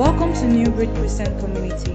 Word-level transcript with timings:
Welcome 0.00 0.32
to 0.32 0.46
New 0.46 0.70
Breed 0.70 0.88
Christian 0.94 1.38
Community, 1.40 1.92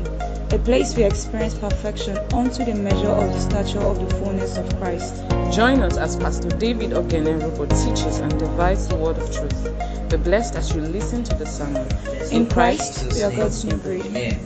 a 0.56 0.60
place 0.60 0.96
we 0.96 1.04
experience 1.04 1.56
perfection 1.58 2.16
unto 2.36 2.64
the 2.64 2.76
measure 2.76 3.10
of 3.10 3.34
the 3.34 3.40
stature 3.40 3.80
of 3.80 3.98
the 4.00 4.16
fullness 4.18 4.58
of 4.58 4.70
Christ. 4.78 5.24
Join 5.52 5.82
us 5.82 5.98
as 5.98 6.16
Pastor 6.16 6.50
David 6.50 6.92
Oghenerobor 6.92 7.68
teaches 7.68 8.20
and 8.20 8.38
divides 8.38 8.88
the 8.88 8.96
word 8.96 9.18
of 9.18 9.34
truth. 9.34 10.10
Be 10.12 10.18
blessed 10.18 10.56
as 10.56 10.76
you 10.76 10.82
listen 10.82 11.24
to 11.24 11.34
the 11.34 11.48
sermon. 11.48 11.88
In 12.32 12.46
Christ, 12.48 13.12
we 13.16 13.24
are 13.24 13.32
God's 13.32 13.66
new 13.66 13.76
breed. 13.78 14.06
Amen. 14.06 14.40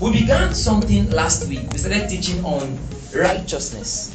We 0.00 0.10
began 0.10 0.52
something 0.52 1.08
last 1.12 1.46
week. 1.46 1.62
We 1.70 1.78
started 1.78 2.10
teaching 2.10 2.44
on 2.44 2.76
righteousness. 3.14 4.10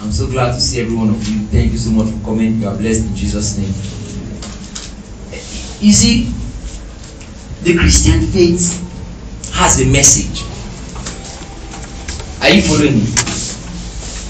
I'm 0.00 0.12
so 0.12 0.28
glad 0.28 0.54
to 0.54 0.60
see 0.62 0.80
every 0.80 0.96
one 0.96 1.10
of 1.10 1.28
you. 1.28 1.40
Thank 1.48 1.72
you 1.72 1.78
so 1.78 1.90
much 1.90 2.08
for 2.08 2.24
coming. 2.24 2.58
You 2.62 2.68
are 2.68 2.76
blessed 2.78 3.04
in 3.04 3.14
Jesus' 3.14 3.58
name. 3.58 3.97
You 5.80 5.92
see, 5.92 6.24
the 7.62 7.78
Christian 7.78 8.26
faith 8.26 8.82
has 9.54 9.80
a 9.80 9.86
message. 9.86 10.42
Are 12.42 12.50
you 12.50 12.62
following 12.62 12.94
me? 12.94 13.04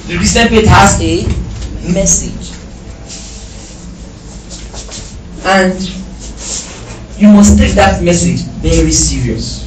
The 0.09 0.17
Christian 0.19 0.49
faith 0.49 0.67
has 0.67 1.01
a 1.01 1.25
message. 1.91 2.55
And 5.47 5.81
you 7.19 7.29
must 7.29 7.57
take 7.57 7.73
that 7.77 8.03
message 8.03 8.41
very 8.61 8.93
serious. 8.93 9.65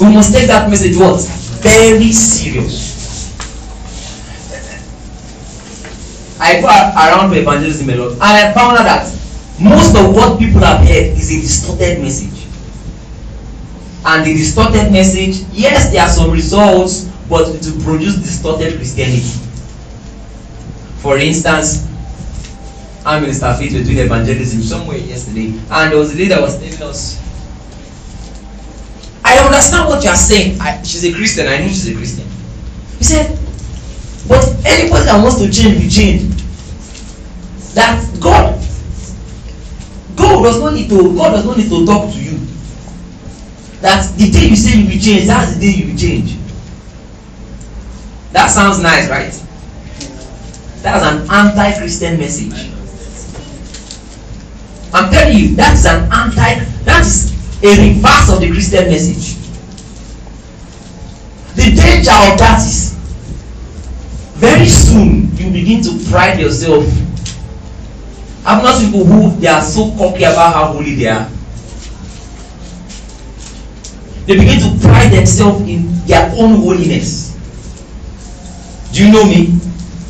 We 0.00 0.12
must 0.12 0.32
take 0.32 0.48
that 0.48 0.70
message 0.70 0.96
what? 0.96 1.20
Very 1.60 2.12
serious. 2.12 2.91
I 6.42 6.60
go 6.60 6.66
around 6.66 7.30
to 7.30 7.40
evangelism 7.40 7.88
a 7.90 7.94
lot 7.94 8.12
and 8.12 8.22
I 8.22 8.52
found 8.52 8.78
out 8.78 8.84
that 8.84 9.06
most 9.60 9.94
of 9.94 10.12
what 10.14 10.40
people 10.40 10.60
have 10.60 10.80
heard 10.80 11.14
is 11.14 11.30
a 11.30 11.40
distorted 11.40 12.00
message. 12.00 12.48
And 14.04 14.26
the 14.26 14.34
distorted 14.34 14.90
message, 14.90 15.46
yes, 15.52 15.92
there 15.92 16.02
are 16.02 16.08
some 16.08 16.32
results, 16.32 17.04
but 17.28 17.48
it 17.54 17.64
will 17.64 17.84
produce 17.84 18.16
distorted 18.16 18.74
Christianity. 18.74 19.38
For 20.98 21.16
instance, 21.18 21.86
I 23.06 23.20
Minister 23.20 23.54
Faith 23.54 23.74
were 23.74 23.84
doing 23.84 23.98
evangelism 23.98 24.62
somewhere 24.62 24.98
yesterday, 24.98 25.48
and 25.70 25.92
there 25.92 25.98
was 25.98 26.12
a 26.12 26.16
lady 26.16 26.28
that 26.28 26.40
was 26.40 26.58
telling 26.58 26.90
us, 26.90 27.20
I 29.24 29.38
understand 29.38 29.88
what 29.88 30.02
you 30.02 30.10
are 30.10 30.16
saying. 30.16 30.60
I, 30.60 30.82
she's 30.82 31.04
a 31.04 31.12
Christian, 31.12 31.46
I 31.46 31.58
know 31.58 31.68
she's 31.68 31.88
a 31.88 31.94
Christian. 31.94 32.26
He 32.98 33.04
said, 33.04 33.38
but 34.32 34.48
anybody 34.64 35.04
that 35.04 35.20
wants 35.22 35.36
to 35.44 35.52
change 35.52 35.84
will 35.84 35.90
change. 35.90 36.22
That 37.74 38.00
God, 38.18 38.56
God 40.16 40.42
does 40.42 40.58
not 40.58 40.72
need 40.72 40.88
to, 40.88 41.14
God 41.14 41.32
does 41.32 41.44
not 41.44 41.58
need 41.58 41.68
to 41.68 41.84
talk 41.84 42.10
to 42.14 42.18
you. 42.18 42.38
That 43.82 44.08
the 44.16 44.30
day 44.30 44.48
you 44.48 44.56
say 44.56 44.80
you 44.80 44.88
will 44.88 45.02
change, 45.02 45.26
that's 45.26 45.54
the 45.54 45.60
day 45.60 45.72
you 45.76 45.92
will 45.92 45.98
change. 45.98 46.38
That 48.32 48.46
sounds 48.46 48.80
nice, 48.80 49.10
right? 49.10 49.32
That's 50.80 51.04
an 51.04 51.30
anti-Christian 51.30 52.18
message. 52.18 52.72
I'm 54.94 55.12
telling 55.12 55.36
you, 55.36 55.56
that 55.56 55.74
is 55.74 55.84
an 55.84 56.10
anti, 56.10 56.64
that 56.84 57.02
is 57.02 57.36
a 57.62 57.68
reverse 57.68 58.32
of 58.32 58.40
the 58.40 58.50
Christian 58.50 58.88
message. 58.88 59.36
The 61.54 61.76
danger 61.76 62.16
of 62.32 62.38
that 62.38 62.64
is 62.66 63.01
very 64.42 64.66
soon 64.66 65.30
you 65.36 65.52
begin 65.52 65.80
to 65.80 66.10
pride 66.10 66.40
yourself. 66.40 66.82
I've 68.44 68.60
not 68.60 68.82
people 68.82 69.04
who 69.04 69.30
they 69.38 69.46
are 69.46 69.62
so 69.62 69.94
cocky 69.96 70.24
about 70.24 70.52
how 70.52 70.72
holy 70.72 70.96
they 70.96 71.06
are. 71.06 71.30
They 74.26 74.34
begin 74.34 74.58
to 74.58 74.84
pride 74.84 75.12
themselves 75.12 75.62
in 75.68 75.94
their 76.06 76.26
own 76.34 76.56
holiness. 76.56 77.38
Do 78.92 79.06
you 79.06 79.12
know 79.12 79.24
me? 79.24 79.58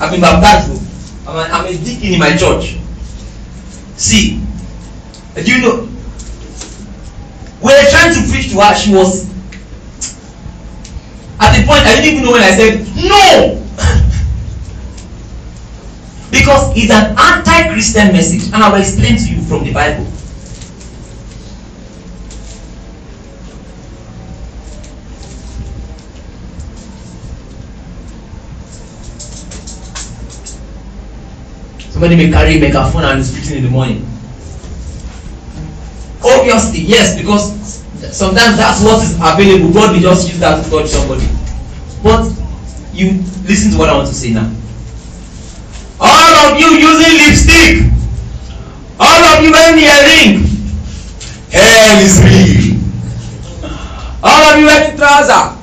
I've 0.00 0.10
been 0.10 0.22
baptized. 0.22 0.81
I'm 1.28 1.37
a, 1.37 1.53
I'm 1.53 1.66
a 1.66 1.84
deacon 1.84 2.14
in 2.14 2.19
my 2.19 2.34
church. 2.34 2.78
See, 3.97 4.41
do 5.34 5.44
you 5.44 5.60
know? 5.60 5.88
We 7.60 7.69
were 7.69 7.91
trying 7.91 8.14
to 8.14 8.32
preach 8.32 8.50
to 8.53 8.60
her. 8.60 8.75
She 8.75 8.94
was 8.94 9.31
at 11.38 11.54
the 11.54 11.66
point 11.66 11.84
I 11.84 11.97
didn't 12.00 12.12
even 12.12 12.25
know 12.25 12.32
when 12.32 12.43
I 12.43 12.56
said 12.56 12.81
no. 12.97 13.59
because 16.32 16.75
it's 16.75 16.91
an 16.91 17.15
anti-Christian 17.16 18.10
message, 18.10 18.53
and 18.53 18.56
I 18.56 18.72
will 18.72 18.81
explain 18.81 19.19
to 19.19 19.28
you 19.28 19.43
from 19.43 19.65
the 19.65 19.72
Bible. 19.72 20.06
Somebody 31.93 32.16
may 32.16 32.31
carry 32.32 32.56
a 32.56 32.60
megaphone 32.60 33.04
and 33.04 33.20
is 33.20 33.31
preaching 33.31 33.59
in 33.59 33.64
the 33.64 33.70
morning. 33.70 34.09
Obviously, 36.25 36.81
yes, 36.81 37.20
because 37.20 37.53
sometimes 38.10 38.56
that's 38.56 38.82
what 38.82 39.04
is 39.04 39.14
available. 39.16 39.72
God 39.75 39.94
will 39.94 40.00
just 40.00 40.28
use 40.28 40.41
that 40.41 40.64
to 40.64 40.70
touch 40.70 40.88
somebody. 40.88 41.28
But 42.03 42.25
you 42.94 43.20
listen 43.44 43.72
to 43.72 43.78
what 43.78 43.91
I 43.91 43.97
want 43.97 44.09
to 44.09 44.14
say 44.14 44.31
now. 44.31 44.50
All 46.04 46.34
of 46.50 46.58
you 46.58 46.66
using 46.66 47.14
lipstick, 47.16 47.86
all 48.98 49.22
of 49.24 49.44
you 49.44 49.52
wearing 49.52 49.78
earring, 49.78 50.42
hell 51.52 51.98
is 52.02 52.18
real. 52.26 52.74
All 54.20 54.42
of 54.50 54.58
you 54.58 54.66
wearing 54.66 54.96
trouser, 54.96 55.56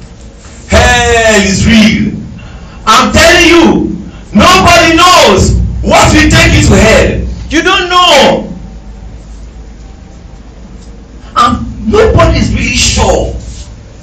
hell 0.69 1.41
is 1.41 1.67
real. 1.67 2.13
I'm 2.85 3.11
telling 3.11 3.47
you, 3.47 3.97
nobody 4.33 4.95
knows 4.95 5.59
what 5.81 6.07
will 6.13 6.29
take 6.29 6.53
you 6.53 6.67
to 6.69 6.75
hell. 6.75 7.27
You 7.49 7.61
don't 7.61 7.89
know. 7.89 8.55
And 11.35 11.91
nobody 11.91 12.39
is 12.39 12.53
really 12.53 12.77
sure 12.77 13.33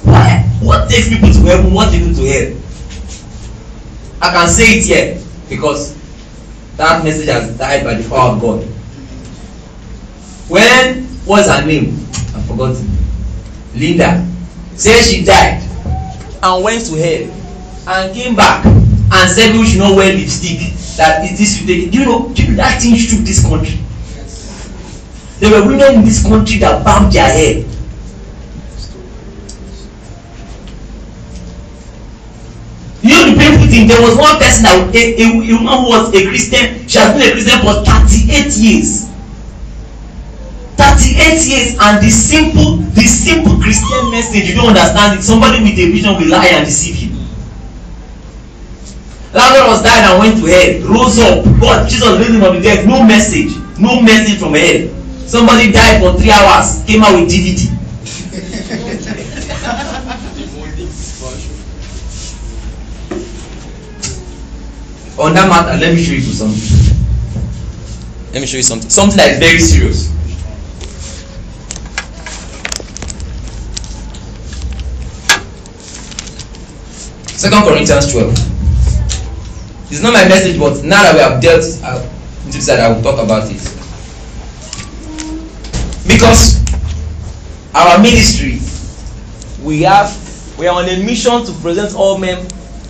why 0.03 0.43
what 0.61 0.87
takes 0.87 1.09
people 1.09 1.33
to 1.33 1.39
heaven, 1.39 1.73
what 1.73 1.91
they 1.91 1.97
do 1.97 2.13
to 2.13 2.25
hell. 2.27 2.61
I 4.21 4.33
can 4.33 4.47
say 4.49 4.77
it 4.77 4.85
here 4.85 5.23
because 5.49 5.96
that 6.77 7.03
message 7.03 7.27
has 7.27 7.57
died 7.57 7.83
by 7.83 7.95
the 7.95 8.07
power 8.07 8.35
of 8.35 8.41
God. 8.41 8.63
When 10.49 11.03
what's 11.25 11.49
her 11.49 11.65
name? 11.65 11.95
I 12.35 12.41
forgot. 12.47 12.77
Linda 13.75 14.25
said 14.75 15.01
she 15.03 15.23
died 15.25 15.61
and 16.41 16.63
went 16.63 16.85
to 16.85 16.95
hell 16.95 17.33
and 17.89 18.13
came 18.15 18.35
back 18.35 18.65
and 18.65 19.29
said 19.31 19.53
we 19.55 19.65
should 19.65 19.79
not 19.79 19.95
wear 19.95 20.13
lipstick 20.13 20.59
that 20.97 21.23
is 21.25 21.37
this 21.37 21.65
take 21.65 21.91
do 21.91 21.99
you 21.99 22.05
know 22.05 22.29
do 22.33 22.43
you 22.43 22.49
know 22.49 22.55
that 22.57 22.81
thing 22.81 22.95
shook 22.95 23.19
this 23.21 23.41
country 23.45 23.79
there 25.39 25.51
were 25.51 25.67
women 25.67 25.95
in 25.95 26.05
this 26.05 26.23
country 26.23 26.59
that 26.59 26.83
bowed 26.83 27.11
their 27.11 27.31
head 27.31 27.65
you 33.01 33.66
thing 33.77 33.87
there 33.87 34.01
was 34.01 34.17
one 34.17 34.37
person 34.41 34.65
that 34.65 34.89
a 34.89 35.01
a 35.21 35.25
a 35.29 35.53
woman 35.53 35.85
who 35.85 35.89
was 35.93 36.09
a 36.09 36.25
christian 36.25 36.87
she 36.89 36.97
has 36.97 37.13
been 37.13 37.29
a 37.29 37.31
christian 37.31 37.61
for 37.61 37.85
thirty-eight 37.85 38.49
years. 38.57 39.05
thirty-eight 40.73 41.41
years 41.45 41.77
and 41.77 42.01
the 42.01 42.09
simple 42.09 42.81
the 42.97 43.05
simple 43.05 43.53
christian 43.61 44.01
message 44.09 44.49
you 44.49 44.55
don't 44.57 44.73
understand 44.73 45.19
it 45.19 45.21
somebody 45.21 45.61
with 45.61 45.77
a 45.77 45.85
vision 45.93 46.17
will 46.17 46.29
lie 46.29 46.49
and 46.57 46.65
deceive 46.65 46.97
you. 46.97 47.09
Lazarus 49.33 49.83
died 49.85 50.09
and 50.09 50.17
went 50.17 50.35
to 50.41 50.45
hell 50.49 50.73
rose 50.89 51.19
up 51.21 51.45
god 51.61 51.85
jesus 51.85 52.17
raised 52.17 52.33
him 52.33 52.41
from 52.41 52.55
the 52.57 52.61
dead 52.61 52.87
no 52.87 53.05
message 53.05 53.53
no 53.77 54.01
message 54.01 54.39
from 54.41 54.57
hell. 54.57 54.89
Somebody 55.27 55.71
died 55.73 55.99
for 56.01 56.17
three 56.17 56.31
hours 56.31 56.81
came 56.87 57.03
out 57.03 57.13
with 57.13 57.29
dvd 57.29 57.69
on 65.17 65.33
that 65.33 65.49
matter 65.49 65.77
let 65.79 65.95
me 65.95 66.03
show 66.03 66.13
you 66.13 66.21
something. 66.21 66.87
Let 68.33 68.41
me 68.41 68.47
show 68.47 68.57
you 68.57 68.63
something. 68.63 68.89
Something 68.89 69.17
that 69.17 69.31
is 69.31 69.39
very 69.39 69.59
serious. 69.59 70.13
Second 77.39 77.63
corinthians 77.63 78.11
twelve. 78.11 78.31
It's 79.89 80.01
not 80.01 80.13
my 80.13 80.27
message 80.27 80.59
but 80.59 80.83
now 80.83 81.01
that 81.03 81.13
we 81.13 81.19
have 81.21 81.41
dealt 81.41 81.63
uh, 81.83 82.05
that 82.65 82.79
i 82.79 82.91
will 82.91 83.01
talk 83.01 83.23
about 83.23 83.49
it. 83.49 83.61
Because 86.07 86.63
our 87.73 87.99
ministry 88.01 88.59
we 89.63 89.81
have 89.81 90.09
we 90.57 90.67
are 90.67 90.81
on 90.81 90.89
a 90.89 91.03
mission 91.03 91.45
to 91.45 91.51
present 91.61 91.95
all 91.95 92.17
men 92.17 92.45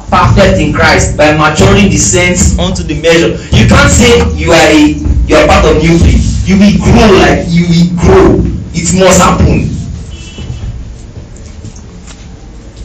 perfect 0.09 0.59
in 0.59 0.73
Christ 0.73 1.17
by 1.17 1.35
maturing 1.35 1.89
the 1.89 1.97
saints 1.97 2.57
unto 2.57 2.83
the 2.83 2.99
measure. 3.01 3.35
You 3.55 3.67
can't 3.67 3.91
say 3.91 4.23
you 4.35 4.51
are 4.51 4.67
a 4.71 4.95
you 5.27 5.35
are 5.35 5.47
part 5.47 5.65
of 5.65 5.81
new 5.83 5.97
breed. 5.99 6.21
You 6.47 6.57
will 6.57 6.77
grow 6.79 7.11
like 7.19 7.45
you 7.49 7.67
will 7.67 7.89
grow. 7.99 8.39
It 8.73 8.87
must 8.99 9.19
happen. 9.19 9.67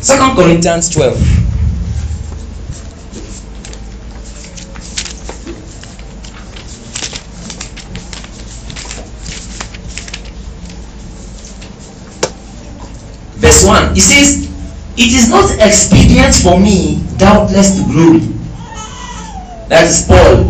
Second 0.02 0.34
Corinthians 0.34 0.90
12. 0.90 1.16
Verse 13.36 13.64
1. 13.64 13.94
He 13.94 14.00
says, 14.00 14.51
It 15.02 15.10
is 15.18 15.28
not 15.28 15.50
expedient 15.58 16.30
for 16.30 16.60
me, 16.60 17.02
doubtless, 17.18 17.74
to 17.74 17.82
glory. 17.90 18.20
That 19.66 19.90
is 19.90 20.06
Paul. 20.06 20.46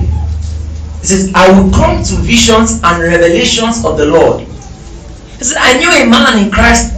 He 1.00 1.06
says, 1.08 1.32
I 1.34 1.48
will 1.48 1.72
come 1.72 2.04
to 2.04 2.14
visions 2.20 2.78
and 2.84 3.02
revelations 3.02 3.82
of 3.82 3.96
the 3.96 4.04
Lord. 4.04 4.44
He 5.40 5.44
said, 5.44 5.56
I 5.56 5.80
knew 5.80 5.88
a 5.88 6.04
man 6.04 6.44
in 6.44 6.52
Christ 6.52 6.92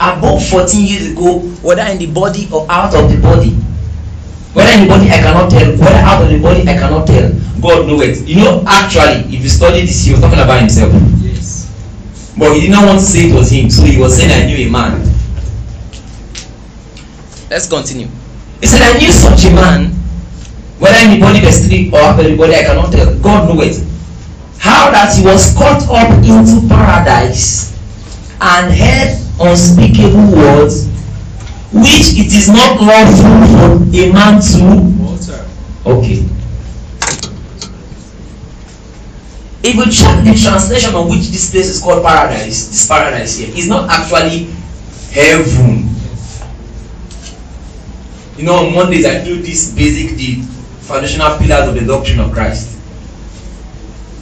above 0.00 0.40
14 0.48 0.86
years 0.86 1.12
ago, 1.12 1.40
whether 1.60 1.82
in 1.82 1.98
the 1.98 2.08
body 2.08 2.48
or 2.50 2.64
out 2.70 2.94
of 2.96 3.12
the 3.12 3.20
body. 3.20 3.50
Whether 4.56 4.80
in 4.80 4.88
the 4.88 4.88
body 4.88 5.10
I 5.12 5.20
cannot 5.20 5.50
tell, 5.50 5.68
whether 5.76 6.00
out 6.00 6.24
of 6.24 6.30
the 6.30 6.40
body 6.40 6.62
I 6.62 6.80
cannot 6.80 7.06
tell. 7.06 7.28
God 7.60 7.86
knows 7.86 8.00
it. 8.08 8.26
You 8.26 8.36
know, 8.36 8.64
actually, 8.66 9.36
if 9.36 9.42
you 9.42 9.50
study 9.50 9.82
this, 9.82 10.02
he 10.02 10.12
was 10.12 10.22
talking 10.22 10.40
about 10.40 10.60
himself. 10.60 10.94
Yes. 11.20 11.68
But 12.38 12.54
he 12.54 12.62
did 12.62 12.70
not 12.70 12.86
want 12.86 13.00
to 13.00 13.04
say 13.04 13.28
it 13.28 13.34
was 13.34 13.50
him, 13.50 13.68
so 13.68 13.84
he 13.84 14.00
was 14.00 14.16
saying, 14.16 14.32
I 14.32 14.46
knew 14.46 14.66
a 14.66 14.70
man. 14.70 15.15
Let's 17.50 17.68
continue. 17.68 18.08
He 18.60 18.66
said, 18.66 18.82
I 18.82 18.98
knew 18.98 19.12
such 19.12 19.44
a 19.46 19.54
man, 19.54 19.92
whether 20.78 20.98
in 20.98 21.14
the 21.14 21.20
body 21.20 21.40
3 21.40 21.90
or 21.92 22.10
of 22.10 22.16
the 22.16 22.36
body, 22.36 22.54
I 22.54 22.64
cannot 22.64 22.92
tell. 22.92 23.16
God 23.20 23.54
knew 23.54 23.62
it. 23.62 23.76
How 24.58 24.90
that 24.90 25.16
he 25.16 25.24
was 25.24 25.54
caught 25.54 25.82
up 25.88 26.10
into 26.24 26.66
paradise 26.66 27.76
and 28.40 28.72
heard 28.74 29.18
unspeakable 29.40 30.32
words 30.32 30.88
which 31.72 32.16
it 32.16 32.32
is 32.32 32.48
not 32.48 32.80
lawful 32.80 33.36
for 33.52 33.96
a 33.96 34.12
man 34.12 34.40
to 34.40 34.96
okay 35.84 36.24
if 39.62 39.74
you 39.74 39.84
check 39.90 40.24
the 40.24 40.34
translation 40.40 40.94
on 40.94 41.08
which 41.08 41.28
this 41.28 41.50
place 41.50 41.68
is 41.68 41.82
called 41.82 42.02
paradise 42.04 42.68
this 42.68 42.88
paradise 42.88 43.38
here 43.38 43.54
is 43.54 43.68
not 43.68 43.90
actually 43.90 44.44
heaven 45.10 45.95
you 48.36 48.44
know 48.44 48.66
on 48.66 48.74
mondays 48.74 49.06
i 49.06 49.24
do 49.24 49.40
this 49.40 49.74
basic 49.74 50.16
the 50.16 50.42
foundational 50.86 51.36
pillars 51.38 51.68
of 51.68 51.74
the 51.74 51.84
doctrine 51.84 52.20
of 52.20 52.32
christ. 52.32 52.74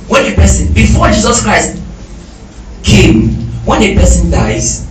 When 0.08 0.32
a 0.32 0.34
person 0.34 0.72
before 0.72 1.08
jesus 1.08 1.42
christ 1.42 1.82
came 2.82 3.30
when 3.64 3.82
a 3.82 3.94
person 3.94 4.30
dies 4.30 4.86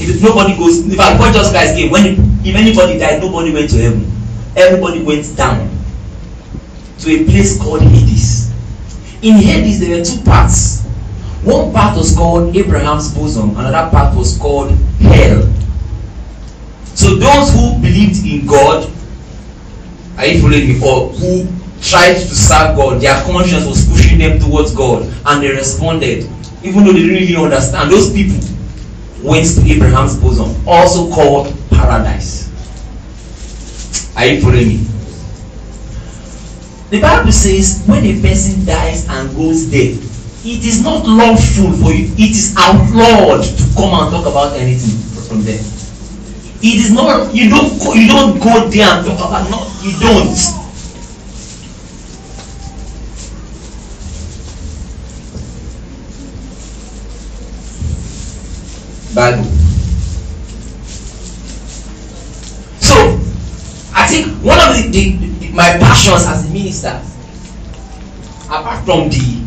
if 0.00 0.22
nobody 0.22 0.56
goes 0.56 0.84
in 0.84 0.90
fact 0.96 1.20
when 1.20 1.32
jesus 1.32 1.50
christ 1.50 1.74
came 1.74 1.90
when 1.90 2.16
if 2.44 2.54
anybody 2.54 2.98
died 2.98 3.20
nobody 3.20 3.52
went 3.52 3.70
to 3.70 3.76
heaven. 3.76 4.06
Everybody 4.56 5.02
went 5.02 5.36
down 5.36 5.70
to 6.98 7.10
a 7.10 7.24
place 7.24 7.56
called 7.56 7.82
hades. 7.82 8.50
In 9.22 9.36
hades 9.36 9.78
there 9.78 9.96
were 9.96 10.04
two 10.04 10.20
parts 10.24 10.82
one 11.44 11.72
part 11.72 11.96
was 11.96 12.14
called 12.16 12.54
abraham's 12.56 13.14
bosom. 13.14 13.50
Another 13.56 13.90
part 13.90 14.16
was 14.16 14.36
called 14.36 14.72
hell 15.00 15.48
so 17.00 17.14
those 17.16 17.52
who 17.54 17.80
believed 17.80 18.24
in 18.26 18.46
god 18.46 18.84
are 20.18 20.26
you 20.26 20.40
following 20.40 20.68
me 20.68 20.76
or 20.84 21.08
who 21.20 21.46
tried 21.80 22.12
to 22.14 22.34
serve 22.34 22.76
god 22.76 23.00
their 23.00 23.16
conscience 23.24 23.64
was 23.64 23.88
pushing 23.88 24.18
them 24.18 24.38
towards 24.38 24.74
god 24.74 25.02
and 25.26 25.42
they 25.42 25.50
responded 25.50 26.28
even 26.62 26.84
though 26.84 26.92
they 26.92 27.00
didn't 27.00 27.16
really 27.22 27.36
understand. 27.36 27.90
Those 27.90 28.12
people 28.12 28.38
went 29.22 29.46
to 29.46 29.60
abraham's 29.70 30.16
bosom 30.18 30.54
also 30.66 31.10
called 31.12 31.54
paradise. 31.70 32.48
Are 34.16 34.26
you 34.26 34.40
following 34.42 34.68
me? 34.68 34.76
The 36.90 37.00
bible 37.00 37.32
says 37.32 37.82
when 37.86 38.04
a 38.04 38.20
person 38.20 38.64
dies 38.66 39.08
and 39.08 39.34
goes 39.36 39.70
there 39.70 39.92
it 40.42 40.64
is 40.64 40.82
not 40.82 41.06
lawful 41.06 41.72
for 41.72 41.92
you 41.92 42.12
it 42.18 42.30
is 42.30 42.54
outlawed 42.58 43.44
to 43.44 43.64
come 43.76 43.94
and 43.94 44.10
talk 44.10 44.26
about 44.26 44.56
anything 44.56 44.98
from 45.28 45.42
there 45.44 45.79
it 46.62 46.76
is 46.76 46.92
not 46.92 47.34
you 47.34 47.48
don't 47.48 47.72
you 47.96 48.06
don't 48.06 48.38
go 48.38 48.68
there 48.68 48.86
and 48.86 49.06
talk 49.06 49.28
about 49.28 49.50
no 49.50 49.66
you 49.82 49.98
don't. 49.98 50.36
Bible 59.14 59.42
so 62.78 62.94
i 63.92 64.06
think 64.06 64.28
one 64.44 64.58
of 64.60 64.76
the, 64.76 64.88
the, 64.92 65.16
the 65.40 65.48
my 65.52 65.76
passions 65.78 66.26
as 66.26 66.48
a 66.48 66.52
minister 66.52 67.00
apart 68.46 68.84
from 68.84 69.08
the 69.08 69.42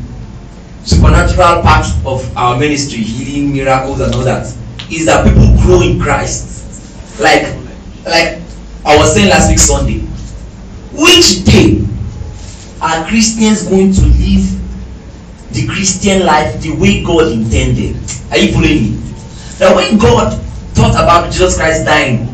supernatural 0.83 1.61
part 1.61 1.85
of 2.05 2.37
our 2.37 2.59
ministry 2.59 2.99
healing 2.99 3.53
miracles 3.53 4.01
and 4.01 4.13
all 4.13 4.23
that 4.23 4.45
is 4.91 5.05
that 5.05 5.25
people 5.25 5.55
grow 5.61 5.81
in 5.81 5.97
christ 5.99 6.62
like 7.19 7.43
like 8.05 8.41
i 8.85 8.97
was 8.97 9.13
saying 9.13 9.29
last 9.29 9.49
week 9.49 9.59
sunday 9.59 9.99
which 10.91 11.43
day 11.45 11.85
are 12.81 13.07
christians 13.07 13.67
going 13.67 13.93
to 13.93 14.01
live 14.01 14.45
the 15.53 15.67
christian 15.67 16.25
life 16.25 16.59
the 16.61 16.71
way 16.77 17.03
god 17.03 17.31
intended? 17.31 17.95
Are 18.31 18.37
you 18.39 18.51
following 18.51 18.81
me? 18.83 18.97
That 19.59 19.75
when 19.75 19.97
god 19.99 20.41
thought 20.73 20.95
about 20.95 21.31
jesus 21.31 21.57
christ 21.57 21.85
dying 21.85 22.27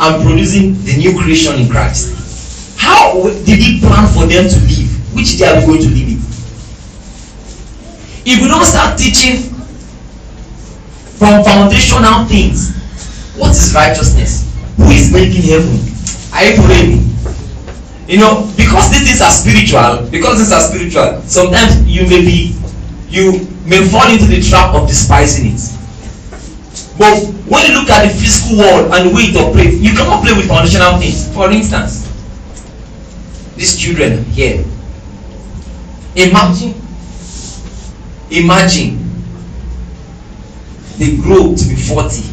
and 0.00 0.24
producing 0.24 0.72
the 0.84 0.96
new 0.96 1.18
creation 1.18 1.60
in 1.60 1.68
christ 1.68 2.76
how 2.78 3.22
did 3.44 3.58
he 3.58 3.80
plan 3.80 4.06
for 4.14 4.24
them 4.26 4.48
to 4.48 4.58
live? 4.60 5.14
Which 5.14 5.36
day 5.36 5.46
are 5.48 5.60
we 5.60 5.66
going 5.66 5.82
to 5.82 5.88
live 5.88 6.08
it 6.08 6.28
if 8.30 8.42
we 8.42 8.48
don't 8.48 8.64
start 8.64 8.98
teaching 8.98 9.36
from 11.16 11.42
foundational 11.44 12.24
things 12.26 12.77
what 13.38 13.50
is 13.50 13.72
righteousness? 13.74 14.44
Who 14.76 14.90
is 14.90 15.12
making 15.12 15.42
heaven? 15.42 15.78
Are 16.34 16.44
you 16.44 16.98
me 16.98 17.08
you 18.08 18.18
know 18.18 18.50
because 18.56 18.90
these 18.90 19.04
things 19.04 19.20
are 19.20 19.30
spiritual 19.30 20.08
because 20.10 20.38
these 20.38 20.50
are 20.50 20.62
spiritual 20.64 21.20
sometimes 21.28 21.84
you 21.86 22.02
may 22.08 22.22
be 22.24 22.56
you 23.08 23.46
may 23.66 23.86
fall 23.86 24.10
into 24.10 24.24
the 24.24 24.40
trap 24.40 24.74
of 24.74 24.88
despising 24.88 25.52
it. 25.52 25.60
But 26.98 27.24
when 27.48 27.66
you 27.66 27.78
look 27.78 27.88
at 27.88 28.08
the 28.08 28.12
physical 28.12 28.58
world 28.58 28.92
and 28.92 29.08
the 29.10 29.14
way 29.14 29.22
it 29.28 29.36
operates 29.36 29.76
you 29.76 29.92
cannot 29.92 30.24
play 30.24 30.32
with 30.32 30.48
foundational 30.48 30.98
things. 30.98 31.32
For 31.34 31.50
instance 31.50 32.04
these 33.56 33.76
children 33.78 34.24
here. 34.24 34.64
Imagine 36.16 36.74
imagine 38.30 39.04
they 40.96 41.16
grow 41.16 41.54
to 41.54 41.64
be 41.68 41.76
forty 41.76 42.24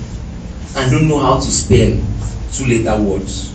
and 0.76 0.92
don't 0.92 1.08
know 1.08 1.20
how 1.20 1.36
to 1.40 1.46
spell 1.52 1.92
two 2.52 2.66
letter 2.68 3.02
words. 3.02 3.52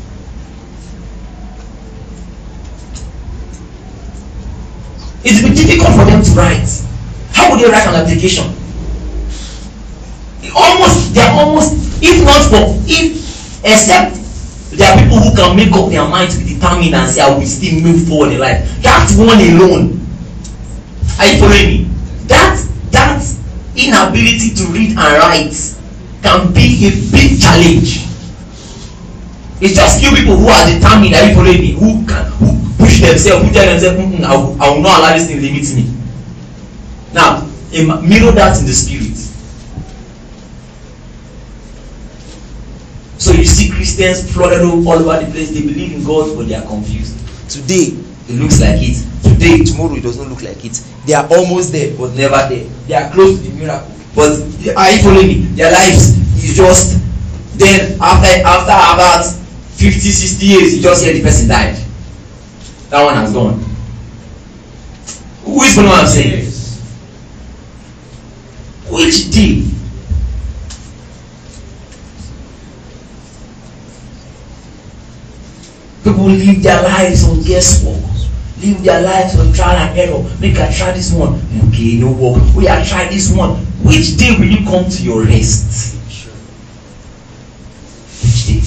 It 5.22 5.42
will 5.42 5.50
be 5.50 5.54
difficult 5.54 5.96
for 5.96 6.04
them 6.06 6.22
to 6.24 6.30
write. 6.32 6.68
How 7.32 7.50
would 7.50 7.60
they 7.60 7.70
write 7.70 7.86
an 7.86 7.94
application? 7.94 8.44
Almost 10.56 11.14
they 11.14 11.20
are 11.20 11.38
almost 11.44 11.74
if 12.02 12.24
not 12.24 12.42
for 12.48 12.80
if 12.88 13.62
except 13.64 14.16
there 14.72 14.90
are 14.90 15.02
people 15.02 15.18
who 15.18 15.36
can 15.36 15.54
make 15.56 15.72
up 15.72 15.90
their 15.90 16.08
mind 16.08 16.30
to 16.32 16.38
be 16.38 16.54
determined 16.54 16.94
and 16.94 17.10
say 17.10 17.20
i 17.20 17.28
will 17.28 17.44
still 17.44 17.80
move 17.80 18.08
forward 18.08 18.32
in 18.32 18.38
life. 18.40 18.64
That 18.82 19.12
one 19.18 19.38
alone 19.38 20.00
are 21.18 21.26
you 21.26 21.38
following 21.38 21.66
me? 21.66 21.84
That 22.26 22.56
that 22.92 23.20
inability 23.76 24.54
to 24.56 24.64
read 24.72 24.90
and 24.90 24.98
write 24.98 25.52
can 26.22 26.52
be 26.52 26.86
a 26.86 26.90
big 27.10 27.40
challenge. 27.40 28.06
It's 29.60 29.74
just 29.74 30.00
few 30.00 30.10
people 30.16 30.36
who 30.36 30.48
are 30.48 30.66
determined 30.72 31.14
are 31.14 31.28
you 31.28 31.34
following 31.34 31.60
me 31.60 31.72
who 31.72 32.06
can 32.06 32.24
who 32.40 32.56
push 32.78 33.00
themselves 33.00 33.46
who 33.46 33.52
tell 33.52 33.66
themselves 33.66 33.98
mm 34.00 34.12
-mm, 34.12 34.24
I, 34.24 34.36
will, 34.36 34.56
i 34.56 34.70
will 34.70 34.80
not 34.80 34.98
allow 34.98 35.12
this 35.12 35.26
thing 35.28 35.42
limit 35.42 35.68
me. 35.76 35.84
Now 37.12 37.44
mirror 38.00 38.32
that 38.32 38.58
in 38.58 38.66
the 38.66 38.72
spirit. 38.72 39.16
So 43.18 43.32
you 43.32 43.44
see 43.44 43.68
christians 43.68 44.32
flooded 44.32 44.62
all 44.64 44.88
over 44.88 45.20
the 45.24 45.30
place 45.30 45.52
they 45.52 45.60
believe 45.60 45.92
in 45.92 46.04
god 46.04 46.36
but 46.36 46.48
they 46.48 46.56
are 46.56 46.64
confused. 46.66 47.20
Today 47.52 47.92
it 48.28 48.40
looks 48.40 48.60
like 48.60 48.80
it 48.80 48.96
today 49.40 49.64
tomorrow 49.64 49.94
it 49.94 50.02
does 50.02 50.18
not 50.18 50.28
look 50.28 50.42
like 50.42 50.62
it. 50.64 50.84
They 51.06 51.14
are 51.14 51.26
almost 51.26 51.72
there 51.72 51.96
but 51.96 52.12
never 52.14 52.36
there. 52.48 52.68
They 52.86 52.94
are 52.94 53.10
close 53.10 53.40
to 53.40 53.48
the 53.48 53.56
miracle 53.56 53.90
but 54.14 54.32
are 54.76 54.90
you 54.90 55.02
following 55.02 55.28
me 55.28 55.34
their 55.56 55.72
lives 55.72 56.18
is 56.44 56.56
just 56.56 57.00
then 57.56 57.96
after 58.00 58.44
after 58.44 58.72
about 58.72 59.24
50 59.24 59.98
60 59.98 60.46
years 60.46 60.76
you 60.76 60.82
just 60.82 61.04
hear 61.04 61.14
the 61.14 61.22
person 61.22 61.48
died. 61.48 61.76
That 62.90 63.04
one 63.04 63.14
has 63.14 63.32
gone. 63.32 63.64
Who 65.44 65.62
is 65.62 65.74
following 65.74 65.90
what 65.90 66.00
i'm 66.00 66.06
saying 66.06 66.46
which 68.90 69.30
day 69.30 69.62
people 76.02 76.24
live 76.24 76.62
their 76.62 76.82
lives 76.82 77.24
on 77.24 77.42
guesswork 77.42 78.19
live 78.60 78.82
their 78.82 79.02
lives 79.02 79.38
on 79.38 79.52
trial 79.52 79.76
and 79.76 79.98
error 79.98 80.22
make 80.40 80.58
i 80.58 80.72
try 80.72 80.92
this 80.92 81.12
one. 81.12 81.40
Okay 81.68 81.98
no 81.98 82.12
work. 82.12 82.42
We 82.54 82.68
are 82.68 82.84
try 82.84 83.08
this 83.08 83.32
one. 83.32 83.56
Which 83.82 84.16
day 84.16 84.36
will 84.38 84.46
you 84.46 84.64
come 84.66 84.88
to 84.88 85.02
your 85.02 85.24
rest? 85.24 85.96
Which 88.22 88.46
day? 88.46 88.60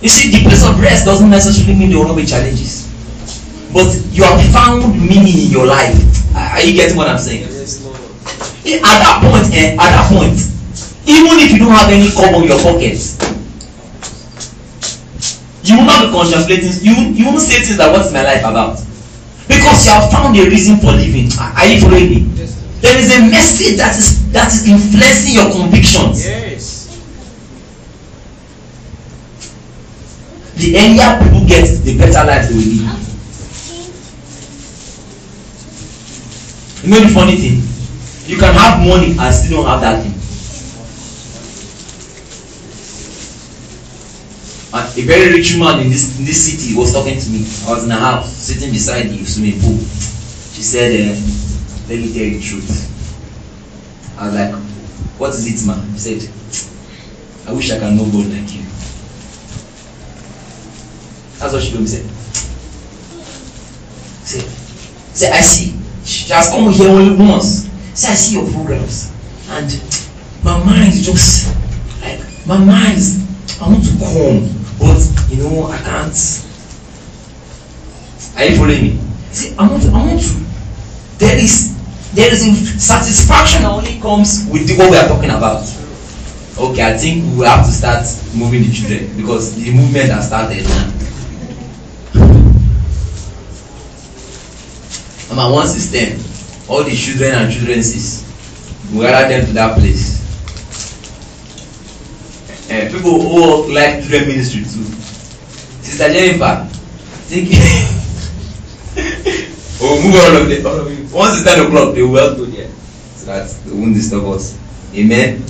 You 0.00 0.08
see 0.08 0.30
the 0.30 0.42
place 0.46 0.64
of 0.64 0.78
rest 0.80 1.04
doesn't 1.04 1.28
necessarily 1.30 1.74
mean 1.78 1.90
there 1.90 1.98
will 1.98 2.08
not 2.08 2.16
be 2.16 2.26
challenges. 2.26 2.86
But 3.72 3.90
you 4.10 4.22
have 4.22 4.40
found 4.52 4.94
meaning 4.94 5.46
in 5.46 5.50
your 5.50 5.66
life. 5.66 5.98
Are 6.34 6.62
you 6.62 6.74
getting 6.74 6.96
what 6.96 7.08
i'm 7.08 7.18
saying? 7.18 7.44
At 7.44 9.00
that 9.00 9.18
point 9.24 9.52
eh 9.54 9.72
at 9.72 9.90
that 9.90 10.12
point 10.12 10.38
even 11.08 11.40
if 11.40 11.52
you 11.52 11.58
don't 11.58 11.72
have 11.72 11.88
any 11.88 12.10
cover 12.12 12.36
in 12.44 12.52
your 12.52 12.60
pocket 12.60 13.00
you 15.68 15.76
will 15.76 15.84
not 15.84 16.06
be 16.06 16.10
contemplating 16.10 16.72
you 16.80 16.94
you 17.12 17.24
won't 17.26 17.40
say 17.40 17.60
things 17.60 17.78
like 17.78 17.92
what 17.92 18.06
is 18.06 18.12
my 18.12 18.22
life 18.24 18.40
about. 18.40 18.80
Because 19.46 19.84
you 19.86 19.92
have 19.92 20.10
found 20.10 20.36
a 20.36 20.44
reason 20.48 20.76
for 20.78 20.92
living. 20.92 21.28
Are 21.40 21.66
you 21.66 21.80
following 21.80 22.08
me? 22.10 22.18
Yes, 22.36 22.56
there 22.80 22.96
is 22.98 23.08
a 23.16 23.20
message 23.28 23.76
that 23.76 23.96
is 23.96 24.30
that 24.32 24.48
is 24.48 24.66
influencing 24.68 25.34
your 25.34 25.50
convictions. 25.52 26.24
Yes. 26.24 26.78
the 30.58 30.74
earlier 30.76 31.22
people 31.22 31.46
get 31.46 31.68
the 31.84 31.96
better 31.96 32.26
life 32.26 32.48
they 32.48 32.54
will 32.54 32.66
live. 32.82 33.04
You 36.82 36.90
know 36.90 37.00
the 37.00 37.14
funny 37.14 37.36
thing? 37.36 37.62
You 38.26 38.38
can 38.38 38.52
have 38.54 38.80
money 38.86 39.14
and 39.18 39.34
still 39.34 39.62
don't 39.62 39.66
have 39.70 39.80
that 39.82 40.02
thing 40.02 40.17
a 44.86 45.02
very 45.02 45.32
rich 45.32 45.56
man 45.58 45.80
in 45.80 45.90
this 45.90 46.18
in 46.18 46.24
this 46.24 46.44
city 46.50 46.76
was 46.76 46.92
talking 46.92 47.18
to 47.18 47.30
me. 47.30 47.40
I 47.66 47.70
was 47.70 47.84
in 47.84 47.90
a 47.90 47.96
house 47.96 48.32
sitting 48.32 48.70
beside 48.70 49.08
the 49.08 49.24
swimming 49.24 49.60
pool. 49.60 49.78
She 50.54 50.62
said 50.62 50.92
uh, 50.92 51.14
let 51.88 51.98
me 51.98 52.12
tell 52.12 52.22
you 52.24 52.38
the 52.38 52.42
truth. 52.44 52.68
I 54.18 54.26
was 54.26 54.34
like 54.34 54.54
what 55.18 55.30
is 55.30 55.46
it 55.46 55.66
man? 55.66 55.80
He 55.92 55.98
said 55.98 56.30
i 57.48 57.52
wish 57.52 57.70
i 57.70 57.78
can 57.78 57.96
know 57.96 58.04
god 58.04 58.26
like 58.26 58.52
you. 58.54 58.62
That's 61.38 61.52
what 61.54 61.62
she 61.62 61.70
told 61.70 61.82
me. 61.82 61.86
Say 61.88 62.02
say 64.24 64.40
say 65.14 65.30
i 65.30 65.40
see. 65.40 65.78
She 66.04 66.32
has 66.32 66.50
come 66.50 66.70
here 66.72 66.90
only 66.90 67.16
once. 67.16 67.68
Say 67.94 68.12
i 68.12 68.14
see 68.14 68.34
your 68.34 68.50
programs. 68.52 69.12
And 69.50 69.70
my 70.44 70.62
mind 70.64 70.92
just 70.94 71.54
like 72.02 72.20
my 72.46 72.58
mind 72.58 73.00
i 73.60 73.66
want 73.68 73.84
to 73.84 73.90
come 73.98 74.57
but 74.78 75.00
you 75.28 75.42
know 75.42 75.66
I 75.66 75.78
can't. 75.78 76.14
Are 78.36 78.44
you 78.44 78.56
following 78.56 78.82
me? 78.82 79.00
See, 79.32 79.54
I 79.58 79.68
want 79.68 79.82
to, 79.82 79.88
I 79.90 80.06
want 80.06 80.22
to. 80.22 80.44
There 81.18 81.36
is 81.36 81.74
there 82.14 82.32
is 82.32 82.82
satisfaction 82.82 83.62
that 83.62 83.70
only 83.70 84.00
comes 84.00 84.48
with 84.50 84.66
the, 84.66 84.76
what 84.76 84.90
we 84.90 84.96
are 84.96 85.08
talking 85.08 85.30
about. 85.30 85.62
Okay, 86.58 86.82
I 86.82 86.96
think 86.96 87.24
we 87.38 87.44
have 87.44 87.64
to 87.66 87.72
start 87.72 88.04
moving 88.34 88.62
the 88.62 88.72
children 88.72 89.16
because 89.16 89.54
the 89.54 89.72
movement 89.72 90.10
has 90.10 90.26
started 90.28 90.64
now. 90.64 90.94
Mama, 95.34 95.54
once 95.54 95.76
it's 95.76 95.92
ten, 95.92 96.18
all 96.68 96.82
the 96.82 96.94
children 96.96 97.34
and 97.34 97.52
children 97.52 97.82
sis, 97.82 98.24
we 98.92 99.00
gather 99.00 99.28
them 99.28 99.46
to 99.46 99.52
that 99.52 99.78
place 99.78 100.18
uh, 102.70 102.88
people 102.92 103.20
who 103.20 103.72
like 103.72 104.00
children 104.02 104.28
ministry 104.28 104.62
too. 104.62 104.84
Sister 105.82 106.12
jennifer 106.12 106.66
think 107.28 107.48
oh 109.80 110.00
move 110.04 110.16
all 110.16 110.36
of 110.42 110.48
them 110.48 110.66
all 110.66 110.80
of 110.80 110.90
you. 110.92 111.06
Once 111.14 111.36
it's 111.40 111.44
ten 111.44 111.66
o'clock 111.66 111.94
they 111.94 112.02
will 112.02 112.36
go 112.36 112.44
there. 112.44 112.68
So 113.16 113.26
that 113.26 113.48
they 113.64 113.72
won't 113.72 113.94
disturb 113.94 114.24
us. 114.26 114.58
Amen. 114.94 115.42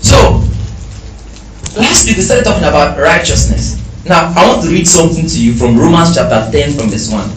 so 0.00 0.16
last 1.78 2.06
week 2.06 2.16
we 2.16 2.22
started 2.22 2.44
talking 2.44 2.64
about 2.64 2.98
righteousness. 2.98 3.78
Now 4.04 4.32
i 4.36 4.48
want 4.48 4.62
to 4.64 4.68
read 4.70 4.86
something 4.88 5.26
to 5.26 5.44
you 5.44 5.54
from 5.54 5.78
romans 5.78 6.14
chapter 6.14 6.50
ten 6.50 6.72
from 6.76 6.88
verse 6.90 7.10
one. 7.10 7.28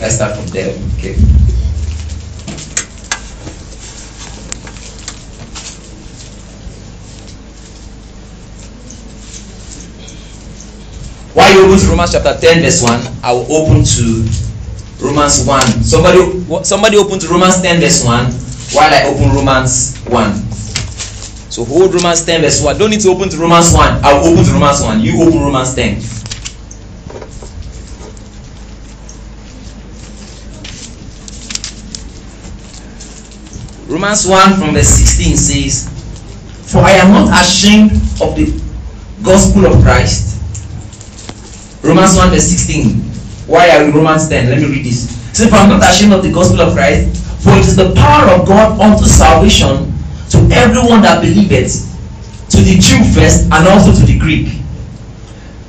Let's 0.00 0.16
start 0.16 0.36
from 0.36 0.46
there? 0.48 0.74
Okay. 0.98 1.14
While 11.34 11.52
you 11.52 11.66
open 11.66 11.78
to 11.80 11.86
Romans 11.90 12.12
chapter 12.12 12.38
10, 12.38 12.62
verse 12.62 12.80
1, 12.80 13.18
I 13.24 13.32
will 13.32 13.50
open 13.50 13.82
to 13.82 14.04
Romans 15.02 15.44
1. 15.44 15.82
Somebody 15.82 16.22
somebody 16.62 16.96
open 16.96 17.18
to 17.18 17.26
Romans 17.26 17.60
10, 17.60 17.80
verse 17.80 18.04
1, 18.04 18.30
while 18.70 18.94
I 18.94 19.02
open 19.10 19.34
Romans 19.34 19.98
1. 20.06 20.32
So 21.50 21.64
hold 21.64 21.92
Romans 21.92 22.24
10, 22.24 22.40
verse 22.40 22.62
1. 22.62 22.78
Don't 22.78 22.90
need 22.90 23.00
to 23.00 23.08
open 23.08 23.28
to 23.30 23.36
Romans 23.36 23.74
1. 23.74 24.04
I 24.04 24.14
will 24.14 24.30
open 24.30 24.44
to 24.44 24.52
Romans 24.52 24.80
1. 24.80 25.00
You 25.00 25.22
open 25.22 25.40
Romans 25.40 25.74
10. 25.74 25.98
Romans 33.90 34.24
1 34.24 34.54
from 34.54 34.74
verse 34.74 34.86
16 34.86 35.36
says, 35.36 35.90
For 36.70 36.78
I 36.78 36.92
am 36.92 37.10
not 37.10 37.42
ashamed 37.42 37.90
of 38.22 38.38
the 38.38 38.54
gospel 39.24 39.66
of 39.66 39.82
Christ 39.82 40.33
Romans 41.84 42.16
1 42.16 42.30
verse 42.30 42.48
16. 42.48 42.96
Why 43.46 43.68
are 43.76 43.84
we 43.84 43.92
Romans 43.92 44.28
10? 44.28 44.48
Let 44.48 44.58
me 44.58 44.66
read 44.66 44.84
this. 44.84 45.12
Say, 45.36 45.48
For 45.48 45.56
I'm 45.56 45.68
not 45.68 45.84
ashamed 45.84 46.12
of 46.12 46.22
the 46.22 46.32
gospel 46.32 46.60
of 46.62 46.72
Christ, 46.72 47.20
for 47.44 47.52
it 47.52 47.66
is 47.66 47.76
the 47.76 47.92
power 47.94 48.32
of 48.32 48.48
God 48.48 48.80
unto 48.80 49.04
salvation 49.04 49.92
to 50.30 50.38
everyone 50.54 51.02
that 51.02 51.20
believeth, 51.20 51.92
to 52.50 52.58
the 52.58 52.78
Jew 52.80 53.04
first 53.12 53.44
and 53.52 53.68
also 53.68 53.92
to 53.92 54.06
the 54.06 54.18
Greek. 54.18 54.48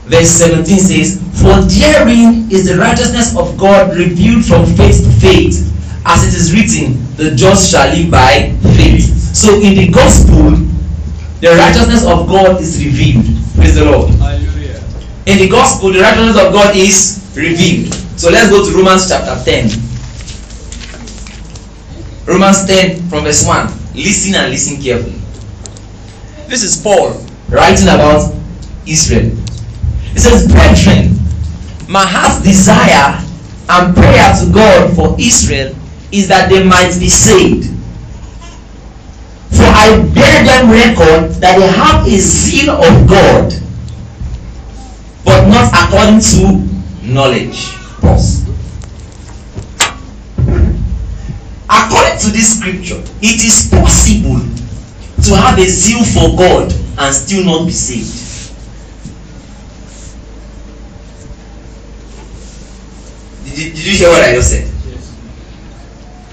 Verse 0.07 0.29
17 0.29 0.79
says, 0.79 1.17
For 1.41 1.59
therein 1.67 2.47
is 2.51 2.69
the 2.69 2.77
righteousness 2.77 3.35
of 3.35 3.57
God 3.57 3.97
revealed 3.97 4.45
from 4.45 4.65
faith 4.65 5.03
to 5.03 5.11
faith, 5.19 5.67
as 6.05 6.23
it 6.23 6.37
is 6.37 6.53
written, 6.53 7.01
the 7.17 7.35
just 7.35 7.71
shall 7.71 7.89
live 7.91 8.11
by 8.11 8.53
faith. 8.77 9.09
So 9.35 9.55
in 9.59 9.75
the 9.75 9.89
gospel, 9.89 10.51
the 11.41 11.57
righteousness 11.57 12.05
of 12.05 12.29
God 12.29 12.61
is 12.61 12.85
revealed. 12.85 13.25
Praise 13.55 13.75
the 13.75 13.85
Lord. 13.85 14.13
In 15.25 15.39
the 15.39 15.49
gospel, 15.49 15.91
the 15.91 16.01
righteousness 16.01 16.37
of 16.37 16.53
God 16.53 16.75
is 16.75 17.33
revealed. 17.35 17.93
So 18.15 18.29
let's 18.29 18.49
go 18.49 18.63
to 18.63 18.77
Romans 18.77 19.09
chapter 19.09 19.33
10. 19.43 19.69
Romans 22.27 22.65
10 22.65 23.09
from 23.09 23.23
verse 23.23 23.45
1. 23.45 23.67
Listen 23.95 24.35
and 24.35 24.51
listen 24.51 24.81
carefully. 24.81 25.17
This 26.47 26.61
is 26.63 26.81
Paul 26.81 27.25
writing 27.49 27.87
about 27.87 28.35
Israel. 28.85 29.31
He 30.13 30.19
says, 30.19 30.47
Brethren, 30.47 31.17
my 31.89 32.05
heart's 32.05 32.43
desire 32.43 33.17
and 33.67 33.95
prayer 33.95 34.33
to 34.39 34.53
God 34.53 34.95
for 34.95 35.15
Israel 35.19 35.75
is 36.11 36.27
that 36.27 36.49
they 36.49 36.63
might 36.63 36.93
be 36.99 37.09
saved. 37.09 37.65
For 39.49 39.65
I 39.65 40.05
bear 40.13 40.45
them 40.45 40.69
record 40.69 41.31
that 41.41 41.57
they 41.57 41.67
have 41.67 42.05
a 42.05 42.17
zeal 42.19 42.69
of 42.69 43.09
God 43.09 43.64
but 45.25 45.47
not 45.49 45.73
according 45.73 46.21
to 46.21 46.63
knowledge. 47.03 47.73
Pause. 47.99 48.45
According 51.67 52.19
to 52.19 52.29
this 52.29 52.59
scripture, 52.59 53.01
it 53.21 53.43
is 53.43 53.67
possible 53.71 54.39
to 55.23 55.35
have 55.35 55.57
a 55.57 55.65
zeal 55.65 56.03
for 56.05 56.37
God 56.37 56.71
and 56.71 57.15
still 57.15 57.43
not 57.43 57.65
be 57.65 57.71
saved. 57.71 58.21
Did 63.45 63.57
you, 63.57 63.69
did 63.71 63.85
you 63.85 63.97
hear 63.97 64.09
what 64.09 64.21
I 64.23 64.33
just 64.33 64.51
said? 64.51 64.65
Yes. 64.85 65.17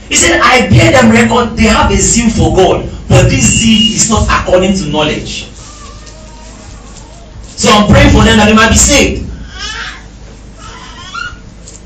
He 0.09 0.17
said, 0.17 0.41
I 0.43 0.69
bear 0.69 0.93
them 0.93 1.11
record, 1.11 1.57
they 1.57 1.65
have 1.65 1.91
a 1.91 1.97
zeal 1.97 2.29
for 2.31 2.55
God, 2.55 2.85
but 3.09 3.25
this 3.31 3.45
zeal 3.45 3.97
is 3.97 4.11
not 4.11 4.27
according 4.29 4.75
to 4.75 4.87
knowledge. 4.91 5.52
So 7.63 7.71
I'm 7.71 7.87
praying 7.87 8.11
for 8.11 8.25
them 8.27 8.43
that 8.43 8.51
they 8.51 8.59
might 8.59 8.75
be 8.75 8.77
saved. 8.77 9.23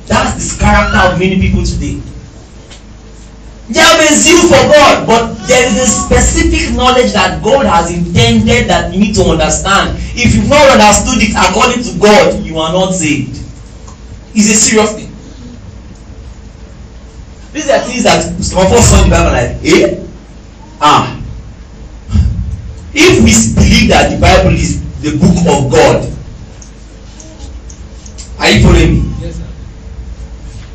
That's 0.09 0.56
the 0.56 0.64
character 0.64 1.12
of 1.12 1.21
many 1.21 1.37
people 1.37 1.68
today. 1.68 2.00
They 3.68 3.80
have 3.85 4.00
a 4.00 4.09
zeal 4.09 4.40
for 4.49 4.73
God, 4.73 5.06
but 5.06 5.37
there 5.45 5.68
is 5.68 5.76
a 5.76 5.85
specific 5.85 6.75
knowledge 6.75 7.12
that 7.12 7.45
God 7.45 7.66
has 7.66 7.92
intended 7.92 8.73
that 8.73 8.95
you 8.95 9.00
need 9.00 9.14
to 9.16 9.25
understand. 9.25 10.00
If 10.16 10.35
you've 10.35 10.49
not 10.49 10.64
understood 10.64 11.21
it 11.21 11.37
according 11.37 11.85
to 11.85 11.92
God, 12.00 12.40
you 12.40 12.56
are 12.56 12.73
not 12.73 12.95
saved. 12.95 13.37
It's 14.33 14.49
a 14.49 14.56
serious 14.56 14.97
thing. 14.97 15.12
These 17.52 17.68
are 17.68 17.85
things 17.85 18.04
that 18.04 18.25
some 18.40 18.64
of 18.64 18.73
us 18.73 18.88
saw 18.88 19.04
in 19.04 19.11
the 19.11 19.16
Bible 19.16 19.33
like, 19.37 19.61
eh? 19.61 20.09
Ah. 20.80 21.21
If 22.95 23.21
we 23.21 23.61
believe 23.61 23.90
that 23.90 24.09
the 24.09 24.18
Bible 24.18 24.56
is 24.56 24.86
the 25.07 25.19
book 25.19 25.39
of 25.47 25.71
God, 25.71 26.03
are 28.41 28.51
you 28.51 28.63
following 28.63 28.91
me? 28.91 29.15
Yes, 29.21 29.37
sir. 29.39 29.47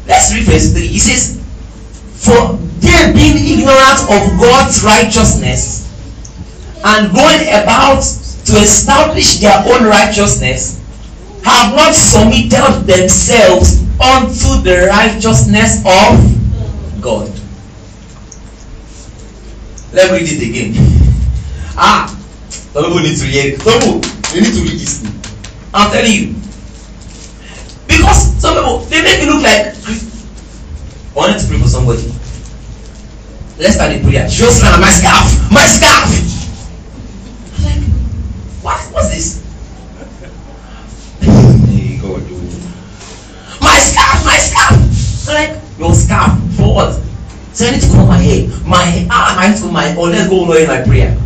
Let's 0.07 0.33
read 0.33 0.43
verse 0.45 0.71
3. 0.71 0.87
It 0.87 1.01
says, 1.03 1.43
For 2.15 2.55
they 2.79 3.11
being 3.11 3.59
ignorant 3.59 4.01
of 4.07 4.39
God's 4.39 4.83
righteousness 4.83 5.91
and 6.85 7.13
going 7.13 7.41
about 7.49 8.01
to 8.47 8.53
establish 8.55 9.39
their 9.39 9.59
own 9.67 9.83
righteousness, 9.83 10.79
have 11.43 11.75
not 11.75 11.93
submitted 11.93 12.87
themselves 12.87 13.81
unto 13.99 14.63
the 14.63 14.87
righteousness 14.89 15.83
of 15.83 17.01
God. 17.01 17.27
Let 19.91 20.11
me 20.13 20.19
read 20.19 20.31
it 20.31 20.49
again. 20.49 20.73
Ah, 21.75 22.07
some 22.49 22.85
people 22.85 22.99
need 22.99 23.17
to 23.17 23.25
hear 23.25 23.53
it. 23.53 23.61
Some 23.61 23.81
people, 23.81 24.20
they 24.33 24.39
need 24.41 24.53
to 24.53 24.61
read 24.61 24.79
this 24.79 25.01
thing. 25.01 25.11
I'm 25.73 25.91
telling 25.91 26.11
you. 26.11 26.35
Because 27.87 28.31
some 28.39 28.55
people, 28.55 28.79
they 28.87 29.01
make 29.03 29.19
it 29.19 29.27
look 29.27 29.43
like 29.43 29.75
I 29.75 31.13
wanted 31.13 31.39
to 31.39 31.47
pray 31.47 31.59
for 31.59 31.67
somebody. 31.67 32.03
Let's 33.59 33.75
start 33.75 33.91
the 33.91 34.01
prayer. 34.01 34.29
She 34.29 34.43
was 34.43 34.63
like, 34.63 34.79
my 34.79 34.89
scarf, 34.89 35.51
my 35.51 35.65
scarf. 35.67 36.07
I'm 37.57 37.63
like, 37.67 37.83
what? 38.63 38.79
What's 38.93 39.09
this? 39.09 39.43
my 43.61 43.77
scarf, 43.77 44.25
my 44.25 44.37
scarf. 44.39 45.27
I'm 45.27 45.35
like, 45.35 45.61
your 45.77 45.93
scarf 45.93 46.39
for 46.55 46.73
what? 46.73 47.01
So 47.53 47.67
I 47.67 47.71
need 47.71 47.81
to 47.81 47.87
comb 47.89 48.07
my 48.07 48.17
hair. 48.17 48.47
My 48.65 49.07
ah, 49.11 49.47
need 49.47 49.57
to 49.59 49.65
my. 49.71 49.93
Let's 49.93 50.29
go 50.29 50.53
in 50.55 50.67
my 50.67 50.81
prayer. 50.83 51.20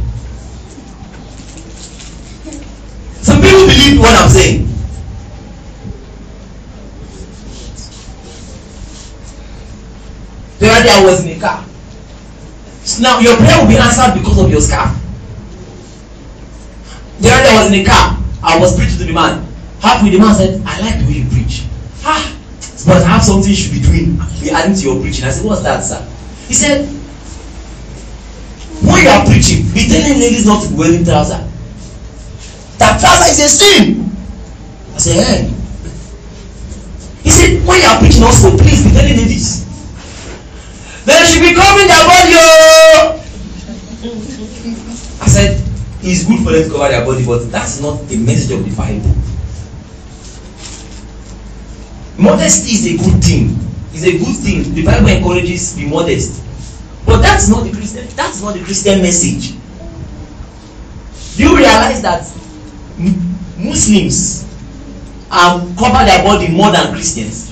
Believe 3.86 4.00
what 4.02 4.16
I'm 4.20 4.30
saying. 4.30 4.66
The 10.58 10.72
other 10.72 10.84
day 10.84 10.90
I 10.90 11.04
was 11.06 11.24
in 11.24 11.38
a 11.38 11.40
car. 11.40 11.64
So 12.84 13.04
now 13.04 13.20
your 13.20 13.38
prayer 13.38 13.62
will 13.62 13.68
be 13.70 13.78
answered 13.78 14.18
because 14.18 14.40
of 14.40 14.50
your 14.50 14.62
scarf. 14.62 14.90
The 17.20 17.30
other 17.30 17.44
day 17.44 17.50
I 17.50 17.64
was 17.64 17.72
in 17.72 17.82
a 17.82 17.86
car. 17.86 18.18
I 18.42 18.58
was 18.58 18.76
preaching 18.76 18.98
to 18.98 19.04
the 19.06 19.14
man. 19.14 19.46
Halfway 19.82 20.10
the 20.10 20.18
man 20.18 20.34
said, 20.34 20.64
I 20.66 20.80
like 20.82 20.98
the 20.98 21.06
way 21.06 21.22
you 21.22 21.30
preach. 21.30 21.68
Ah, 22.04 22.36
but 22.88 23.04
I 23.04 23.08
have 23.08 23.24
something 23.24 23.52
you 23.52 23.56
should 23.56 23.74
be 23.74 23.82
doing. 23.82 24.18
Be 24.42 24.50
adding 24.50 24.76
to 24.76 24.82
your 24.82 25.00
preaching. 25.00 25.26
I 25.26 25.30
said, 25.30 25.46
What's 25.46 25.62
that, 25.62 25.82
sir? 25.84 26.02
He 26.48 26.56
said, 26.56 26.88
When 28.82 29.04
you 29.04 29.10
are 29.10 29.24
preaching, 29.26 29.62
be 29.76 29.86
telling 29.88 30.18
ladies 30.18 30.48
not 30.48 30.66
to 30.66 30.76
wearing 30.76 31.06
trousers. 31.06 31.55
That 32.86 33.02
trouser 33.02 33.34
is 33.34 33.42
a 33.42 33.50
sin. 33.50 34.06
I 34.94 34.98
said, 35.02 35.18
Hey. 35.26 35.50
He 37.26 37.32
said, 37.34 37.66
When 37.66 37.82
you 37.82 37.88
are 37.90 37.98
preaching 37.98 38.22
also, 38.22 38.56
please 38.56 38.86
be 38.86 38.94
telling 38.94 39.18
ladies. 39.18 39.66
They 41.06 41.18
should 41.26 41.42
be 41.42 41.58
covering 41.58 41.90
their 41.90 42.06
body. 42.06 42.38
I 45.18 45.26
said, 45.26 45.58
It's 46.06 46.30
good 46.30 46.46
for 46.46 46.52
them 46.54 46.62
to 46.62 46.70
cover 46.70 46.90
their 46.90 47.04
body, 47.04 47.26
but 47.26 47.50
that's 47.52 47.82
not 47.82 48.06
the 48.06 48.18
message 48.18 48.54
of 48.54 48.62
the 48.62 48.76
Bible. 48.78 49.10
Modesty 52.22 52.70
is 52.70 52.86
a 52.86 52.98
good 53.02 53.18
thing. 53.18 53.58
It's 53.94 54.06
a 54.06 54.14
good 54.14 54.38
thing. 54.38 54.76
The 54.76 54.86
Bible 54.86 55.10
encourages 55.10 55.76
be 55.76 55.90
modest. 55.90 56.44
But 57.08 57.24
that's 57.24 57.50
not 57.50 57.64
the 57.64 57.72
Christian. 57.72 58.06
That's 58.16 58.44
not 58.44 58.54
the 58.54 58.64
Christian 58.64 59.02
message. 59.02 59.58
Do 61.36 61.50
you 61.50 61.58
realize 61.58 62.04
that 62.04 62.22
Muslims 63.58 64.46
are 65.32 65.60
cover 65.78 66.06
their 66.06 66.24
body 66.24 66.48
more 66.50 66.72
than 66.72 66.94
Christians? 66.94 67.52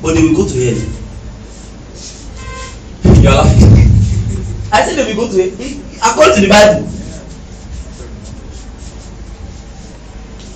But 0.00 0.14
they 0.14 0.22
will 0.22 0.34
go 0.34 0.48
to 0.48 0.54
hell. 0.54 0.78
You 3.22 3.28
are 3.28 3.34
laughing. 3.34 3.90
I 4.72 4.82
said 4.84 4.96
they 4.96 5.14
will 5.14 5.26
go 5.26 5.32
to 5.32 5.50
hell. 5.50 6.10
According 6.10 6.34
to 6.34 6.40
the 6.42 6.48
Bible. 6.48 6.88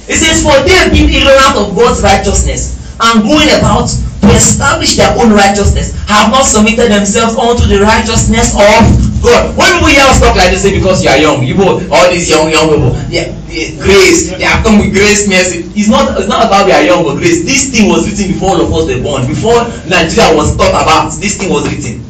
It 0.08 0.18
says, 0.22 0.42
For 0.42 0.54
they 0.62 0.90
being 0.90 1.10
ignorant 1.10 1.56
of 1.56 1.74
God's 1.74 2.02
righteousness 2.02 2.78
and 3.00 3.22
going 3.22 3.48
about 3.58 3.90
to 3.90 4.28
establish 4.34 4.96
their 4.96 5.10
own 5.18 5.30
righteousness, 5.32 5.94
have 6.06 6.30
not 6.30 6.44
submitted 6.46 6.90
themselves 6.90 7.36
unto 7.36 7.66
the 7.66 7.80
righteousness 7.82 8.54
of 8.54 9.15
God. 9.22 9.56
When 9.56 9.76
hear 9.90 10.04
us 10.06 10.20
talk 10.20 10.36
like 10.36 10.50
this, 10.50 10.62
say 10.62 10.74
because 10.76 11.02
you 11.02 11.10
are 11.10 11.16
young, 11.16 11.42
you 11.44 11.56
know, 11.56 11.80
all 11.90 12.10
these 12.10 12.28
young, 12.28 12.50
young 12.50 12.68
people, 12.68 12.92
yeah, 13.08 13.32
yeah, 13.48 13.76
grace, 13.80 14.30
they 14.36 14.44
have 14.44 14.64
come 14.64 14.78
with 14.78 14.92
grace, 14.92 15.28
mercy. 15.28 15.64
It's 15.74 15.88
not, 15.88 16.18
it's 16.18 16.28
not 16.28 16.46
about 16.46 16.66
they 16.66 16.72
are 16.72 16.82
young 16.84 17.04
or 17.04 17.16
grace. 17.16 17.44
This 17.44 17.70
thing 17.70 17.88
was 17.88 18.04
written 18.08 18.34
before 18.34 18.50
all 18.56 18.60
of 18.60 18.72
us 18.72 18.86
were 18.92 19.02
born, 19.02 19.26
before 19.26 19.64
Nigeria 19.88 20.34
was 20.36 20.54
thought 20.56 20.70
about. 20.70 21.12
This 21.20 21.38
thing 21.38 21.50
was 21.50 21.64
written. 21.70 22.04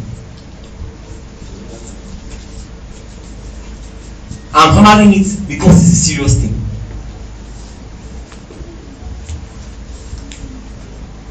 I'm 4.55 4.73
hammering 4.83 5.13
it 5.21 5.29
because 5.49 5.77
it's 5.77 5.93
a 5.93 6.05
serious 6.11 6.41
thing. 6.41 6.55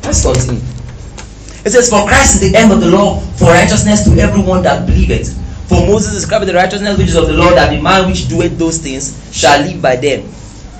Let's 0.03 0.21
continue. 0.21 0.61
It 1.65 1.71
says, 1.71 1.89
For 1.89 2.05
Christ 2.05 2.35
is 2.41 2.51
the 2.51 2.57
end 2.57 2.71
of 2.71 2.79
the 2.79 2.91
law 2.91 3.19
for 3.41 3.45
righteousness 3.45 4.05
to 4.05 4.11
everyone 4.21 4.61
that 4.63 4.85
believeth. 4.85 5.44
For 5.75 5.85
Moses 5.85 6.13
described 6.13 6.45
the 6.47 6.53
righteousness 6.53 6.97
which 6.97 7.09
is 7.09 7.17
of 7.17 7.27
the 7.27 7.33
Lord, 7.33 7.55
that 7.55 7.75
the 7.75 7.81
man 7.81 8.07
which 8.07 8.29
doeth 8.29 8.57
those 8.57 8.77
things 8.77 9.11
shall 9.35 9.59
live 9.59 9.81
by 9.81 9.97
them. 9.97 10.23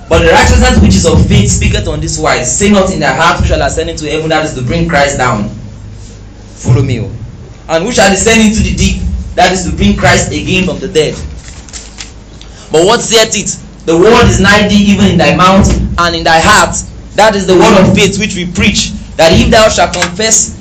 But 0.08 0.24
the 0.24 0.32
righteousness 0.32 0.80
which 0.80 0.94
is 0.94 1.04
of 1.04 1.20
faith 1.28 1.50
speaketh 1.50 1.86
on 1.86 2.00
this 2.00 2.18
wise, 2.18 2.48
say 2.48 2.70
not 2.70 2.90
in 2.90 3.00
thy 3.00 3.12
heart 3.12 3.40
who 3.40 3.46
shall 3.46 3.60
ascend 3.60 3.90
into 3.90 4.08
heaven, 4.08 4.30
that 4.30 4.46
is 4.46 4.54
to 4.54 4.62
bring 4.62 4.88
Christ 4.88 5.18
down. 5.18 5.50
Follow 6.56 6.82
me. 6.82 7.00
oh. 7.00 7.12
And 7.68 7.84
who 7.84 7.92
shall 7.92 8.08
descend 8.08 8.40
into 8.40 8.62
the 8.62 8.74
deep, 8.74 9.02
that 9.34 9.52
is 9.52 9.68
to 9.68 9.76
bring 9.76 9.96
Christ 9.98 10.32
again 10.32 10.64
from 10.64 10.78
the 10.78 10.88
dead. 10.88 11.12
But 12.72 12.86
what 12.86 13.00
saith 13.02 13.36
it? 13.36 13.52
The 13.84 13.98
word 13.98 14.24
is 14.26 14.40
nigh 14.40 14.66
thee, 14.66 14.96
even 14.96 15.12
in 15.12 15.18
thy 15.18 15.36
mouth 15.36 15.68
and 15.98 16.16
in 16.16 16.24
thy 16.24 16.40
heart. 16.40 16.74
That 17.16 17.36
is 17.36 17.46
the 17.46 17.54
word 17.54 17.84
of 17.84 17.94
faith 17.94 18.18
which 18.18 18.34
we 18.34 18.50
preach. 18.50 18.92
That 19.20 19.32
if 19.32 19.50
thou 19.50 19.68
shalt 19.68 19.92
confess 19.92 20.56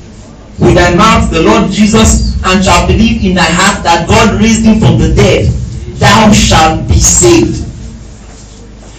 with 0.59 0.75
thy 0.75 0.95
mouth 0.95 1.31
the 1.31 1.41
Lord 1.41 1.71
Jesus 1.71 2.35
and 2.45 2.63
shalt 2.63 2.87
believe 2.87 3.23
in 3.25 3.35
thy 3.35 3.49
heart 3.49 3.83
that 3.83 4.07
God 4.07 4.39
raised 4.39 4.63
him 4.63 4.79
from 4.79 4.99
the 4.99 5.13
dead, 5.13 5.51
thou 5.99 6.31
shalt 6.31 6.87
be 6.87 6.95
saved. 6.95 7.65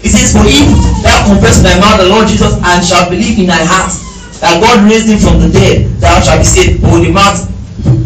It 0.05 0.11
says, 0.13 0.35
For 0.35 0.45
if 0.45 0.69
thou 1.03 1.33
confess 1.33 1.63
thy 1.63 1.79
mouth 1.81 1.99
the 2.03 2.09
Lord 2.09 2.29
Jesus 2.29 2.55
and 2.59 2.79
shalt 2.85 3.11
believe 3.11 3.39
in 3.39 3.47
thy 3.47 3.65
heart 3.65 3.95
that 4.41 4.61
God 4.61 4.85
raised 4.85 5.09
him 5.09 5.19
from 5.19 5.41
the 5.41 5.49
dead, 5.49 5.89
thou 5.99 6.21
shalt 6.21 6.41
be 6.41 6.49
saved. 6.49 6.83
For 6.85 6.93
with 6.99 7.09
the 7.09 7.13
mouth, 7.13 7.41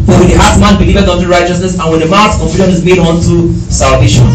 for 0.07 0.15
with 0.21 0.31
the 0.31 0.39
heart 0.39 0.59
man 0.59 0.79
believeth 0.79 1.09
unto 1.09 1.27
righteousness, 1.27 1.75
and 1.75 1.87
with 1.91 2.01
the 2.01 2.09
mouth 2.09 2.39
confession 2.39 2.71
is 2.71 2.83
made 2.85 2.99
unto 2.99 3.51
salvation. 3.67 4.25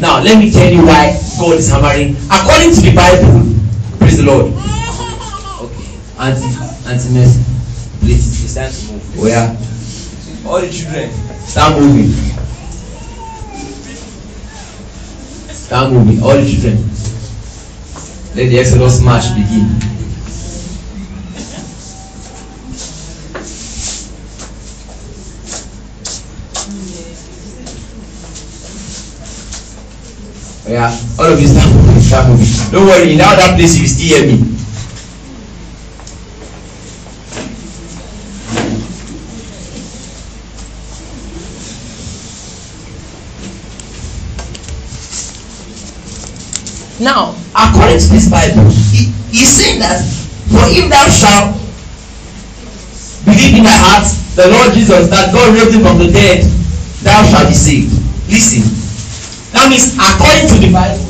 Now, 0.00 0.20
let 0.20 0.40
me 0.40 0.50
tell 0.50 0.70
you 0.70 0.84
why 0.84 1.12
God 1.38 1.60
is 1.60 1.68
hammering. 1.68 2.16
According 2.32 2.72
to 2.76 2.80
the 2.80 2.92
Bible, 2.96 3.44
praise 4.00 4.16
the 4.16 4.24
Lord. 4.24 4.52
Okay, 5.60 5.92
Auntie, 6.16 6.48
Auntie 6.88 7.12
Mercy, 7.12 7.44
please, 8.00 8.44
it's 8.44 8.54
time 8.54 8.72
to 8.72 8.92
move. 8.92 9.18
Where? 9.18 9.56
All 10.46 10.60
the 10.60 10.70
children, 10.70 11.10
start 11.46 11.78
moving. 11.78 12.10
Start 15.52 15.92
moving, 15.92 16.22
all 16.22 16.34
the 16.34 16.44
children. 16.50 16.76
Let 18.34 18.48
the 18.48 18.58
Exodus 18.58 19.02
march 19.02 19.24
begin. 19.34 19.68
Yeah, 30.68 30.96
all 31.18 31.32
of 31.32 31.40
you 31.40 31.48
start 31.48 31.68
moving, 31.74 32.00
start 32.00 32.28
moving. 32.28 32.46
Don't 32.70 32.86
worry, 32.86 33.12
in 33.12 33.18
that 33.18 33.56
place 33.56 33.78
you 33.78 33.86
still 33.88 34.18
hear 34.18 34.26
me. 34.26 34.59
Now, 47.00 47.32
according 47.56 47.96
to 47.96 48.08
this 48.12 48.28
Bible, 48.28 48.68
he, 48.92 49.08
he's 49.32 49.48
saying 49.48 49.80
that 49.80 50.04
for 50.52 50.68
if 50.68 50.84
thou 50.92 51.08
shalt 51.08 51.56
believe 53.24 53.56
in 53.56 53.64
thy 53.64 53.72
heart 53.72 54.04
the 54.36 54.52
Lord 54.52 54.76
Jesus 54.76 55.08
that 55.08 55.32
God 55.32 55.56
raised 55.56 55.72
him 55.72 55.80
from 55.80 55.96
the 55.96 56.12
dead 56.12 56.44
thou 57.00 57.24
shalt 57.24 57.48
be 57.48 57.56
saved. 57.56 57.88
Listen, 58.28 58.68
that 59.56 59.72
means 59.72 59.96
according 59.96 60.52
to 60.52 60.56
the 60.60 60.68
Bible, 60.68 61.08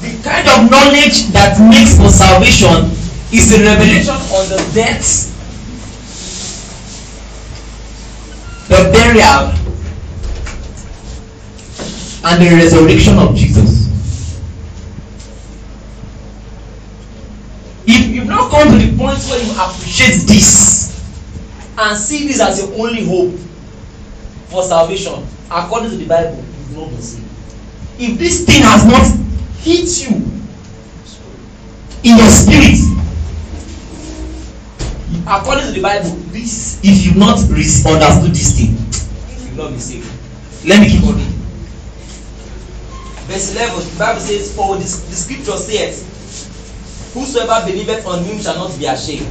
the 0.00 0.10
kind 0.24 0.48
of 0.48 0.72
knowledge 0.72 1.28
that 1.36 1.60
makes 1.60 2.00
for 2.00 2.08
salvation 2.08 2.96
is 3.28 3.52
the 3.52 3.60
revelation 3.60 4.16
on 4.16 4.48
the 4.48 4.60
death, 4.72 5.28
the 8.72 8.88
burial, 8.88 9.52
and 12.24 12.42
the 12.42 12.50
resurrection 12.54 13.18
of 13.18 13.34
Jesus. 13.34 13.82
If 17.84 18.14
you've 18.14 18.28
not 18.28 18.50
come 18.50 18.68
to 18.70 18.86
the 18.86 18.96
point 18.96 19.18
where 19.24 19.42
you 19.42 19.52
appreciate 19.60 20.26
this 20.28 21.02
and 21.76 21.98
see 21.98 22.28
this 22.28 22.40
as 22.40 22.60
your 22.60 22.72
only 22.80 23.04
hope 23.04 23.34
for 24.48 24.62
salvation, 24.62 25.26
according 25.50 25.90
to 25.90 25.96
the 25.96 26.06
Bible, 26.06 26.36
you've 26.36 26.76
not 26.76 26.90
been 26.90 27.02
saved. 27.02 27.26
If 27.98 28.18
this 28.18 28.44
thing 28.46 28.62
has 28.62 28.86
not 28.86 29.04
hit 29.62 30.08
you 30.08 30.16
in 32.04 32.18
your 32.18 32.28
spirit, 32.28 32.78
according 35.26 35.66
to 35.66 35.72
the 35.72 35.82
Bible, 35.82 36.10
this 36.30 36.78
if 36.84 37.04
you've 37.04 37.16
not 37.16 37.38
understood 37.38 38.30
this 38.30 38.56
thing, 38.56 38.76
you've 39.44 39.56
not 39.56 39.70
been 39.70 39.80
saved. 39.80 40.08
Let 40.64 40.80
me 40.80 40.88
keep 40.88 41.02
on 41.02 41.16
reading. 41.16 41.41
Verse 43.32 43.56
11, 43.56 43.80
the 43.80 43.98
Bible 43.98 44.20
says, 44.20 44.54
For 44.54 44.76
the, 44.76 44.84
the 44.84 45.16
scripture 45.16 45.56
says, 45.56 46.04
Whosoever 47.16 47.64
believeth 47.64 48.04
on 48.04 48.20
him 48.28 48.36
shall 48.36 48.60
not 48.60 48.76
be 48.76 48.84
ashamed. 48.84 49.24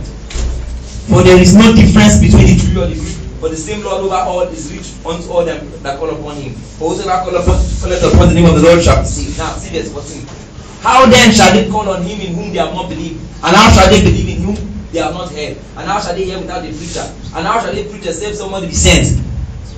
For 1.06 1.22
there 1.22 1.38
is 1.38 1.54
no 1.54 1.70
difference 1.78 2.18
between 2.18 2.50
the 2.50 2.58
Jew 2.58 2.82
and 2.82 2.94
the 2.94 2.98
Greek, 2.98 3.14
for 3.38 3.50
the 3.54 3.58
same 3.62 3.86
Lord 3.86 4.02
over 4.02 4.18
all 4.26 4.42
is 4.50 4.74
rich 4.74 4.90
unto 5.06 5.30
all 5.30 5.46
them 5.46 5.70
that 5.86 6.00
call 6.02 6.10
upon 6.10 6.34
him. 6.42 6.58
For 6.82 6.90
whosoever 6.90 7.30
call 7.30 7.46
upon, 7.46 7.62
calleth 7.78 8.02
upon 8.02 8.30
the 8.30 8.42
name 8.42 8.50
of 8.50 8.58
the 8.58 8.66
Lord 8.66 8.82
shall 8.82 9.06
be 9.06 9.06
saved. 9.06 9.38
Now, 9.38 9.54
see 9.62 9.70
this 9.70 9.94
verse 9.94 10.18
14. 10.18 10.82
How 10.82 11.06
then 11.06 11.30
shall 11.30 11.54
they 11.54 11.70
call 11.70 11.86
on 11.86 12.02
him 12.02 12.18
in 12.26 12.34
whom 12.34 12.50
they 12.50 12.58
have 12.58 12.74
not 12.74 12.90
believed? 12.90 13.22
And 13.46 13.54
how 13.54 13.70
shall 13.70 13.86
they 13.86 14.02
believe 14.02 14.30
in 14.34 14.42
whom 14.50 14.58
they 14.90 14.98
have 14.98 15.14
not 15.14 15.30
heard? 15.30 15.62
And 15.78 15.86
how 15.86 16.02
shall 16.02 16.18
they 16.18 16.26
hear 16.26 16.42
without 16.42 16.66
a 16.66 16.74
preacher? 16.74 17.06
And 17.38 17.46
how 17.46 17.62
shall 17.62 17.70
they 17.70 17.86
preach 17.86 18.10
except 18.10 18.34
somebody 18.34 18.66
be 18.66 18.74
sent? 18.74 19.22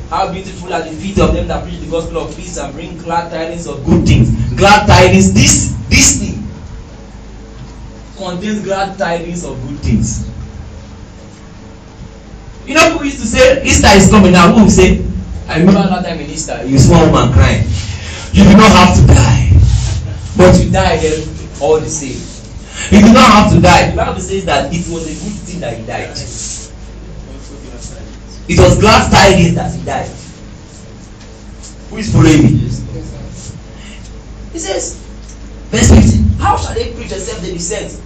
How 0.10 0.32
beautiful 0.32 0.74
are 0.74 0.82
the 0.84 0.92
feet 0.92 1.18
of 1.20 1.34
them 1.34 1.48
that 1.48 1.64
preach 1.64 1.80
the 1.80 1.90
gospel 1.90 2.20
of 2.20 2.36
peace 2.36 2.58
and 2.58 2.74
bring 2.74 2.98
glad 3.00 3.32
tidings 3.32 3.68
of 3.68 3.84
good 3.86 4.06
things. 4.06 4.30
Glad 4.56 4.86
tidings, 4.86 5.34
this 5.34 5.76
this 5.90 6.20
thing 6.20 6.44
contains 8.18 8.64
glad 8.64 8.98
tidings 8.98 9.44
of 9.44 9.60
good 9.68 9.80
things. 9.80 10.30
You 12.66 12.76
know, 12.76 12.92
people 12.92 13.06
used 13.06 13.20
to 13.20 13.28
say 13.28 13.64
Easter 13.64 13.90
is 13.90 14.10
coming 14.10 14.32
now. 14.32 14.54
Who 14.54 14.64
will 14.64 14.70
say, 14.70 15.04
I 15.48 15.60
remember 15.60 15.82
that 15.90 16.06
time 16.06 16.20
in 16.20 16.30
Easter, 16.30 16.64
you 16.66 16.78
a 16.78 17.12
woman 17.12 17.34
crying. 17.34 17.68
You 18.32 18.44
do 18.46 18.56
not 18.56 18.72
have 18.72 18.96
to 18.96 19.06
die, 19.06 19.52
but 20.38 20.58
you 20.64 20.72
died 20.72 21.02
then 21.02 21.28
all 21.62 21.80
the 21.80 21.90
same. 21.90 22.22
You 22.92 23.06
do 23.06 23.14
not 23.14 23.32
have 23.32 23.54
to 23.54 23.62
die. 23.62 23.92
The 23.92 23.98
Bible 23.98 24.22
says 24.22 24.46
that 24.46 24.74
it 24.74 24.88
was 24.90 25.06
a 25.06 25.14
good 25.14 25.38
thing 25.44 25.60
that 25.60 25.78
he 25.78 25.86
died. 25.86 26.16
It 28.48 28.60
was 28.60 28.80
glad 28.80 29.12
tidings 29.12 29.56
that 29.56 29.74
he 29.74 29.84
died. 29.86 30.10
Who 31.90 31.98
is 31.98 32.12
following 32.12 32.44
me? 32.44 32.50
He 34.52 34.60
says, 34.60 35.00
verse 35.72 35.90
15, 35.90 36.40
How 36.40 36.58
shall 36.58 36.76
they 36.76 36.94
preach 36.94 37.12
except 37.12 37.42
they 37.42 37.54
be 37.54 37.60
sent? 37.60 38.02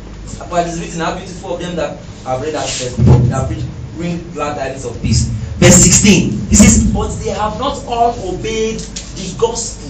But 0.50 0.68
it 0.68 0.74
is 0.74 0.80
written, 0.80 1.02
How 1.02 1.18
beautiful 1.18 1.56
of 1.56 1.62
them 1.62 1.76
that 1.76 1.98
have 2.24 2.42
read 2.42 2.54
that 2.54 2.70
verse 2.70 2.96
before, 2.96 3.20
that 3.20 3.48
preach, 3.48 3.64
bring 3.96 4.32
glad 4.32 4.58
tidings 4.58 4.86
of 4.86 5.02
peace. 5.02 5.28
Verse 5.58 5.76
16, 5.76 6.32
he 6.50 6.56
says, 6.56 6.92
But 6.94 7.10
they 7.24 7.32
have 7.32 7.58
not 7.60 7.84
all 7.86 8.14
obeyed 8.30 8.80
the 8.80 9.36
gospel. 9.40 9.90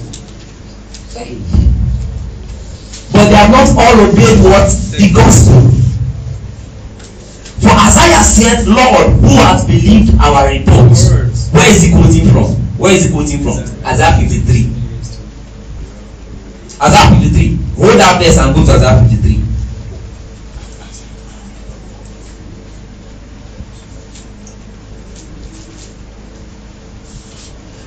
Hey. 1.12 1.38
But 3.12 3.30
they 3.30 3.36
have 3.36 3.52
not 3.52 3.70
all 3.76 4.10
obeyed 4.10 4.39
what? 4.43 4.72
The 4.96 5.12
gospel. 5.13 5.87
For 7.62 7.70
Isaiah 7.74 8.24
said, 8.24 8.67
Lord, 8.67 9.17
who 9.20 9.34
has 9.41 9.65
believed 9.65 10.13
our 10.20 10.48
report? 10.48 10.93
Where 11.54 11.70
is 11.70 11.82
he 11.82 11.91
quoting 11.91 12.30
from? 12.30 12.54
Where 12.78 12.93
is 12.93 13.06
he 13.06 13.12
quoting 13.12 13.41
from? 13.41 13.58
Isaiah 13.86 14.20
53. 14.20 14.70
Isaiah 16.82 17.10
53. 17.20 17.56
Hold 17.76 18.00
that 18.00 18.22
place 18.22 18.38
and 18.38 18.54
go 18.56 18.63
to 18.65 18.72
Isaiah 18.74 19.02
53. 19.10 19.43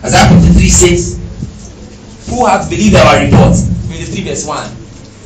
Isaiah 0.03 0.41
53 0.41 0.69
says, 0.69 1.21
Who 2.29 2.47
hath 2.47 2.69
believed 2.69 2.97
our 2.97 3.23
report? 3.25 3.55
53 3.55 4.25
verse 4.25 4.47
1. 4.47 4.80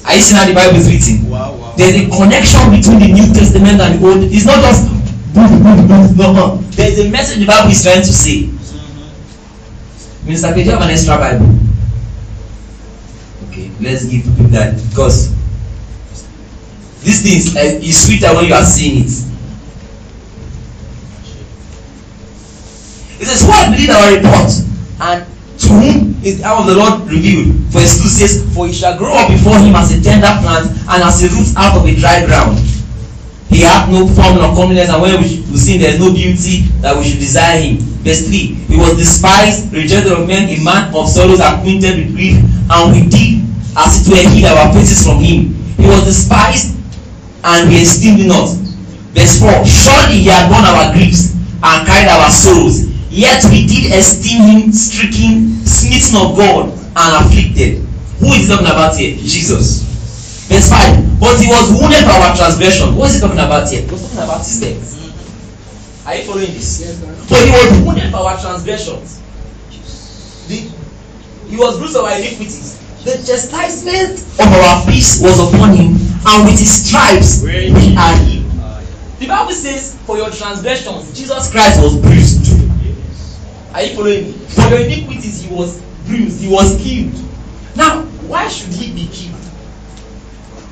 Are 0.05 0.15
you 0.15 0.21
seeing 0.21 0.39
how 0.39 0.47
the 0.47 0.55
Bible 0.55 0.77
is 0.77 0.89
written? 0.89 1.31
Wow, 1.31 1.57
wow. 1.57 1.75
There's 1.77 1.97
a 1.97 2.05
connection 2.09 2.71
between 2.71 3.01
the 3.01 3.11
New 3.13 3.33
Testament 3.33 3.81
and 3.81 3.99
the 3.99 4.07
Old. 4.07 4.23
It's 4.25 4.45
not 4.45 4.61
just 4.61 4.95
no, 5.35 6.33
no. 6.33 6.57
There's 6.73 6.99
a 7.01 7.11
message 7.11 7.41
the 7.41 7.47
Bible 7.47 7.71
is 7.71 7.83
trying 7.83 8.03
to 8.03 8.13
say. 8.13 8.47
Minister, 10.25 10.55
do 10.55 10.63
you 10.63 10.71
have 10.71 10.83
an 10.83 10.91
extra 10.91 11.17
Bible? 11.19 11.47
Okay, 13.49 13.71
let's 13.81 14.07
give 14.07 14.23
people 14.25 14.47
that 14.55 14.75
because 14.89 15.35
these 17.03 17.23
things 17.23 17.57
uh, 17.57 17.61
is 17.61 18.07
sweeter 18.07 18.35
when 18.35 18.47
you 18.47 18.55
are 18.55 18.65
seeing 18.65 19.01
it. 19.01 19.11
It 23.21 23.27
says, 23.27 23.43
Who 23.43 23.51
has 23.51 23.75
believed 23.75 23.91
our 23.91 24.15
report? 24.17 24.51
And 25.01 25.34
to 25.59 25.69
whom 25.69 26.25
is 26.25 26.39
the 26.39 26.45
hour 26.45 26.61
of 26.61 26.67
the 26.67 26.75
Lord 26.75 27.07
revealed? 27.11 27.55
Verse 27.71 28.01
2 28.03 28.09
says, 28.09 28.55
For 28.55 28.67
he 28.67 28.73
shall 28.73 28.99
grow 28.99 29.15
up 29.15 29.31
before 29.31 29.59
him 29.59 29.75
as 29.75 29.93
a 29.93 30.03
tender 30.03 30.31
plant 30.43 30.71
and 30.71 31.01
as 31.03 31.23
a 31.23 31.29
root 31.31 31.51
out 31.57 31.77
of 31.79 31.87
a 31.87 31.95
dry 31.95 32.27
ground. 32.27 32.59
He 33.51 33.63
hath 33.63 33.89
no 33.89 34.07
form 34.09 34.35
nor 34.35 34.51
comeliness, 34.57 34.91
and 34.91 35.01
when 35.01 35.23
we, 35.23 35.47
we 35.47 35.57
see 35.59 35.79
there 35.79 35.95
is 35.95 36.01
no 36.01 36.13
beauty 36.13 36.67
that 36.83 36.97
we 36.97 37.05
should 37.05 37.21
desire 37.21 37.61
him. 37.61 37.79
Verse 38.03 38.27
3 38.27 38.39
He 38.67 38.77
was 38.77 38.97
despised, 38.99 39.73
rejected 39.73 40.13
of 40.13 40.27
men, 40.27 40.51
a 40.51 40.59
man 40.65 40.91
of 40.95 41.09
sorrows, 41.09 41.39
acquainted 41.39 41.97
with 42.03 42.15
grief, 42.17 42.43
and 42.43 42.85
we 42.91 43.07
did 43.07 43.47
as 43.77 44.03
it 44.03 44.11
were 44.11 44.31
hid 44.31 44.45
our 44.45 44.73
faces 44.75 45.07
from 45.07 45.23
him. 45.23 45.55
He 45.79 45.87
was 45.87 46.05
despised, 46.05 46.75
and 47.45 47.69
we 47.69 47.83
esteemed 47.83 48.27
not. 48.27 48.51
Verse 49.15 49.39
4 49.39 49.67
Surely 49.67 50.27
he 50.27 50.31
had 50.31 50.51
borne 50.51 50.67
our 50.67 50.93
griefs 50.93 51.35
and 51.63 51.87
carried 51.87 52.11
our 52.11 52.31
sorrows, 52.31 52.91
yet 53.15 53.47
we 53.47 53.67
did 53.67 53.95
esteem 53.95 54.43
him 54.43 54.73
stricken, 54.73 55.63
smitten 55.63 56.19
of 56.19 56.37
God, 56.37 56.75
and 56.75 57.11
afflicted. 57.23 57.79
Who 58.19 58.35
is 58.35 58.49
talking 58.49 58.67
about 58.67 58.97
here? 58.97 59.15
Jesus. 59.17 59.87
Verse 60.51 60.69
5 60.69 61.21
But 61.21 61.39
he 61.39 61.47
was 61.47 61.71
wounded 61.71 62.03
for 62.05 62.19
our 62.19 62.35
transgression. 62.35 62.95
What 62.97 63.11
is 63.11 63.17
he 63.17 63.21
talking 63.21 63.39
about 63.39 63.71
here? 63.71 63.83
He 63.83 63.91
was 63.91 64.03
talking 64.03 64.19
about 64.19 64.39
his 64.39 64.61
death. 64.61 66.07
Are 66.07 66.15
you 66.17 66.25
following 66.25 66.53
this? 66.53 66.81
Yes, 66.81 67.01
sir. 67.01 67.07
But 67.31 67.41
he 67.47 67.51
was 67.51 67.87
wounded 67.87 68.11
for 68.11 68.19
our 68.19 68.37
transgressions. 68.39 69.23
The, 70.49 70.69
he 71.49 71.57
was 71.57 71.79
bruised 71.79 71.97
for 71.97 72.05
our 72.05 72.19
iniquities. 72.19 72.81
The 73.05 73.21
chastisement 73.21 74.21
of 74.41 74.49
our 74.49 74.85
peace 74.87 75.21
was 75.21 75.39
upon 75.39 75.77
him, 75.77 75.97
and 76.27 76.45
with 76.45 76.59
his 76.59 76.89
stripes 76.89 77.43
we 77.45 77.97
are 77.97 78.17
healed. 78.25 78.51
The 79.19 79.27
Bible 79.29 79.53
says, 79.53 79.97
For 80.05 80.17
your 80.19 80.31
transgressions, 80.31 81.17
Jesus 81.17 81.51
Christ 81.51 81.81
was 81.81 81.97
bruised. 82.01 82.34
Are 83.75 83.83
you 83.83 83.97
following 83.97 84.25
me? 84.27 84.33
For 84.33 84.63
your 84.69 84.79
iniquities, 84.79 85.43
he 85.43 85.53
was 85.53 85.83
bruised, 86.07 86.41
he 86.41 86.49
was 86.49 86.81
killed. 86.81 87.13
Now, 87.75 88.03
why 88.31 88.47
should 88.47 88.73
he 88.73 88.93
be 88.95 89.09
killed? 89.13 89.35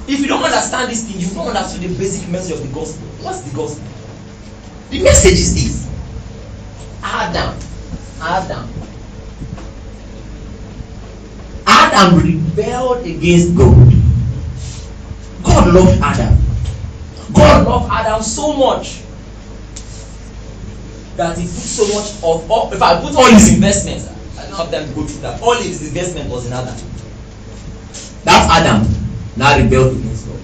If 0.07 0.21
you 0.21 0.29
don't 0.29 0.45
understand 0.45 0.89
this 0.89 1.11
thing, 1.11 1.21
you 1.21 1.27
don't 1.35 1.49
understand 1.49 1.83
the 1.83 1.99
basic 1.99 2.29
message 2.29 2.53
of 2.53 2.63
the 2.63 2.73
gospel. 2.73 3.05
What's 3.25 3.41
the 3.41 3.57
gospel? 3.57 3.85
The 4.91 5.03
message 5.03 5.33
is 5.33 5.55
this 5.55 5.91
Adam, 7.03 7.59
Adam, 8.21 8.69
Adam 11.67 12.19
rebelled 12.21 13.05
against 13.05 13.57
God. 13.57 13.93
God 15.43 15.75
loved 15.75 16.01
Adam. 16.03 16.39
God 17.33 17.67
loved 17.67 17.91
Adam 17.91 18.23
so 18.23 18.53
much 18.53 19.02
that 21.17 21.37
he 21.37 21.45
put 21.45 21.53
so 21.53 21.85
much 21.95 22.15
of 22.23 22.51
all, 22.51 22.73
if 22.73 22.83
I 22.83 23.01
put 23.01 23.15
all 23.15 23.27
his 23.27 23.55
investments, 23.55 24.09
I 24.39 24.47
don't 24.47 24.57
have 24.57 24.71
time 24.71 24.89
to 24.89 24.95
go 24.95 25.05
through 25.07 25.23
that. 25.23 25.43
All 25.43 25.55
his 25.57 25.87
investment 25.87 26.31
was 26.31 26.47
in 26.47 26.53
Adam. 26.53 26.75
That 28.25 28.63
Adam 28.63 28.87
now 29.37 29.59
rebelled 29.59 29.97
against 29.97 30.27
God. 30.27 30.41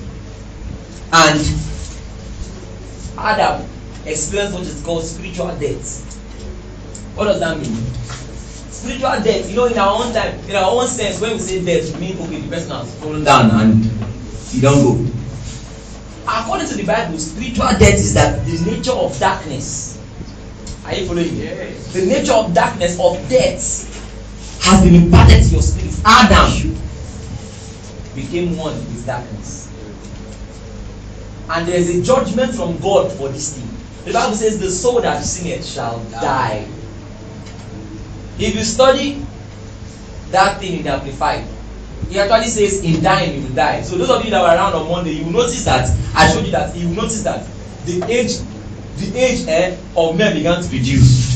And 1.12 1.40
Adam 3.18 3.68
experienced 4.04 4.54
what 4.54 4.66
is 4.66 4.82
called 4.82 5.04
spiritual 5.04 5.54
death. 5.58 6.04
What 7.16 7.24
does 7.24 7.40
that 7.40 7.58
mean? 7.58 7.74
Spiritual 8.70 9.24
death, 9.24 9.50
you 9.50 9.56
know, 9.56 9.66
in 9.66 9.78
our 9.78 10.04
own 10.04 10.12
time, 10.12 10.38
in 10.48 10.56
our 10.56 10.70
own 10.70 10.86
sense, 10.86 11.20
when 11.20 11.32
we 11.32 11.38
say 11.38 11.64
death, 11.64 11.92
we 11.94 12.00
mean 12.00 12.18
okay, 12.22 12.40
the 12.40 12.48
person 12.48 12.70
has 12.70 12.94
fallen 13.00 13.24
down 13.24 13.50
and 13.50 13.84
he 14.50 14.60
don't 14.60 14.82
go. 14.82 15.12
According 16.28 16.68
to 16.68 16.76
the 16.76 16.84
Bible, 16.84 17.18
spiritual 17.18 17.66
death 17.78 17.94
is 17.94 18.14
that 18.14 18.44
the 18.46 18.70
nature 18.70 18.92
of 18.92 19.18
darkness. 19.18 19.97
Are 20.88 20.94
you 20.94 21.06
following 21.06 21.34
me? 21.34 21.44
Yes. 21.44 21.92
The 21.92 22.06
nature 22.06 22.32
of 22.32 22.54
darkness, 22.54 22.98
of 22.98 23.28
death, 23.28 23.92
has 24.64 24.82
been 24.82 24.94
imparted 24.94 25.44
to 25.44 25.50
your 25.50 25.60
spirit. 25.60 25.94
Adam 26.02 26.74
became 28.14 28.56
one 28.56 28.72
with 28.72 29.04
darkness. 29.04 29.70
And 31.50 31.68
there 31.68 31.76
is 31.76 31.94
a 31.94 32.02
judgment 32.02 32.54
from 32.54 32.78
God 32.78 33.12
for 33.12 33.28
this 33.28 33.58
thing. 33.58 33.68
The 34.06 34.14
Bible 34.14 34.34
says, 34.34 34.58
The 34.58 34.70
soul 34.70 35.02
that 35.02 35.22
sinneth 35.22 35.66
shall 35.66 36.02
die. 36.04 36.66
If 38.38 38.54
you 38.54 38.64
study 38.64 39.26
that 40.30 40.58
thing 40.58 40.78
in 40.78 40.84
the 40.84 40.90
Amplified, 40.94 41.44
he 42.08 42.18
actually 42.18 42.48
says, 42.48 42.82
In 42.82 43.02
dying 43.02 43.34
you 43.42 43.46
will 43.46 43.54
die. 43.54 43.82
So, 43.82 43.98
those 43.98 44.08
of 44.08 44.24
you 44.24 44.30
that 44.30 44.40
were 44.40 44.48
around 44.48 44.72
on 44.72 44.90
Monday, 44.90 45.12
you 45.12 45.26
will 45.26 45.32
notice 45.32 45.66
that 45.66 45.94
I 46.16 46.32
showed 46.32 46.46
you 46.46 46.52
that 46.52 46.74
you 46.74 46.88
will 46.88 46.96
notice 46.96 47.22
that 47.24 47.46
the 47.84 48.02
age 48.10 48.38
the 48.98 49.18
age 49.18 49.46
eh, 49.48 49.76
of 49.96 50.16
men 50.16 50.34
began 50.36 50.62
to 50.62 50.68
reduce 50.68 51.28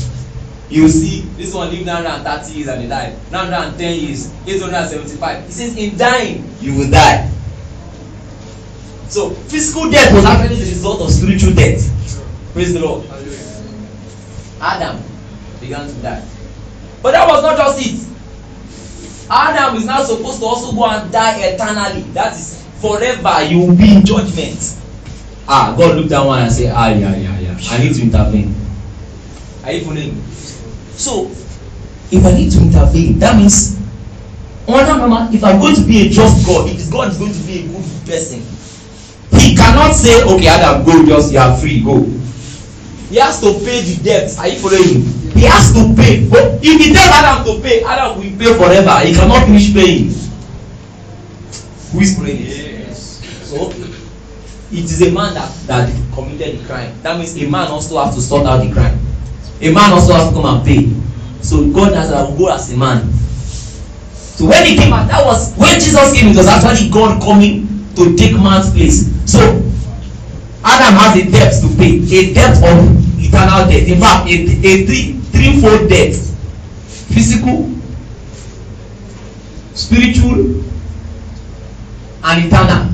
you 0.73 0.89
see 0.89 1.21
this 1.37 1.53
one 1.53 1.69
live 1.69 1.85
nine 1.85 2.03
hundred 2.03 2.27
and 2.27 2.41
thirty 2.41 2.57
years 2.57 2.67
and 2.67 2.81
he 2.81 2.87
die. 2.87 3.15
nine 3.31 3.51
hundred 3.51 3.67
and 3.67 3.77
ten 3.77 3.99
years 3.99 4.33
eight 4.47 4.59
hundred 4.61 4.77
and 4.77 4.89
seventy-five. 4.89 5.45
He 5.45 5.51
says 5.51 5.77
in 5.77 5.97
dying 5.97 6.49
you 6.59 6.75
will 6.75 6.89
die. 6.89 7.29
So 9.07 9.29
physical 9.29 9.91
death 9.91 10.13
was 10.13 10.25
actually 10.25 10.55
the 10.55 10.65
result 10.65 11.01
of 11.01 11.11
spiritual 11.11 11.53
death. 11.53 11.85
Praise 12.53 12.73
the 12.73 12.79
lord. 12.79 13.05
Adam 14.59 14.97
began 15.59 15.87
to 15.87 15.93
die. 16.01 16.25
But 17.03 17.11
that 17.11 17.27
was 17.27 17.43
not 17.43 17.57
just 17.57 17.77
it. 17.85 19.29
Adam 19.29 19.75
is 19.75 19.85
now 19.85 20.01
supposed 20.03 20.39
to 20.39 20.45
also 20.45 20.71
go 20.73 20.89
and 20.89 21.11
die 21.11 21.53
eternally. 21.53 22.01
That 22.13 22.33
is 22.33 22.65
forever. 22.81 23.43
You 23.45 23.59
will 23.67 23.75
be 23.75 23.93
in 23.97 24.05
judgment. 24.05 24.79
Ah 25.47 25.75
god 25.77 25.97
look 25.97 26.07
that 26.07 26.25
one 26.25 26.41
and 26.41 26.51
say 26.51 26.69
ah 26.71 26.87
yeah 26.89 27.15
yeah 27.15 27.32
i 27.71 27.77
need 27.83 27.93
to 27.95 28.01
intervene. 28.01 28.53
Are 29.63 29.71
you 29.71 29.85
following 29.85 30.21
so 30.95 31.31
if 32.11 32.25
i 32.25 32.31
need 32.31 32.51
to 32.51 32.59
intervene 32.59 33.19
that 33.19 33.35
means 33.37 33.79
under 34.67 34.97
normal 34.97 35.33
if 35.33 35.43
i'm 35.43 35.59
going 35.59 35.75
to 35.75 35.81
be 35.85 36.07
a 36.07 36.09
just 36.09 36.45
god 36.45 36.69
if 36.69 36.89
god 36.91 37.11
is 37.11 37.17
going 37.17 37.33
to 37.33 37.39
be 37.43 37.59
a 37.59 37.67
good 37.67 37.85
person 38.05 38.41
he 39.39 39.55
cannot 39.55 39.93
say 39.93 40.23
okay 40.23 40.47
adam 40.47 40.83
go 40.85 41.05
just 41.05 41.31
you 41.33 41.39
are 41.39 41.55
free 41.57 41.81
go. 41.83 42.03
He 43.09 43.19
has 43.19 43.39
to 43.41 43.53
pay 43.61 43.81
the 43.81 44.01
debt. 44.03 44.33
Are 44.39 44.47
you 44.47 44.57
following 44.57 45.05
he 45.37 45.43
has 45.45 45.73
to 45.73 45.93
pay. 45.93 46.27
But 46.29 46.59
if 46.63 46.79
he 46.81 46.93
tell 46.93 47.09
adam 47.13 47.45
to 47.45 47.61
pay 47.61 47.83
adam 47.83 48.17
will 48.17 48.37
pay 48.37 48.53
forever. 48.57 49.05
He 49.05 49.13
cannot 49.13 49.45
finish 49.45 49.73
paying. 49.73 50.09
Who 51.91 51.99
is 51.99 52.17
praying 52.17 52.41
yes. 52.41 53.21
so 53.43 53.69
it 54.73 54.85
is 54.85 55.01
a 55.03 55.11
man 55.11 55.35
that 55.35 55.53
that 55.67 55.87
committed 56.13 56.57
the 56.59 56.65
crime. 56.65 56.91
That 57.03 57.17
means 57.17 57.37
a 57.37 57.47
man 57.47 57.67
also 57.67 58.03
have 58.03 58.13
to 58.15 58.21
sort 58.21 58.47
out 58.47 58.65
the 58.65 58.73
crime. 58.73 58.97
A 59.61 59.71
man 59.71 59.93
also 59.93 60.13
has 60.13 60.29
to 60.29 60.33
come 60.33 60.45
and 60.45 60.65
pay. 60.65 60.89
So 61.45 61.69
God 61.69 61.93
has 61.93 62.09
to 62.09 62.35
go 62.37 62.49
as 62.51 62.73
a 62.73 62.77
man. 62.77 63.07
So 64.11 64.47
when 64.47 64.65
he 64.65 64.75
came 64.75 64.91
out 64.91 65.07
that 65.09 65.23
was 65.23 65.53
when 65.55 65.75
Jesus 65.75 66.19
came 66.19 66.33
it 66.33 66.37
was 66.37 66.47
actually 66.47 66.89
God 66.89 67.21
coming 67.21 67.69
to 67.95 68.15
take 68.17 68.33
man's 68.33 68.73
place. 68.73 69.13
So 69.29 69.39
Adam 70.65 70.97
has 70.97 71.21
a 71.21 71.29
debt 71.29 71.53
to 71.61 71.69
pay 71.77 72.01
a 72.01 72.33
debt 72.33 72.57
of 72.57 72.97
eternal 73.21 73.69
death 73.69 73.87
in 73.87 73.99
fact 74.01 74.25
a 74.25 74.33
a 74.33 74.85
three 74.89 75.13
threefold 75.29 75.87
debt. 75.87 76.15
Physical 77.13 77.69
spiritual 79.75 80.65
and 82.23 82.45
eternal 82.45 82.92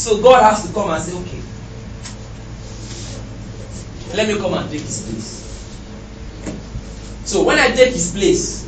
So 0.00 0.22
God 0.22 0.42
has 0.42 0.66
to 0.66 0.72
come 0.72 0.88
and 0.88 1.02
say, 1.02 1.12
okay, 1.12 1.42
let 4.16 4.28
me 4.28 4.40
come 4.40 4.54
and 4.54 4.70
take 4.70 4.80
his 4.80 5.02
place. 5.02 5.36
So 7.26 7.44
when 7.44 7.58
I 7.58 7.68
take 7.72 7.92
his 7.92 8.10
place, 8.10 8.64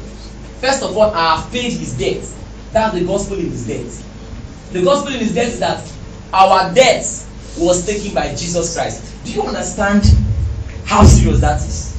first 0.61 0.83
of 0.83 0.95
all, 0.95 1.11
I 1.11 1.37
have 1.37 1.51
paid 1.51 1.73
his 1.73 1.97
debt. 1.97 2.23
That's 2.73 2.95
the 2.99 3.07
gospel 3.07 3.39
in 3.39 3.47
his 3.47 3.67
debt. 3.67 4.05
The 4.73 4.85
gospel 4.85 5.15
in 5.15 5.21
his 5.21 5.35
debt 5.35 5.49
is 5.49 5.61
that 5.61 5.91
our 6.35 6.71
debt 6.75 7.07
was 7.57 7.87
taken 7.87 8.13
by 8.15 8.35
Jesus 8.35 8.77
Christ. 8.77 9.25
Do 9.25 9.33
you 9.33 9.43
understand 9.43 10.05
how 10.85 11.03
serious 11.03 11.41
that 11.41 11.63
is? 11.63 11.99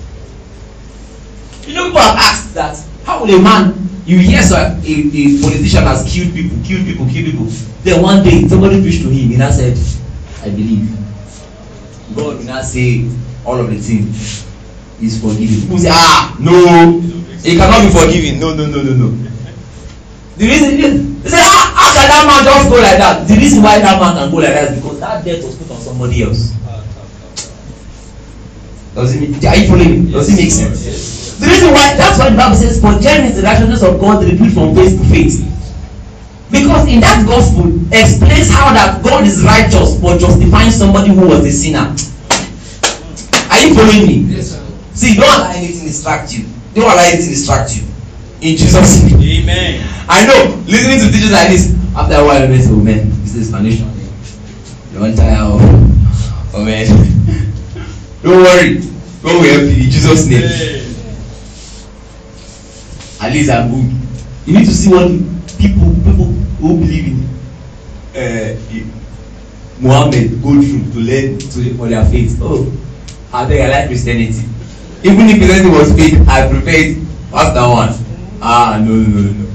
You 1.66 1.74
know, 1.74 1.86
people 1.86 2.02
have 2.02 2.18
asked 2.18 2.54
that 2.54 2.86
how 3.04 3.26
will 3.26 3.34
a 3.34 3.42
man 3.42 3.83
you 4.06 4.20
hear 4.20 4.42
so 4.44 4.56
a, 4.58 4.76
a 4.84 5.24
politician 5.42 5.84
has 5.84 6.04
killed 6.12 6.34
people 6.36 6.58
killed 6.66 6.86
people 6.86 7.06
killed 7.08 7.32
people. 7.32 7.48
Then 7.84 8.02
one 8.02 8.24
day 8.24 8.48
somebody 8.48 8.82
preach 8.82 9.00
to 9.02 9.10
him 9.10 9.30
he 9.32 9.38
now 9.38 9.52
said 9.52 9.78
i 10.44 10.50
believe. 10.50 10.90
God 12.16 12.38
will 12.38 12.44
now 12.44 12.62
say 12.62 13.08
all 13.46 13.60
of 13.60 13.70
the 13.72 13.80
thing 13.80 14.08
is 15.02 15.20
forgiven 15.22 15.62
people 15.62 15.78
say 15.80 15.90
ah 15.92 16.36
no. 16.40 17.00
He 17.44 17.56
cannot 17.56 17.82
be 17.84 17.90
forgiven 17.92 18.40
no 18.40 18.54
no 18.56 18.68
no 18.68 18.84
no 18.84 18.94
no. 18.94 19.08
The 20.38 20.46
reason 20.48 20.76
they 21.24 21.30
say 21.30 21.40
ah 21.40 21.72
how 21.72 21.90
can 21.96 22.08
that 22.12 22.24
man 22.28 22.44
just 22.44 22.70
go 22.70 22.76
like 22.84 22.98
that? 23.00 23.28
The 23.28 23.36
reason 23.36 23.64
why 23.64 23.80
that 23.80 24.00
man 24.00 24.16
can 24.16 24.32
go 24.32 24.38
like 24.38 24.54
that 24.54 24.72
is 24.74 24.82
because 24.84 25.00
that 25.00 25.24
debt 25.24 25.44
was 25.44 25.56
put 25.56 25.72
on 25.72 25.80
somebody 25.82 26.24
else. 26.24 26.52
Does 28.96 29.16
it 29.16 29.30
make 29.32 29.44
are 29.46 29.56
you 29.56 29.68
following 29.68 30.12
does 30.12 30.30
it 30.30 30.36
make 30.36 30.52
sense. 30.52 30.86
Yes. 30.86 31.23
The 31.44 31.50
reason 31.50 31.74
why, 31.76 31.92
that's 32.00 32.20
why 32.20 32.30
the 32.30 32.38
Bible 32.38 32.56
says, 32.56 32.80
for 32.80 32.96
genuine 33.04 33.28
is 33.28 33.36
the 33.36 33.44
righteousness 33.44 33.84
of 33.84 34.00
God 34.00 34.24
revealed 34.24 34.54
from 34.54 34.72
faith 34.76 34.96
to 34.96 35.04
faith. 35.12 35.44
Because 36.48 36.88
in 36.88 37.02
that 37.04 37.28
gospel 37.28 37.68
explains 37.92 38.48
how 38.48 38.72
that 38.72 39.04
God 39.04 39.28
is 39.28 39.44
righteous 39.44 40.00
for 40.00 40.16
justifying 40.16 40.72
somebody 40.72 41.12
who 41.12 41.28
was 41.28 41.44
a 41.44 41.52
sinner. 41.52 41.92
Are 43.52 43.60
you 43.60 43.76
following 43.76 44.08
me? 44.08 44.16
Yes, 44.32 44.56
sir. 44.56 44.64
See, 44.96 45.16
don't 45.20 45.28
allow 45.28 45.52
anything 45.52 45.84
distract 45.84 46.32
you. 46.32 46.48
Don't 46.76 46.88
allow 46.88 47.04
anything 47.04 47.36
distract 47.36 47.76
you. 47.76 47.84
In 48.40 48.56
Jesus' 48.56 49.04
name. 49.04 49.20
Amen. 49.44 49.84
I 50.08 50.24
know, 50.24 50.64
listening 50.64 51.04
to 51.04 51.12
teachers 51.12 51.32
like 51.32 51.52
this, 51.52 51.76
after 51.92 52.16
a 52.16 52.24
while, 52.24 52.40
I 52.40 52.56
say, 52.56 52.72
oh 52.72 52.80
man, 52.80 53.10
this 53.20 53.36
is 53.36 53.52
explanation. 53.52 53.92
You 54.94 55.02
want 55.02 55.18
tire 55.18 55.44
of, 55.44 55.60
oh 56.56 56.64
man. 56.64 56.88
don't 58.24 58.48
worry. 58.48 58.80
God 59.20 59.36
will 59.36 59.44
help 59.44 59.64
you 59.64 59.84
in 59.84 59.92
Jesus' 59.92 60.28
name. 60.28 60.83
At 63.24 63.32
least 63.32 63.50
i'm 63.50 63.72
good. 63.72 63.88
You 64.46 64.60
need 64.60 64.66
to 64.66 64.74
see 64.74 64.92
what 64.92 65.08
people 65.58 65.96
people 66.04 66.26
who 66.60 66.78
believe 66.78 67.08
in 67.08 67.24
uh, 68.20 68.60
Muhammad 69.80 70.42
go 70.44 70.60
through 70.62 70.92
to 70.92 71.00
learn 71.00 71.40
to 71.40 71.74
for 71.78 71.88
their 71.88 72.04
faith. 72.12 72.38
Oh 72.42 72.68
abeg 73.32 73.62
i 73.62 73.68
like 73.70 73.88
christianity. 73.88 74.44
Even 75.04 75.30
if 75.30 75.38
christianity 75.40 75.70
was 75.72 75.94
fake 75.96 76.20
i 76.28 76.48
prefer 76.50 76.76
it. 76.84 76.98
Pass 77.32 77.54
that 77.56 77.66
one? 77.66 77.96
Ah 78.42 78.78
no 78.84 78.92
no 78.92 79.20
no 79.24 79.32
no. 79.40 79.48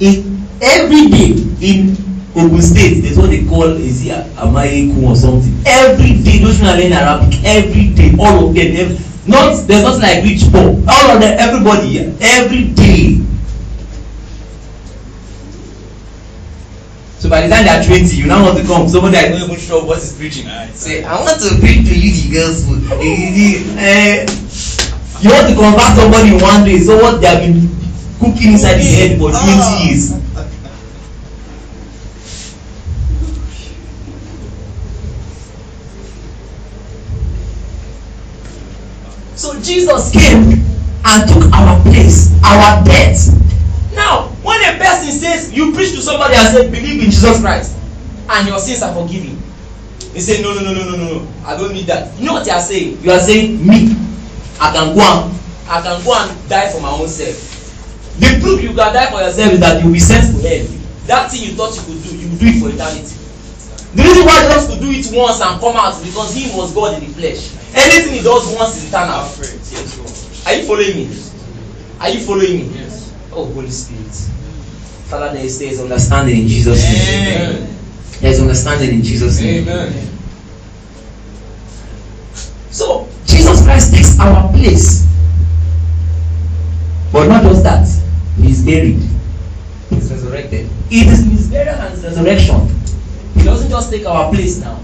In 0.00 0.42
every 0.60 1.06
day 1.14 1.30
in 1.62 1.94
ogun 2.34 2.60
state 2.60 3.02
there 3.02 3.12
is 3.12 3.18
what 3.18 3.30
they 3.30 3.44
call 3.46 3.70
ezi 3.78 4.10
amayekun 4.34 5.06
or 5.06 5.14
something? 5.14 5.54
Every 5.64 6.18
day 6.26 6.38
those 6.42 6.56
people 6.58 6.70
are 6.70 6.76
learning 6.76 6.92
arabic 6.92 7.38
every 7.44 7.86
day 7.94 8.10
all 8.18 8.48
of 8.48 8.54
them 8.54 8.74
every 8.82 8.98
not 9.26 9.56
there's 9.66 9.82
nothing 9.82 10.02
like 10.02 10.24
rich 10.24 10.42
poor. 10.52 10.76
All 10.88 11.10
of 11.16 11.20
them 11.20 11.36
everybody 11.38 11.98
every 12.20 12.68
day. 12.74 13.20
So 17.18 17.30
by 17.30 17.40
the 17.42 17.48
time 17.48 17.64
they 17.64 17.70
are 17.70 17.84
twenty 17.84 18.16
you 18.16 18.26
now 18.26 18.44
want 18.44 18.58
to 18.58 18.64
come. 18.64 18.88
Somebody 18.88 19.16
is 19.16 19.40
not 19.40 19.48
even 19.48 19.60
sure 19.60 19.84
what 19.84 19.98
is 19.98 20.16
preaching. 20.16 20.46
Say 20.74 21.04
i 21.04 21.14
want 21.20 21.40
to 21.40 21.56
preach 21.60 21.88
to 21.88 21.94
you 21.98 22.12
the 22.12 22.34
gospel. 22.36 22.76
Eh 23.78 24.26
you 25.22 25.30
want 25.30 25.48
to 25.48 25.54
convert 25.54 25.96
somebody 25.96 26.36
in 26.36 26.40
one 26.42 26.64
day. 26.64 26.78
So 26.78 26.96
what 27.00 27.20
they 27.20 27.28
have 27.28 27.40
been 27.40 27.68
cooking 28.20 28.52
inside 28.52 28.76
his 28.76 28.92
head 28.92 29.18
for 29.18 29.30
twenty 29.30 29.88
years 29.88 30.23
Jesus 39.64 40.12
came 40.12 40.60
and 41.04 41.28
took 41.28 41.50
our 41.52 41.80
place, 41.82 42.36
our 42.44 42.84
debt. 42.84 43.16
Now, 43.94 44.28
when 44.44 44.60
a 44.60 44.78
person 44.78 45.10
says, 45.10 45.52
you 45.52 45.72
preach 45.72 45.92
to 45.92 46.02
somebody 46.02 46.34
and 46.34 46.48
say, 46.48 46.70
believe 46.70 47.02
in 47.02 47.10
Jesus 47.10 47.40
Christ, 47.40 47.76
and 48.28 48.48
your 48.48 48.58
sins 48.58 48.82
are 48.82 48.94
forgiven, 48.94 49.40
they 50.12 50.20
say, 50.20 50.42
no, 50.42 50.54
no, 50.54 50.60
no, 50.62 50.72
no, 50.72 50.90
no, 50.90 50.96
no, 50.96 51.28
I 51.44 51.56
don't 51.56 51.72
need 51.72 51.86
that. 51.86 52.16
You 52.18 52.26
know 52.26 52.34
what 52.34 52.46
you 52.46 52.52
are 52.52 52.60
saying? 52.60 53.02
You 53.02 53.10
are 53.10 53.20
saying, 53.20 53.66
me, 53.66 53.96
I 54.60 54.72
can 54.72 54.94
go 54.94 55.02
and, 55.02 55.34
I 55.68 55.80
can 55.82 56.04
go 56.04 56.14
and 56.14 56.48
die 56.48 56.70
for 56.70 56.80
my 56.80 56.90
own 56.90 57.08
self. 57.08 57.34
The 58.20 58.38
proof 58.40 58.62
you 58.62 58.68
can 58.68 58.92
die 58.92 59.10
for 59.10 59.20
yourself 59.20 59.52
is 59.52 59.60
that 59.60 59.80
you 59.80 59.86
will 59.86 59.94
be 59.94 59.98
sent 59.98 60.36
to 60.36 60.48
hell. 60.48 60.66
That 61.06 61.30
thing 61.30 61.42
you 61.42 61.52
thought 61.56 61.74
you 61.74 61.82
could 61.82 62.02
do, 62.02 62.16
you 62.16 62.28
will 62.28 62.38
do 62.38 62.46
it 62.46 62.60
for 62.60 62.68
eternity. 62.70 63.23
The 63.94 64.02
reason 64.02 64.26
why 64.26 64.42
Jesus 64.42 64.68
could 64.68 64.80
do 64.80 64.90
it 64.90 65.06
once 65.16 65.40
and 65.40 65.60
come 65.60 65.76
out 65.76 65.94
is 65.94 66.04
because 66.04 66.34
he 66.34 66.50
was 66.56 66.74
God 66.74 67.00
in 67.00 67.08
the 67.08 67.14
flesh. 67.14 67.54
Anything 67.74 68.14
he 68.14 68.22
does 68.22 68.54
once 68.56 68.76
is 68.76 68.88
eternal. 68.88 69.22
Are 70.46 70.54
you 70.54 70.66
following 70.66 70.96
me? 70.96 71.16
Are 72.00 72.10
you 72.10 72.20
following 72.20 72.70
me? 72.70 72.78
Yes. 72.78 73.14
Oh, 73.32 73.46
Holy 73.46 73.70
Spirit. 73.70 74.12
Father, 75.06 75.32
there 75.32 75.44
is, 75.44 75.58
there 75.58 75.70
is 75.70 75.80
understanding 75.80 76.42
in 76.42 76.48
Jesus' 76.48 76.82
name. 76.82 77.68
There 78.20 78.30
is 78.30 78.40
understanding 78.40 78.94
in 78.94 79.02
Jesus' 79.02 79.40
name. 79.40 79.68
Amen. 79.68 80.10
So 82.70 83.08
Jesus 83.26 83.62
Christ 83.64 83.94
takes 83.94 84.18
our 84.18 84.50
place. 84.52 85.06
But 87.12 87.28
not 87.28 87.42
just 87.44 87.62
that, 87.62 87.86
he 88.42 88.50
is 88.50 88.64
buried. 88.64 88.98
He 89.88 89.96
is 89.96 90.10
resurrected. 90.10 90.68
It 90.90 91.06
is 91.06 91.24
his 91.24 91.48
burial 91.48 91.76
and 91.76 91.94
his 91.94 92.02
resurrection. 92.02 92.68
He 93.44 93.50
doesn't 93.50 93.68
just 93.68 93.90
take 93.90 94.06
our 94.06 94.30
place 94.32 94.58
now. 94.58 94.80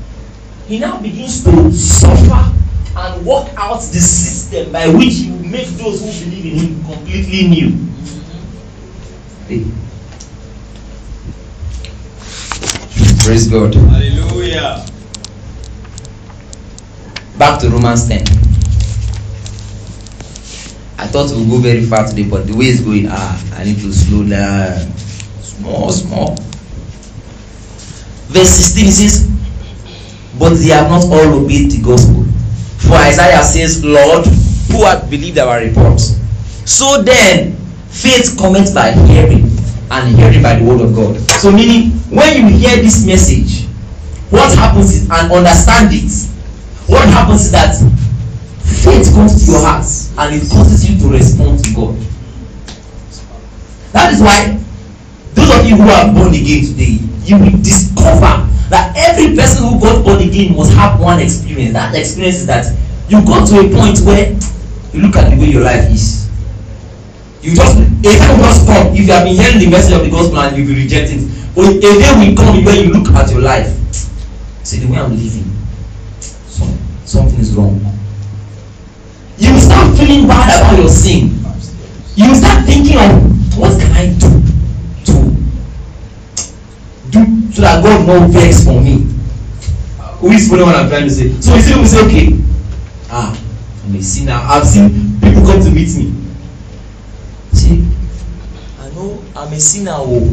He 0.69 0.79
now 0.79 1.01
begins 1.01 1.43
to 1.45 1.73
suffer 1.73 2.55
and 2.95 3.25
work 3.25 3.49
out 3.57 3.81
the 3.81 3.99
system 3.99 4.71
by 4.71 4.87
which 4.87 5.15
he 5.15 5.31
will 5.31 5.49
make 5.49 5.69
those 5.81 6.01
who 6.05 6.25
believe 6.27 6.45
in 6.45 6.59
him 6.59 6.85
completely 6.85 7.49
new. 7.49 7.71
Praise 13.25 13.49
God. 13.49 13.75
Hallelujah. 13.75 14.85
Back 17.39 17.61
to 17.61 17.71
Romans 17.71 18.07
10. 18.09 18.21
I 20.99 21.07
thought 21.07 21.31
we'll 21.31 21.49
go 21.49 21.57
very 21.61 21.87
far 21.87 22.07
today, 22.07 22.29
but 22.29 22.47
the 22.47 22.55
way 22.55 22.67
it's 22.67 22.83
going, 22.83 23.07
ah, 23.09 23.57
I 23.57 23.65
need 23.65 23.79
to 23.79 23.91
slow 23.91 24.29
down. 24.29 24.93
Small, 25.41 25.91
small. 25.91 26.37
Verse 28.31 28.49
16 28.49 28.87
it 28.87 28.93
says, 28.93 29.31
But 30.39 30.55
they 30.55 30.69
have 30.69 30.89
not 30.89 31.05
all 31.05 31.43
obeyed 31.43 31.71
the 31.71 31.83
gospel. 31.83 32.25
For 32.79 32.95
Isaiah 32.95 33.43
says, 33.43 33.85
Lord, 33.85 34.27
who 34.71 34.85
hath 34.85 35.11
believed 35.11 35.39
our 35.39 35.61
reports? 35.61 36.17
So 36.65 37.03
then, 37.03 37.57
faith 37.91 38.37
cometh 38.39 38.75
by 38.75 38.93
hearing, 38.93 39.51
and 39.91 40.17
hearing 40.17 40.43
by 40.43 40.57
the 40.57 40.65
word 40.65 40.81
of 40.81 40.95
God. 40.95 41.19
So, 41.43 41.51
meaning, 41.51 41.91
when 42.09 42.37
you 42.37 42.57
hear 42.57 42.77
this 42.77 43.05
message, 43.05 43.67
what 44.31 44.55
happens 44.55 44.95
is, 44.95 45.11
and 45.11 45.33
understand 45.33 45.91
it, 45.91 46.11
what 46.87 47.09
happens 47.09 47.47
is 47.47 47.53
that 47.53 47.75
faith 48.63 49.13
comes 49.13 49.45
to 49.45 49.51
your 49.51 49.61
heart 49.61 49.87
and 50.19 50.35
it 50.35 50.49
causes 50.51 50.89
you 50.89 50.99
to 51.01 51.09
respond 51.11 51.63
to 51.65 51.75
God. 51.75 51.97
That 53.93 54.13
is 54.15 54.21
why 54.23 54.59
those 55.35 55.51
of 55.59 55.67
you 55.67 55.77
who 55.77 55.89
are 55.89 56.13
born 56.15 56.35
again 56.35 56.65
today, 56.65 56.99
you 57.25 57.39
will 57.39 57.57
discover 57.63 58.49
that 58.71 58.95
every 58.97 59.35
person 59.37 59.67
who 59.67 59.81
got 59.81 60.05
born 60.05 60.21
again 60.23 60.57
must 60.57 60.73
have 60.73 61.01
one 61.01 61.21
experience. 61.21 61.73
That 61.73 61.95
experience 61.95 62.37
is 62.37 62.47
that 62.47 62.67
you 63.09 63.25
got 63.25 63.49
to 63.49 63.61
a 63.61 63.69
point 63.69 64.01
where 64.01 64.33
you 64.93 65.03
look 65.03 65.17
at 65.17 65.31
the 65.31 65.37
way 65.37 65.51
your 65.51 65.63
life 65.63 65.91
is. 65.91 66.31
You 67.43 67.55
just 67.55 67.79
a 67.79 68.19
time 68.19 68.39
will 68.39 68.45
just 68.45 68.67
come 68.67 68.93
if 68.95 69.01
you 69.01 69.13
have 69.13 69.25
been 69.25 69.35
hearing 69.35 69.59
the 69.59 69.71
message 69.71 69.95
of 69.95 70.05
the 70.05 70.11
gospel 70.11 70.39
and 70.41 70.57
you 70.57 70.65
will 70.65 70.75
reject 70.77 71.11
it. 71.11 71.27
But 71.55 71.77
a 71.77 71.81
day 71.81 72.13
will 72.15 72.37
come 72.37 72.65
where 72.65 72.77
you 72.77 72.93
look 72.93 73.09
at 73.15 73.31
your 73.31 73.41
life. 73.41 73.69
See 74.63 74.79
the 74.79 74.93
way 74.93 74.99
I'm 74.99 75.11
living. 75.11 75.51
Some, 76.21 76.79
something 77.05 77.41
is 77.41 77.55
wrong. 77.55 77.81
You 79.39 79.59
start 79.59 79.97
feeling 79.97 80.29
bad 80.29 80.61
about 80.61 80.79
your 80.79 80.89
sin. 80.89 81.41
You 82.15 82.35
start 82.35 82.67
thinking 82.67 82.99
of 82.99 83.59
what 83.59 83.81
can 83.81 83.91
I 83.93 84.13
do 84.19 84.40
so 87.53 87.63
that 87.63 87.83
God 87.83 88.07
no 88.07 88.27
vex 88.29 88.65
for 88.65 88.81
me. 88.81 89.07
Who 90.21 90.29
is 90.33 90.49
following 90.49 90.67
what 90.67 90.77
I'm 90.77 90.89
trying 90.89 91.05
to 91.05 91.11
say? 91.11 91.31
So 91.41 91.55
you 91.55 91.63
see, 91.63 91.79
we 91.79 91.87
say, 91.87 92.05
okay, 92.07 92.29
ah, 93.11 93.33
I'm 93.85 93.95
a 93.95 94.03
sinner. 94.03 94.35
I've 94.35 94.67
seen 94.67 95.19
people 95.21 95.43
come 95.43 95.61
to 95.63 95.71
meet 95.71 95.89
me. 95.97 96.13
See, 97.53 97.87
I 98.79 98.91
know 98.91 99.25
I'm 99.35 99.53
a 99.53 99.59
sinner, 99.59 99.95
oh, 99.95 100.29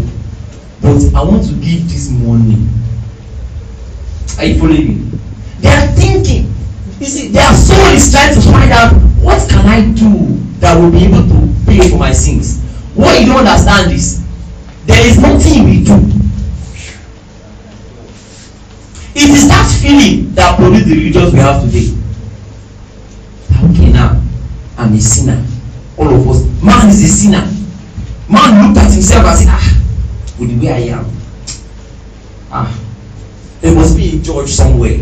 but 0.81 1.15
I 1.15 1.23
want 1.23 1.47
to 1.47 1.53
give 1.53 1.89
this 1.89 2.11
money. 2.11 2.67
Are 4.37 4.45
you 4.45 4.59
following 4.59 4.87
me? 4.87 5.19
They 5.59 5.69
are 5.69 5.87
thinking. 5.95 6.53
You 6.99 7.05
see, 7.05 7.29
their 7.29 7.53
soul 7.53 7.85
is 7.93 8.11
trying 8.11 8.35
to 8.35 8.41
find 8.41 8.71
out 8.71 8.93
what 9.23 9.49
can 9.49 9.65
I 9.65 9.81
do 9.93 10.35
that 10.59 10.77
will 10.79 10.91
be 10.91 11.05
able 11.05 11.23
to 11.23 11.53
pay 11.65 11.89
for 11.89 11.97
my 11.97 12.11
sins. 12.11 12.61
What 12.93 13.19
you 13.19 13.27
don't 13.27 13.39
understand 13.47 13.91
is 13.91 14.23
there 14.85 15.05
is 15.05 15.17
nothing 15.19 15.63
we 15.63 15.83
do. 15.83 16.26
It 19.17 19.29
is 19.29 19.47
that 19.49 19.65
feeling 19.81 20.33
that 20.35 20.57
produce 20.57 20.85
the 20.85 20.93
religions 20.93 21.33
we 21.33 21.39
have 21.39 21.63
today. 21.63 21.89
Okay 23.65 23.91
now, 23.91 24.21
I'm 24.77 24.93
a 24.93 25.01
sinner. 25.01 25.43
All 25.97 26.13
of 26.13 26.27
us. 26.29 26.45
Man 26.61 26.87
is 26.89 27.03
a 27.03 27.07
sinner. 27.07 27.45
Man 28.29 28.67
looked 28.67 28.77
at 28.77 28.93
himself 28.93 29.25
and 29.25 29.37
said, 29.39 29.47
ah, 29.49 30.37
with 30.39 30.49
the 30.53 30.65
way 30.67 30.71
I 30.71 30.97
am. 30.99 31.05
Ah, 32.51 32.79
there 33.61 33.73
must 33.73 33.97
be 33.97 34.17
a 34.17 34.21
judge 34.21 34.49
somewhere 34.49 34.99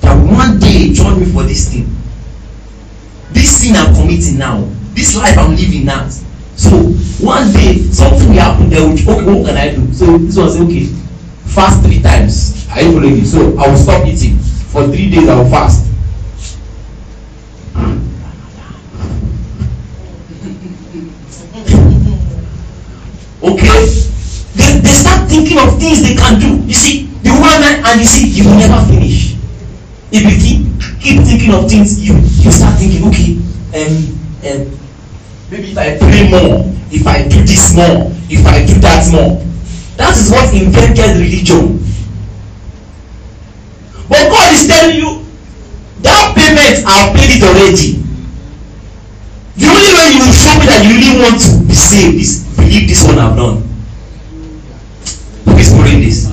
that 0.00 0.14
one 0.14 0.58
day 0.58 0.92
judge 0.92 1.18
me 1.18 1.26
for 1.26 1.42
this 1.44 1.72
thing 1.72 1.86
this 3.32 3.62
sin 3.62 3.76
i'm 3.76 3.94
committing 3.94 4.38
now 4.38 4.68
this 4.94 5.16
life 5.16 5.36
i'm 5.38 5.54
living 5.56 5.84
now 5.84 6.08
so 6.56 6.70
one 7.24 7.52
day 7.52 7.78
something 7.90 8.28
will 8.28 8.36
happen 8.36 8.68
there 8.68 8.88
which 8.88 9.06
okay 9.06 9.24
what 9.24 9.46
can 9.46 9.56
i 9.56 9.74
do 9.74 9.92
so 9.92 10.18
this 10.18 10.36
one 10.36 10.50
say 10.50 10.60
okay 10.60 10.84
fast 11.46 11.82
three 11.82 12.00
times 12.02 12.55
are 12.70 12.82
you 12.82 13.00
me 13.00 13.24
so 13.24 13.56
i 13.58 13.68
will 13.68 13.76
stop 13.76 14.06
eating. 14.06 14.38
For 14.38 14.86
three 14.88 15.10
days 15.10 15.28
i 15.28 15.34
will 15.36 15.50
fast. 15.50 15.86
Okay? 23.42 23.78
They 24.56 24.80
they 24.80 24.94
start 24.94 25.28
thinking 25.28 25.58
of 25.58 25.78
things 25.78 26.02
they 26.02 26.14
can 26.14 26.40
do. 26.40 26.66
You 26.66 26.74
see 26.74 27.06
the 27.22 27.30
woman 27.30 27.84
and 27.84 28.00
you 28.00 28.06
see 28.06 28.28
you 28.28 28.44
will 28.44 28.58
never 28.58 28.84
finish. 28.86 29.36
If 30.10 30.22
you 30.22 30.36
keep 30.36 31.00
keep 31.00 31.22
thinking 31.24 31.54
of 31.54 31.68
things 31.70 32.02
you 32.02 32.14
you 32.18 32.50
start 32.50 32.78
thinking 32.78 33.06
okay 33.08 33.38
um, 33.78 33.94
um, 34.42 34.78
maybe 35.50 35.70
if 35.70 35.78
i 35.78 35.98
pray 35.98 36.30
more 36.30 36.66
if 36.90 37.06
i 37.06 37.22
do 37.28 37.42
this 37.42 37.74
more 37.76 38.10
if 38.28 38.44
i 38.46 38.64
do 38.66 38.74
that 38.80 39.06
more. 39.12 39.42
That 39.96 40.16
is 40.16 40.30
what 40.30 40.52
invented 40.52 41.16
religion 41.16 41.78
but 44.08 44.22
god 44.30 44.52
is 44.54 44.66
telling 44.66 44.96
you 44.96 45.24
that 46.02 46.34
payment 46.36 46.84
i 46.86 47.12
paid 47.14 47.36
it 47.36 47.42
already 47.42 48.02
the 49.56 49.66
only 49.66 49.92
way 49.96 50.06
you 50.14 50.20
will 50.24 50.36
show 50.36 50.52
me 50.60 50.66
that 50.66 50.84
you 50.84 50.94
really 50.98 51.16
want 51.22 51.40
to 51.40 51.50
be 51.66 51.74
saved 51.74 52.16
is 52.20 52.44
believe 52.56 52.88
this 52.88 53.04
one 53.04 53.18
i 53.18 53.28
have 53.28 53.36
done 53.36 53.62
is 55.58 55.72
following 55.72 56.00
this 56.00 56.28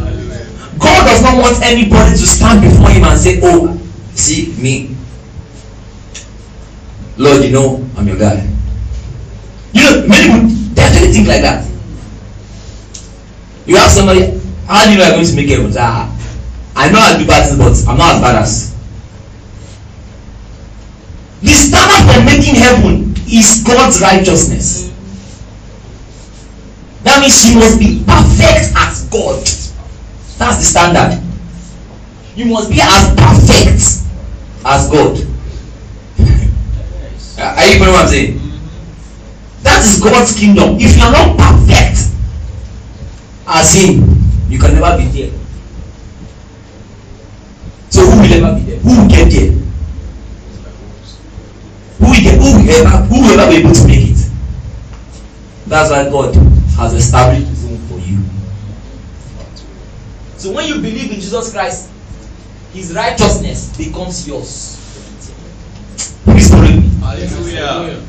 God 0.83 1.05
does 1.07 1.21
not 1.23 1.37
want 1.39 1.63
anybody 1.63 2.11
to 2.11 2.27
stand 2.27 2.61
before 2.61 2.89
him 2.89 3.05
and 3.05 3.17
say, 3.17 3.39
Oh, 3.41 3.79
see 4.15 4.53
me. 4.59 4.95
Lord, 7.15 7.43
you 7.45 7.51
know, 7.51 7.87
I'm 7.95 8.05
your 8.07 8.17
guy. 8.17 8.43
You 9.71 9.83
know, 9.83 10.07
many 10.07 10.27
people 10.27 10.73
definitely 10.75 11.13
think 11.13 11.27
like 11.27 11.41
that. 11.41 11.63
You 13.65 13.77
ask 13.77 13.95
somebody, 13.95 14.41
How 14.67 14.83
do 14.83 14.91
you 14.91 14.97
know 14.97 15.05
you're 15.05 15.15
going 15.15 15.25
to 15.25 15.35
make 15.35 15.47
heaven? 15.47 15.73
Ah, 15.79 16.11
I 16.75 16.89
know 16.89 16.99
I'll 16.99 17.19
do 17.19 17.27
bad 17.27 17.47
things, 17.47 17.85
but 17.85 17.91
I'm 17.91 17.97
not 17.97 18.15
as 18.15 18.21
bad 18.21 18.35
as. 18.41 18.73
The 21.41 21.51
standard 21.51 22.13
for 22.13 22.23
making 22.25 22.55
heaven 22.55 23.13
is 23.27 23.63
God's 23.65 24.01
righteousness. 24.01 24.91
That 27.03 27.19
means 27.19 27.51
you 27.51 27.59
must 27.59 27.79
be 27.79 28.03
perfect 28.05 28.73
as 28.75 29.07
God. 29.09 29.43
That's 30.39 30.57
the 30.57 30.63
standard. 30.63 31.21
You 32.35 32.45
must 32.45 32.69
be 32.71 32.79
as 32.81 33.13
perfect 33.13 34.07
as 34.65 34.89
God. 34.89 35.17
Are 37.57 37.65
you 37.67 37.77
following 37.77 37.93
what 37.93 38.05
I'm 38.05 38.07
saying? 38.07 38.39
That 39.63 39.83
is 39.83 40.01
God's 40.01 40.39
kingdom. 40.39 40.77
If 40.79 40.97
you 40.97 41.03
are 41.03 41.11
not 41.11 41.37
perfect 41.37 42.09
as 43.47 43.73
Him, 43.73 44.15
you 44.49 44.59
can 44.59 44.73
never 44.79 44.97
be 44.97 45.05
there. 45.05 45.42
So 47.93 48.01
who 48.09 48.21
will 48.21 48.33
ever 48.33 48.55
be 48.59 48.71
there? 48.71 48.79
Who 48.79 48.89
will 48.89 49.07
get 49.07 49.29
there? 49.29 49.51
Who 51.99 52.05
will 52.09 52.23
get? 52.25 52.39
Who 52.41 52.57
will 52.57 52.69
ever? 52.73 52.97
Who 53.05 53.21
will 53.21 53.39
ever 53.39 53.51
be 53.51 53.57
able 53.57 53.71
to 53.71 53.87
make 53.87 54.09
it? 54.09 54.31
That's 55.67 55.91
why 55.91 56.09
God 56.09 56.33
has 56.75 56.93
established 56.95 57.47
His 57.49 57.65
own 57.65 57.77
for 57.85 57.99
you. 57.99 58.17
So 60.39 60.53
when 60.53 60.67
you 60.67 60.75
believe 60.81 61.11
in 61.11 61.19
Jesus 61.21 61.53
Christ, 61.53 61.91
His 62.73 62.95
righteousness 62.95 63.77
becomes 63.77 64.27
yours. 64.27 64.79
Please. 66.23 66.49
Hallelujah. 66.49 68.01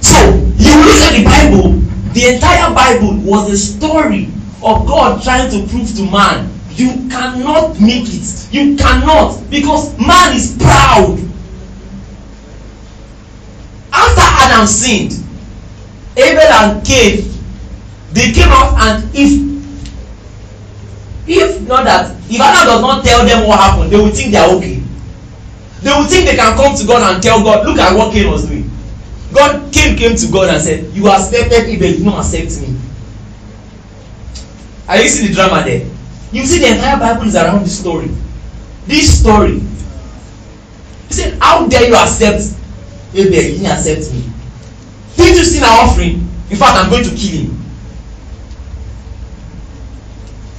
So 0.00 0.16
you 0.56 0.72
look 0.72 1.02
at 1.04 1.12
the 1.18 1.24
Bible, 1.24 1.72
the 2.14 2.34
entire 2.34 2.72
Bible 2.74 3.20
was 3.20 3.50
a 3.52 3.58
story 3.58 4.28
of 4.62 4.86
God 4.86 5.22
trying 5.22 5.50
to 5.50 5.70
prove 5.70 5.94
to 5.96 6.10
man 6.10 6.57
you 6.78 7.08
cannot 7.10 7.80
make 7.80 8.06
it. 8.06 8.48
You 8.52 8.76
cannot 8.76 9.42
because 9.50 9.98
man 9.98 10.36
is 10.36 10.56
proud. 10.58 11.18
After 13.92 14.22
Adam 14.22 14.66
sinned, 14.66 15.12
Abel 16.16 16.40
and 16.40 16.86
Cain 16.86 17.28
they 18.12 18.32
came 18.32 18.48
out 18.48 18.74
and 18.80 19.04
if 19.14 19.46
if 21.28 21.60
not 21.68 21.84
that 21.84 22.10
if 22.30 22.40
adam 22.40 22.66
does 22.66 22.80
not 22.80 23.04
tell 23.04 23.24
them 23.26 23.46
what 23.46 23.58
happen 23.58 23.90
they 23.90 23.96
will 23.96 24.10
think 24.10 24.32
they 24.32 24.38
are 24.38 24.50
okay 24.56 24.80
they 25.82 25.90
will 25.92 26.06
think 26.06 26.26
they 26.26 26.34
can 26.36 26.56
come 26.56 26.74
to 26.74 26.86
god 26.86 27.14
and 27.14 27.22
tell 27.22 27.42
god 27.42 27.66
look 27.66 27.78
at 27.78 27.94
what 27.94 28.12
cain 28.12 28.30
was 28.30 28.46
doing 28.46 28.68
god 29.32 29.72
cain 29.72 29.96
came 29.96 30.16
to 30.16 30.26
god 30.32 30.48
and 30.48 30.62
said 30.62 30.84
you 30.94 31.06
accepted 31.08 31.78
but 31.78 31.88
you 31.88 32.04
no 32.04 32.16
accept 32.18 32.60
me 32.62 32.76
are 34.88 34.96
you 35.02 35.08
see 35.08 35.28
the 35.28 35.34
drama 35.34 35.62
there 35.64 35.86
you 36.32 36.44
see 36.44 36.58
the 36.58 36.68
entire 36.74 36.98
bible 36.98 37.26
is 37.26 37.36
around 37.36 37.64
this 37.64 37.78
story. 37.78 38.10
This 38.86 39.20
story. 39.20 39.60
He 41.08 41.14
said 41.14 41.38
how 41.40 41.66
dare 41.68 41.88
you 41.88 41.94
accept 41.96 42.42
abel 43.14 43.32
you 43.32 43.58
didn't 43.58 43.66
accept 43.66 44.12
me. 44.12 44.24
Didn't 45.16 45.38
you 45.38 45.44
see 45.44 45.60
my 45.60 45.68
offering? 45.68 46.28
In 46.50 46.56
fact 46.56 46.76
i'm 46.76 46.90
going 46.90 47.04
to 47.04 47.10
kill 47.10 47.46
him. 47.46 47.64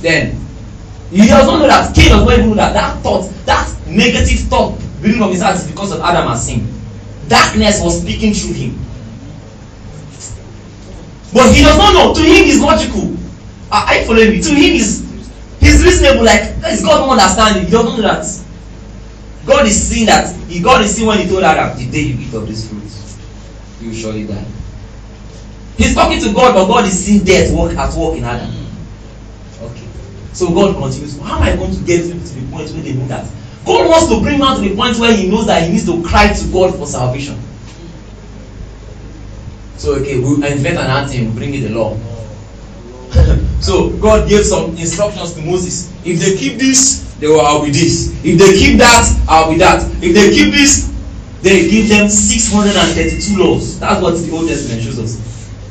Then 0.01 0.35
he 1.11 1.27
does 1.27 1.47
not 1.47 1.59
know 1.59 1.67
that 1.67 1.95
cain 1.95 2.09
does 2.09 2.25
not 2.25 2.33
even 2.33 2.49
know 2.49 2.55
that 2.55 2.73
that 2.73 3.01
thought 3.01 3.29
that 3.45 3.75
negative 3.87 4.39
thought 4.47 4.79
building 5.01 5.21
of 5.21 5.31
his 5.31 5.41
heart 5.41 5.55
is 5.55 5.67
because 5.67 5.91
of 5.91 6.01
adam 6.01 6.27
has 6.27 6.45
sin. 6.45 6.67
Darkness 7.27 7.81
was 7.83 8.01
speaking 8.01 8.33
through 8.33 8.53
him. 8.53 8.79
But 11.33 11.53
he 11.53 11.61
does 11.61 11.77
not 11.77 11.93
know. 11.93 12.13
To 12.13 12.21
him 12.21 12.45
is 12.45 12.59
logical. 12.59 13.15
Are 13.71 13.95
you 13.95 14.05
following 14.05 14.29
me? 14.31 14.41
To 14.41 14.49
him 14.49 14.75
is 14.75 15.08
he's 15.69 15.83
reasonable 15.83 16.25
like 16.25 16.41
is 16.71 16.81
god 16.81 17.05
no 17.05 17.11
understand 17.11 17.69
does 17.69 17.73
not 17.73 17.97
know 17.97 18.01
that. 18.01 18.25
God 19.45 19.65
is 19.65 19.81
seeing 19.81 20.05
that. 20.07 20.35
He 20.47 20.61
god 20.61 20.83
is 20.83 20.95
seeing 20.95 21.07
when 21.07 21.19
he 21.19 21.27
told 21.27 21.43
adam 21.43 21.77
the 21.77 21.89
day 21.89 22.01
you 22.01 22.17
eat 22.19 22.33
of 22.33 22.47
this 22.47 22.67
fruit 22.67 22.83
you 23.81 23.93
surely 23.93 24.25
die. 24.27 24.45
He's 25.77 25.93
talking 25.93 26.19
to 26.19 26.33
god 26.33 26.53
but 26.53 26.67
god 26.67 26.85
is 26.85 27.05
seeing 27.05 27.23
death 27.23 27.53
work 27.53 27.75
at 27.77 27.93
work 27.95 28.17
in 28.17 28.23
adam. 28.23 28.51
Okay. 29.61 29.87
So 30.33 30.49
god 30.53 30.75
continues 30.75 31.19
how 31.19 31.37
am 31.37 31.43
i 31.43 31.55
going 31.55 31.73
to 31.73 31.81
get 31.83 32.03
people 32.03 32.27
to 32.27 32.33
the 32.33 32.51
point 32.51 32.69
where 32.71 32.81
they 32.81 32.93
know 32.93 33.07
that? 33.07 33.29
God 33.65 33.87
wants 33.87 34.07
to 34.09 34.21
bring 34.21 34.39
man 34.39 34.55
to 34.55 34.61
the 34.67 34.75
point 34.75 34.97
where 34.97 35.15
he 35.15 35.29
knows 35.29 35.45
that 35.47 35.63
he 35.63 35.71
needs 35.71 35.85
to 35.85 36.01
cry 36.03 36.33
to 36.33 36.51
god 36.51 36.75
for 36.75 36.87
salvation. 36.87 37.39
So 39.77 39.95
okay 39.95 40.19
we 40.19 40.35
invent 40.35 40.77
an 40.77 40.89
anthem 40.89 41.33
bring 41.35 41.53
in 41.53 41.63
the 41.63 41.69
law 41.69 41.97
so 43.59 43.89
god 43.97 44.29
gave 44.29 44.45
some 44.45 44.71
instructions 44.77 45.33
to 45.33 45.41
moses. 45.41 45.91
If 46.05 46.19
they 46.19 46.37
keep 46.37 46.59
this 46.59 47.15
they 47.19 47.27
will 47.27 47.41
i'll 47.41 47.63
be 47.63 47.71
this. 47.71 48.13
If 48.23 48.39
they 48.39 48.53
keep 48.53 48.77
that 48.79 49.05
i'll 49.27 49.51
be 49.51 49.57
that. 49.59 49.83
If 50.01 50.13
they 50.13 50.29
keep 50.31 50.53
this 50.53 50.93
they 51.41 51.69
give 51.69 51.89
them 51.89 52.09
six 52.09 52.51
hundred 52.51 52.75
and 52.75 52.91
thirty-two 52.95 53.41
laws. 53.41 53.79
That's 53.79 54.01
what 54.01 54.15
the 54.17 54.31
old 54.31 54.47
testament 54.47 54.83
shows 54.83 54.99
us. 54.99 55.17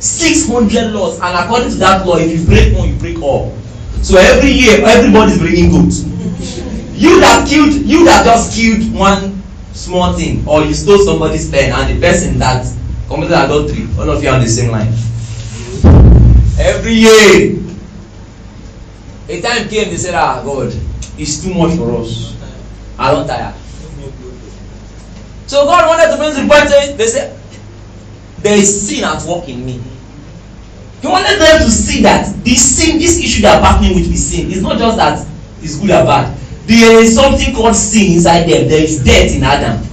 six 0.00 0.48
hundred 0.48 0.92
laws 0.92 1.20
and 1.20 1.36
according 1.36 1.70
to 1.70 1.76
that 1.76 2.06
law 2.06 2.16
if 2.16 2.30
you 2.30 2.46
break 2.46 2.76
one 2.76 2.88
you 2.88 2.98
break 2.98 3.20
all. 3.22 3.56
So 4.02 4.16
every 4.16 4.50
year 4.50 4.84
everybody 4.84 5.32
is 5.32 5.38
bringing 5.38 5.70
goat 5.70 5.92
you 6.98 7.20
that 7.20 7.46
killed 7.48 7.74
you 7.86 8.04
that 8.04 8.24
just 8.24 8.58
killed 8.58 8.92
one 8.92 9.40
small 9.72 10.12
thing 10.14 10.46
or 10.48 10.64
you 10.64 10.74
stole 10.74 10.98
somebody's 10.98 11.48
pen 11.48 11.72
and 11.72 11.96
the 11.96 12.00
person 12.04 12.38
that 12.38 12.66
committed 13.06 13.38
adultery 13.38 13.86
all 13.96 14.10
of 14.10 14.20
you 14.20 14.28
are 14.28 14.34
on 14.34 14.40
the 14.40 14.48
same 14.48 14.72
line 14.72 14.92
every 16.58 16.94
year. 16.94 17.58
A 19.28 19.40
time 19.40 19.68
came 19.68 19.90
they 19.90 19.96
said 19.96 20.14
ah 20.14 20.42
god 20.42 20.72
it's 21.18 21.42
too 21.42 21.52
much 21.54 21.76
for 21.76 22.00
us. 22.00 22.34
I 22.98 23.12
don 23.12 23.26
tire. 23.26 23.54
So 25.46 25.64
god 25.64 25.86
wanted 25.86 26.10
to 26.12 26.16
bring 26.16 26.34
the 26.34 26.52
point 26.52 26.70
where 26.70 26.96
they 26.96 27.06
say 27.06 27.36
there 28.38 28.56
is 28.56 28.68
sin 28.88 29.04
at 29.04 29.22
work 29.24 29.48
in 29.48 29.64
me. 29.64 29.80
He 31.00 31.06
wanted 31.06 31.38
them 31.38 31.62
to 31.62 31.70
see 31.70 32.02
that 32.02 32.26
the 32.44 32.54
sin 32.54 32.98
this 32.98 33.18
issue 33.18 33.42
they 33.42 33.48
are 33.48 33.60
battling 33.60 33.94
with 33.94 34.08
the 34.10 34.16
sin. 34.16 34.50
Is 34.50 34.62
not 34.62 34.78
just 34.78 34.96
that 34.96 35.26
it's 35.62 35.78
good 35.78 35.90
or 35.90 36.04
bad. 36.04 36.36
There 36.66 37.00
is 37.02 37.14
something 37.14 37.54
called 37.54 37.76
sin 37.76 38.12
inside 38.14 38.42
them. 38.48 38.68
There 38.68 38.82
is 38.82 39.02
death 39.04 39.34
in 39.34 39.42
adam 39.42 39.88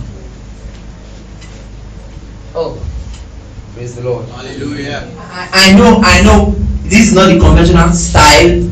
praise 3.76 3.96
the 3.96 4.04
lord. 4.04 4.26
Hallelujah. 4.30 5.12
I, 5.20 5.50
I 5.52 5.76
know 5.76 6.00
I 6.02 6.24
know 6.24 6.56
this 6.88 7.10
is 7.10 7.14
not 7.14 7.28
the 7.28 7.38
conventional 7.38 7.92
style 7.92 8.72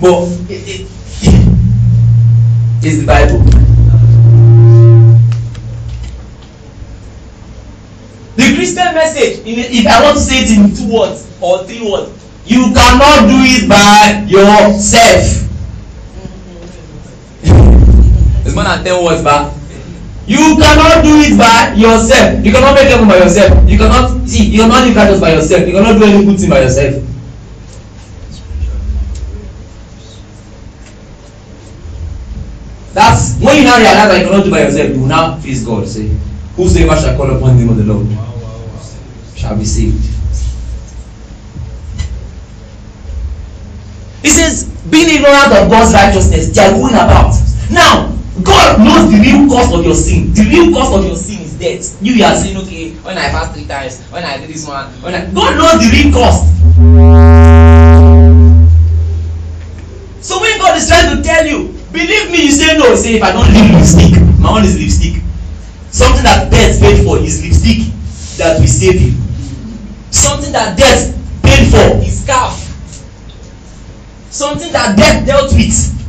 but 0.00 0.22
it, 0.48 0.62
it, 0.62 0.86
it's 2.86 3.00
the 3.02 3.06
bible. 3.06 3.42
The 8.36 8.54
christian 8.54 8.94
message 8.94 9.42
if 9.44 9.86
i 9.86 10.02
want 10.02 10.16
to 10.16 10.22
say 10.22 10.38
it 10.44 10.50
in 10.56 10.74
two 10.74 10.94
words 10.94 11.26
or 11.40 11.64
three 11.64 11.82
words 11.82 12.10
you 12.46 12.72
cannot 12.72 13.26
do 13.28 13.38
it 13.42 13.68
by 13.68 14.22
yourself. 14.26 15.50
Mm-hmm. 17.42 18.46
It's 18.46 18.54
more 18.54 18.64
than 18.64 18.84
ten 18.84 19.04
words 19.04 19.22
ba 19.22 19.61
you 20.26 20.56
cannot 20.56 21.02
do 21.02 21.18
it 21.20 21.36
by 21.36 21.74
yourself. 21.74 22.44
You 22.44 22.52
cannot 22.52 22.74
make 22.74 22.88
heaven 22.88 23.08
by 23.08 23.18
yourself. 23.18 23.68
You 23.68 23.78
cannot 23.78 24.28
see 24.28 24.44
you 24.46 24.62
cannot 24.62 24.86
live 24.86 24.96
righteous 24.96 25.20
by 25.20 25.32
yourself. 25.34 25.66
You 25.66 25.72
cannot 25.74 25.98
do 25.98 26.04
any 26.04 26.24
good 26.24 26.38
thing 26.38 26.50
by 26.50 26.60
yourself. 26.62 27.02
That's 32.92 33.38
when 33.40 33.56
you 33.56 33.64
now 33.64 33.78
realize 33.78 34.08
that 34.08 34.20
you 34.20 34.26
cannot 34.28 34.44
do 34.44 34.50
by 34.50 34.60
yourself 34.62 34.88
you 34.90 35.06
now 35.06 35.36
face 35.40 35.64
god 35.64 35.88
say 35.88 36.08
whosoever 36.56 37.00
shall 37.00 37.16
call 37.16 37.34
upon 37.34 37.56
the 37.56 37.64
name 37.64 37.70
of 37.70 37.78
the 37.78 37.84
lord 37.84 38.06
shall 39.34 39.56
be 39.56 39.64
saved. 39.64 39.96
He 44.22 44.28
says 44.28 44.70
being 44.90 45.08
ignorant 45.08 45.52
of 45.52 45.70
god's 45.70 45.92
righteousness 45.94 46.54
they 46.54 46.62
are 46.62 46.70
going 46.72 46.94
about. 46.94 47.34
Now 47.70 48.12
god 48.40 48.80
knows 48.80 49.12
the 49.12 49.20
real 49.20 49.44
cause 49.48 49.68
of 49.76 49.84
your 49.84 49.94
sin. 49.94 50.32
The 50.32 50.48
real 50.48 50.72
cause 50.72 50.96
of 50.96 51.04
your 51.04 51.16
sin 51.16 51.44
is 51.44 51.52
death. 51.60 52.00
You 52.00 52.24
are 52.24 52.34
saying 52.34 52.56
okay 52.64 52.96
when 53.04 53.18
i 53.18 53.28
fast 53.28 53.52
three 53.52 53.66
times 53.68 54.00
when 54.08 54.24
i 54.24 54.40
do 54.40 54.46
this 54.46 54.66
one 54.66 54.88
when 55.04 55.14
i 55.14 55.28
god 55.36 55.52
knows 55.60 55.84
the 55.84 55.92
real 55.92 56.08
cause. 56.16 56.48
So 60.24 60.40
when 60.40 60.56
god 60.58 60.80
is 60.80 60.88
trying 60.88 61.12
to 61.14 61.22
tell 61.22 61.44
you 61.44 61.76
believe 61.92 62.32
me 62.32 62.48
you 62.48 62.52
say 62.52 62.72
no. 62.78 62.94
Say 62.96 63.16
if 63.16 63.22
i 63.22 63.32
don 63.32 63.44
leave 63.52 63.68
lipstick 63.68 64.16
my 64.40 64.56
own 64.56 64.64
is 64.64 64.80
lipstick. 64.80 65.20
Something 65.92 66.24
that 66.24 66.50
death 66.50 66.80
paid 66.80 67.04
for 67.04 67.18
is 67.18 67.44
lipstick 67.44 67.92
that 68.40 68.58
will 68.58 68.66
save 68.66 68.96
you. 68.96 69.12
Something 70.10 70.52
that 70.52 70.78
death 70.78 71.12
paid 71.44 71.68
for 71.68 72.00
is 72.00 72.24
scarf. 72.24 72.56
Something 74.30 74.72
that 74.72 74.96
death 74.96 75.26
dealt 75.26 75.52
with 75.52 76.01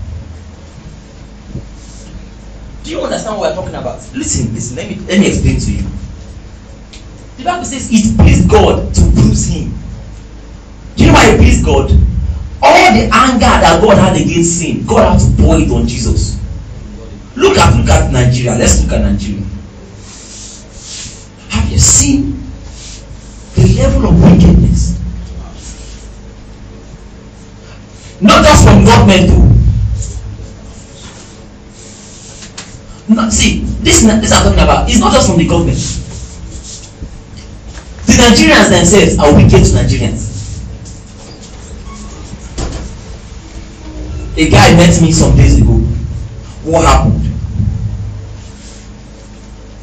do 2.83 2.91
you 2.91 3.01
understand 3.01 3.39
what 3.39 3.47
we 3.47 3.53
are 3.53 3.55
talking 3.55 3.75
about? 3.75 3.97
Listen 4.13 4.53
listen 4.53 4.75
let 4.75 4.89
me 4.89 4.95
let 5.07 5.19
me 5.19 5.27
explain 5.27 5.59
to 5.59 5.71
you. 5.71 5.87
The 7.37 7.43
bible 7.43 7.65
says 7.65 7.89
it 7.91 8.17
pleased 8.17 8.49
god 8.49 8.93
to 8.93 9.01
bruise 9.11 9.47
him. 9.47 9.73
Do 10.95 11.05
you 11.05 11.11
know 11.11 11.13
why 11.13 11.31
it 11.31 11.37
pleased 11.37 11.65
god? 11.65 11.91
All 12.61 12.93
the 12.93 13.09
anger 13.11 13.39
that 13.39 13.79
god 13.81 13.97
had 13.97 14.19
against 14.19 14.59
sin 14.59 14.85
god 14.85 15.13
had 15.13 15.19
to 15.19 15.41
pour 15.41 15.55
it 15.59 15.71
on 15.71 15.87
jesus. 15.87 16.39
Look 17.35 17.57
at 17.57 17.75
look 17.77 17.89
at 17.89 18.11
nigeria. 18.11 18.57
Let's 18.59 18.83
look 18.83 18.91
at 18.91 19.01
nigeria. 19.01 19.43
Have 21.49 21.69
you 21.71 21.79
seen 21.79 22.43
the 23.55 23.81
level 23.81 24.09
of 24.09 24.21
wickedness? 24.21 24.99
Not 28.19 28.43
just 28.43 28.63
from 28.65 28.83
government 28.83 29.31
o 29.31 29.62
no 33.09 33.29
see 33.29 33.59
this 33.83 34.01
this 34.03 34.31
i'm 34.31 34.43
talking 34.43 34.59
about. 34.63 34.89
Is 34.89 34.99
not 34.99 35.11
just 35.11 35.27
from 35.27 35.37
the 35.37 35.47
government. 35.47 35.77
The 38.07 38.13
nigerians 38.13 38.69
themselves 38.69 39.19
are 39.19 39.33
wicked 39.35 39.63
to 39.63 39.71
nigerians. 39.75 40.31
A 44.37 44.49
guy 44.49 44.75
met 44.75 45.01
me 45.01 45.11
some 45.11 45.35
days 45.35 45.61
ago. 45.61 45.73
What 46.63 46.85
happened? 46.85 47.21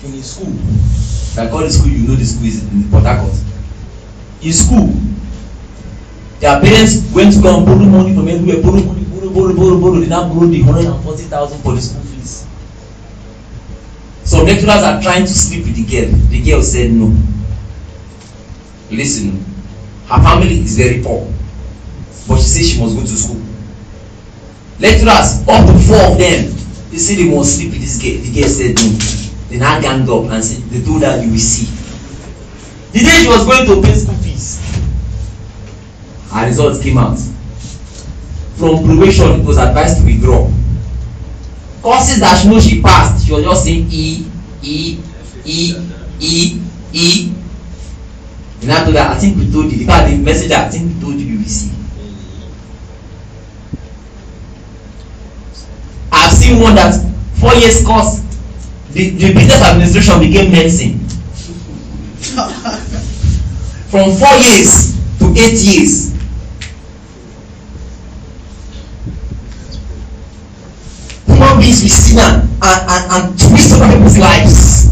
In 0.04 0.12
his 0.12 0.32
school. 0.32 0.52
I 1.38 1.48
call 1.48 1.60
the 1.60 1.70
school 1.70 1.88
you 1.92 2.08
know 2.08 2.14
the 2.16 2.24
school 2.24 2.46
is 2.46 2.64
in 2.72 2.90
port 2.90 3.04
harcourt. 3.04 3.36
In 4.42 4.52
school. 4.52 4.88
Their 6.40 6.58
parents 6.60 7.04
went 7.12 7.34
to 7.34 7.42
go 7.42 7.58
and 7.58 7.66
borrow 7.66 7.84
money 7.84 8.14
from 8.14 8.28
everywhere. 8.28 8.62
Borrow 8.62 8.82
money 8.82 9.04
borrow 9.04 9.28
borrow 9.28 9.54
borrow 9.54 9.78
borrow. 9.78 10.00
They 10.00 10.08
now 10.08 10.26
borrow 10.32 10.46
the 10.46 10.62
hundred 10.62 10.86
and 10.86 11.04
forty 11.04 11.24
thousand 11.24 11.60
for 11.60 11.74
the 11.74 11.82
school 11.82 12.02
fees 12.02 12.49
some 14.24 14.46
lecturers 14.46 14.82
are 14.82 15.00
trying 15.02 15.22
to 15.24 15.32
sleep 15.32 15.64
with 15.66 15.76
the 15.76 15.84
girl. 15.84 16.10
The 16.30 16.42
girl 16.42 16.62
said 16.62 16.92
no. 16.92 17.14
Listen 18.90 19.44
her 20.08 20.20
family 20.22 20.60
is 20.60 20.76
very 20.76 21.00
poor 21.02 21.32
but 22.26 22.36
she 22.38 22.48
says 22.48 22.70
she 22.70 22.80
must 22.80 22.96
go 22.96 23.02
to 23.02 23.08
school. 23.08 23.40
Lecturers 24.80 25.46
up 25.46 25.66
to 25.66 25.78
four 25.86 26.12
of 26.12 26.18
them 26.18 26.50
they 26.90 26.98
say 26.98 27.14
they 27.16 27.34
must 27.34 27.56
sleep 27.56 27.70
with 27.72 27.80
this 27.80 28.02
girl. 28.02 28.18
The 28.20 28.40
girl 28.40 28.48
said 28.48 28.74
no. 28.76 28.98
They 29.48 29.58
now 29.58 29.80
gang 29.80 30.02
up 30.08 30.30
and 30.30 30.44
said, 30.44 30.62
they 30.70 30.82
told 30.84 31.02
her 31.02 31.22
you 31.22 31.30
will 31.30 31.38
see. 31.38 31.66
The 32.92 32.98
day 33.00 33.22
she 33.22 33.28
was 33.28 33.44
going 33.46 33.66
to 33.66 33.86
pay 33.86 33.94
school 33.94 34.14
fees 34.16 34.58
her 36.30 36.46
results 36.46 36.80
came 36.82 36.98
out. 36.98 37.18
From 38.56 38.84
probation 38.84 39.40
it 39.40 39.44
was 39.44 39.58
advised 39.58 39.98
to 39.98 40.04
withdraw 40.04 40.46
courses 41.82 42.20
that 42.20 42.40
she 42.40 42.48
know 42.48 42.60
she 42.60 42.80
passed 42.82 43.26
she 43.26 43.32
was 43.32 43.42
just 43.44 43.64
saying 43.64 43.86
e 43.90 44.26
e 44.62 44.98
e 45.44 45.74
e 46.20 46.60
e. 46.92 47.32
And 48.62 48.70
after 48.70 48.92
that 48.92 49.16
i 49.16 49.18
think 49.18 49.38
we 49.38 49.50
told 49.50 49.72
you 49.72 49.78
the 49.78 49.86
fact 49.86 50.10
the 50.10 50.16
messenger 50.18 50.54
i 50.56 50.68
think 50.68 50.94
we 50.94 51.00
told 51.00 51.14
you 51.14 51.26
you 51.26 51.38
will 51.38 51.48
see. 51.48 51.70
I 56.12 56.18
have 56.26 56.32
seen 56.32 56.60
one 56.60 56.74
that 56.74 56.92
four 57.40 57.54
years 57.54 57.84
course 57.84 58.20
the 58.92 59.10
the 59.10 59.32
business 59.32 59.62
administration 59.62 60.20
became 60.20 60.52
medicine. 60.52 60.98
From 63.90 64.12
four 64.12 64.36
years 64.36 64.98
to 65.18 65.32
eight 65.36 65.58
years 65.62 66.19
human 71.60 71.66
beings 71.66 71.82
will 71.82 71.90
sin 71.90 72.18
and 72.18 72.48
and 72.62 73.04
and 73.12 73.38
twist 73.38 73.72
other 73.74 73.92
people's 73.94 74.18
lives. 74.18 74.88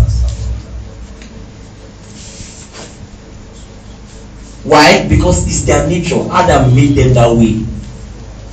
Why? 4.65 5.09
Because 5.09 5.47
it's 5.47 5.65
their 5.65 5.87
nature. 5.89 6.21
Adam 6.31 6.75
made 6.75 6.95
them 6.95 7.15
that 7.15 7.33
way. 7.33 7.65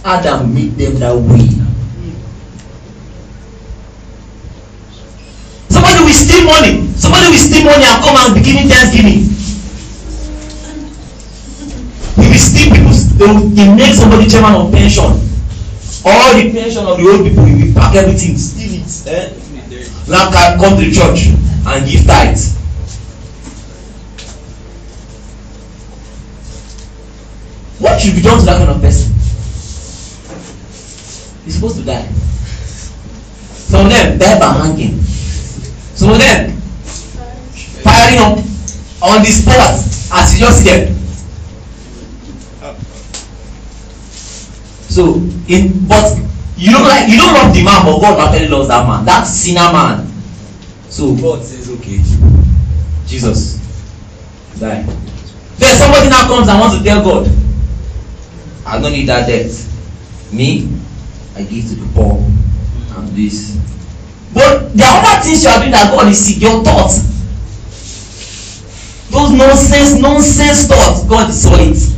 Adam 0.05 0.53
made 0.53 0.71
them 0.77 0.95
that 0.99 1.15
way. 1.15 1.47
Somebody 5.69 5.99
will 6.05 6.13
steal 6.13 6.45
money. 6.45 6.87
Somebody 6.95 7.27
will 7.27 7.37
steal 7.37 7.65
money 7.65 7.83
and 7.83 8.03
come 8.03 8.15
and 8.15 8.35
be 8.35 8.41
giving 8.41 8.69
thanksgiving. 8.69 9.27
He 12.15 12.31
will 12.31 12.39
steal 12.39 12.73
people's 12.73 13.11
they 13.17 13.25
will 13.27 13.75
make 13.75 13.93
somebody 13.93 14.29
chairman 14.29 14.55
of 14.55 14.71
pension 14.71 15.34
all 16.05 16.33
the 16.37 16.51
pension 16.51 16.85
of 16.85 16.97
the 16.97 17.07
old 17.09 17.25
people 17.27 17.43
will 17.43 17.73
pack 17.73 17.95
everything 17.95 18.37
steal 18.37 18.73
it 18.81 19.07
eh 19.07 19.33
now 20.07 20.29
ca- 20.31 20.55
come 20.59 20.77
to 20.77 20.85
the 20.85 20.91
church 20.93 21.27
and 21.67 21.89
give 21.89 22.05
tithe 22.05 22.37
what 27.79 27.99
should 27.99 28.15
be 28.15 28.21
done 28.21 28.39
to 28.39 28.45
that 28.45 28.57
kind 28.57 28.69
of 28.71 28.81
person? 28.81 29.11
He 31.45 31.51
suppose 31.51 31.75
to 31.77 31.83
die. 31.83 32.07
Some 33.69 33.85
of 33.85 33.91
them 33.91 34.17
die 34.17 34.39
by 34.39 34.53
hanging. 34.53 34.99
Some 35.95 36.11
of 36.11 36.17
them 36.19 36.51
firing 37.83 38.19
up 38.19 38.37
on 39.01 39.21
the 39.21 39.29
spot 39.29 39.75
as 40.13 40.33
you 40.33 40.39
just 40.39 40.63
see 40.63 40.69
them 40.69 40.95
so 44.95 45.15
in 45.51 45.75
but 45.91 46.15
you 46.55 46.71
don't 46.71 46.87
like 46.87 47.09
you 47.11 47.17
don't 47.17 47.33
love 47.33 47.53
the 47.53 47.61
man 47.61 47.83
but 47.83 47.99
God 47.99 48.15
actually 48.15 48.47
loves 48.47 48.69
that 48.69 48.87
man 48.87 49.03
that 49.03 49.23
sinner 49.27 49.67
man. 49.75 50.07
So 50.87 51.13
God 51.17 51.43
says 51.43 51.69
okay 51.69 51.99
Jesus 53.05 53.59
die. 54.57 54.87
Then 55.59 55.75
somebody 55.75 56.07
now 56.07 56.27
comes 56.31 56.47
and 56.47 56.57
wants 56.57 56.77
to 56.77 56.83
tell 56.83 57.03
God 57.03 57.27
I 58.65 58.79
don't 58.79 58.93
need 58.93 59.09
that 59.09 59.27
debt. 59.27 59.51
Me 60.31 60.71
I 61.35 61.43
give 61.43 61.67
to 61.67 61.75
the 61.75 61.91
poor 61.93 62.15
and 62.95 63.09
this. 63.09 63.59
But 64.33 64.77
there 64.77 64.87
are 64.87 65.03
other 65.03 65.23
things 65.27 65.43
you 65.43 65.49
are 65.49 65.59
doing 65.59 65.71
that 65.71 65.91
God 65.91 66.07
is 66.07 66.23
sick 66.25 66.41
your 66.41 66.63
thoughts. 66.63 67.03
Those 69.11 69.31
nonsense 69.33 69.99
nonsense 69.99 70.67
thoughts 70.67 71.03
God 71.03 71.33
saw 71.33 71.59
it 71.59 71.95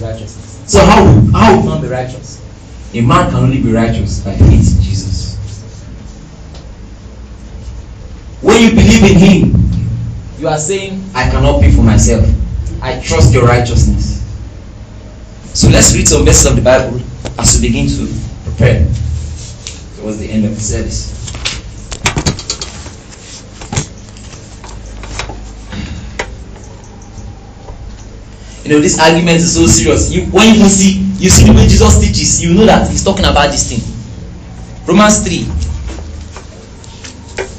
righteousness 0.00 0.62
so 0.66 0.80
how 0.84 1.04
how 1.32 1.60
man 1.62 1.82
be 1.82 1.88
righteous. 1.88 2.40
a 2.94 3.00
man 3.00 3.30
can 3.30 3.42
only 3.44 3.60
be 3.60 3.72
righteous 3.72 4.20
by 4.20 4.34
faith 4.36 4.76
in 4.76 4.82
jesus. 4.82 5.36
When 8.40 8.60
you 8.62 8.70
believe 8.70 9.04
in 9.04 9.18
him 9.18 9.62
you 10.38 10.48
are 10.48 10.58
saying 10.58 11.04
i 11.14 11.28
cannot 11.30 11.60
pay 11.60 11.70
for 11.70 11.82
myself. 11.82 12.26
I 12.82 13.00
trust 13.00 13.32
your 13.32 13.46
righteousness. 13.46 14.18
So 15.54 15.68
let's 15.68 15.94
read 15.94 16.08
some 16.08 16.24
verses 16.24 16.46
of 16.46 16.56
the 16.56 16.62
bible 16.62 17.00
as 17.38 17.60
we 17.60 17.68
begin 17.68 17.86
to 17.86 18.12
prepare 18.44 18.84
towards 19.96 20.18
the 20.18 20.28
end 20.28 20.44
of 20.44 20.54
the 20.54 20.60
service 20.60 21.21
you 28.64 28.70
know 28.70 28.80
this 28.80 28.98
argument 29.00 29.38
is 29.38 29.54
so 29.54 29.66
serious. 29.66 30.12
You 30.12 30.22
when 30.26 30.54
you 30.54 30.66
see 30.66 31.02
you 31.18 31.30
see 31.30 31.46
the 31.46 31.52
way 31.52 31.66
jesus 31.66 31.98
teaches 31.98 32.42
you 32.42 32.54
know 32.54 32.66
that 32.66 32.88
he's 32.90 33.02
talking 33.04 33.24
about 33.24 33.50
this 33.50 33.66
thing. 33.68 33.82
Romans 34.86 35.18
three. 35.26 35.44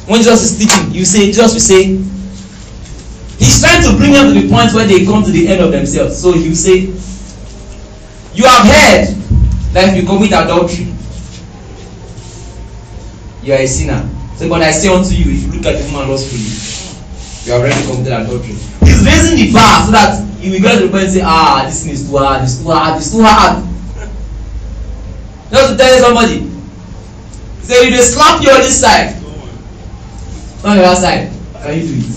When 0.08 0.22
jesus 0.22 0.51
is 0.51 0.58
teaching 0.58 0.93
you 0.93 1.04
say 1.04 1.28
jesus 1.28 1.54
will 1.54 1.60
say 1.60 1.95
he's 3.38 3.60
trying 3.60 3.84
to 3.84 3.97
bring 3.97 4.14
them 4.14 4.34
to 4.34 4.41
the 4.41 4.47
point 4.47 4.74
where 4.74 4.88
they 4.88 5.04
come 5.06 5.24
to 5.24 5.32
the 5.32 5.47
end 5.47 5.62
of 5.62 5.72
themselves. 5.72 6.20
So 6.22 6.32
will 6.32 6.56
say 6.56 6.88
you 8.34 8.45
have 8.47 8.66
heard 8.66 9.08
that 9.76 9.91
if 9.91 10.01
you 10.01 10.08
commit 10.08 10.32
adultery 10.32 10.88
you 13.43 13.54
are 13.54 13.60
a 13.60 13.68
sinner. 13.68 14.08
So 14.38 14.47
but 14.47 14.62
i 14.62 14.72
say 14.72 14.88
unto 14.88 15.14
you 15.14 15.36
if 15.36 15.43
you 15.43 15.51
look 15.60 15.66
at 15.66 15.84
the 15.84 15.91
woman 15.91 16.10
lustfully 16.10 16.47
you 17.43 17.51
have 17.51 17.62
already 17.62 17.86
committed 17.86 18.14
adultery. 18.14 18.56
He's 18.88 19.04
raising 19.04 19.36
the 19.36 19.51
bar 19.51 19.84
so 19.86 19.91
that 19.91 20.33
you 20.44 20.52
will 20.52 20.60
get 20.60 20.78
to 20.80 20.86
the 20.88 20.91
point 20.91 21.10
say 21.10 21.22
ah 21.24 21.64
this 21.66 21.84
thing 21.84 21.94
is 21.94 22.10
too 22.10 22.18
hard 22.18 22.44
it's 22.44 22.58
too 22.62 22.70
hard 22.70 22.98
it's 23.00 23.12
too 23.12 23.24
hard. 23.24 23.64
Just 25.52 25.70
to 25.72 25.78
tell 25.78 26.00
somebody. 26.02 26.50
Say 27.62 27.86
you 27.86 27.91
dey 27.91 28.02
slap 28.02 28.41
you 28.44 28.50
on 28.50 28.60
this 28.62 28.82
side. 28.82 29.16
The 30.64 30.70
other 30.70 30.96
side. 31.00 31.30
Can 31.62 31.74
you 31.80 31.88
do 31.88 31.94
it? 32.02 32.08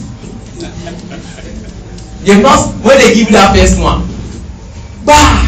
You 2.27 2.43
must 2.43 2.75
when 2.83 2.99
they 2.99 3.15
give 3.15 3.27
you 3.29 3.33
that 3.37 3.55
first 3.55 3.79
one. 3.79 4.03
Gbaa 5.05 5.45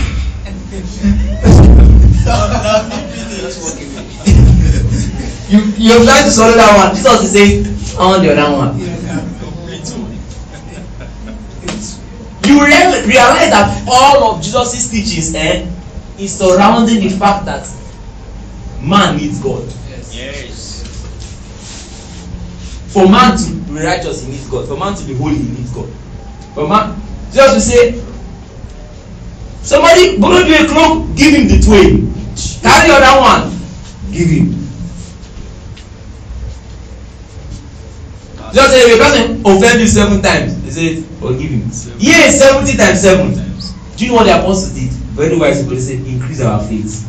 you 5.49 5.59
you 5.81 6.05
try 6.05 6.21
to 6.23 6.31
swallow 6.31 6.53
that 6.55 6.77
one. 6.77 6.95
Jesus 6.95 7.33
dey 7.33 7.65
say 7.65 7.79
i 7.99 8.01
want 8.07 8.23
the 8.23 8.31
other 8.31 8.53
one 8.57 8.79
you 12.49 12.65
real 12.65 12.91
realize 13.07 13.51
that 13.51 13.85
all 13.87 14.35
of 14.35 14.43
jesus' 14.43 14.91
teachings 14.91 15.35
eh, 15.35 15.69
is 16.19 16.37
surrounding 16.37 17.01
the 17.01 17.11
fact 17.11 17.45
that 17.45 17.67
man 18.83 19.17
needs 19.17 19.39
god. 19.41 19.65
Yes. 20.11 20.83
for 22.93 23.09
man 23.09 23.37
to 23.37 23.53
be 23.73 23.81
righteous 23.81 24.25
he 24.25 24.33
needs 24.33 24.49
god. 24.49 24.67
For 24.67 24.77
man 24.77 24.95
to 24.97 25.05
be 25.05 25.15
holy 25.15 25.37
he 25.37 25.49
needs 25.49 25.73
god. 25.73 25.89
For 26.55 26.67
man 26.67 27.01
jesus 27.31 27.53
will 27.55 27.61
say 27.61 28.03
somebody 29.63 30.19
borrow 30.19 30.39
you 30.39 30.65
a 30.65 30.67
cloak 30.69 31.15
give 31.17 31.35
him 31.35 31.47
the 31.49 31.61
twain. 31.63 32.15
Carry 32.63 32.91
other 32.91 33.21
one 33.21 33.51
give 34.13 34.29
him. 34.29 34.55
Just 38.53 38.71
say 38.73 38.81
if 38.81 39.01
a 39.01 39.05
person 39.05 39.43
offend 39.45 39.81
you 39.81 39.87
seven 39.87 40.23
times 40.23 40.58
he 40.69 41.01
say 41.01 41.03
forgive 41.21 41.51
him. 41.51 41.71
Yes 41.99 42.39
seventy 42.39 42.77
times 42.77 43.01
seven. 43.01 43.35
Times. 43.35 43.73
do 43.97 44.05
you 44.05 44.11
know 44.11 44.17
what 44.17 44.25
the 44.25 44.39
apostle 44.39 44.75
did? 44.75 44.93
Very 45.17 45.37
wise 45.37 45.63
people 45.63 45.79
said, 45.79 46.07
increase 46.07 46.41
our 46.41 46.63
faith. 46.63 47.05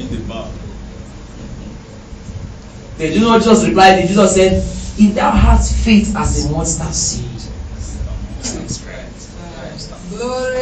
In 0.00 0.08
the 0.10 0.28
bar. 0.28 0.48
then 2.98 3.12
do 3.12 3.14
you 3.14 3.20
know 3.20 3.30
what 3.30 3.42
jesus 3.42 3.66
replied? 3.66 4.06
Jesus 4.08 4.34
said 4.34 4.52
if 4.96 5.14
thou 5.14 5.30
hast 5.30 5.84
faith 5.84 6.14
as 6.16 6.46
a 6.46 6.52
mustard 6.52 6.94
seed 6.94 7.34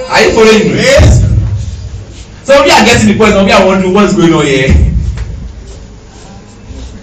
are 0.09 0.23
you 0.23 0.31
following 0.33 0.59
me? 0.59 0.73
Praise. 0.73 1.21
some 2.45 2.61
of 2.61 2.67
you 2.67 2.73
are 2.73 2.85
getting 2.85 3.09
the 3.09 3.19
point 3.19 3.33
some 3.33 3.45
of 3.45 3.49
you 3.49 3.55
are 3.55 3.67
wondering 3.67 3.95
what's 3.95 4.17
going 4.17 4.33
on 4.33 4.45
here. 4.45 4.69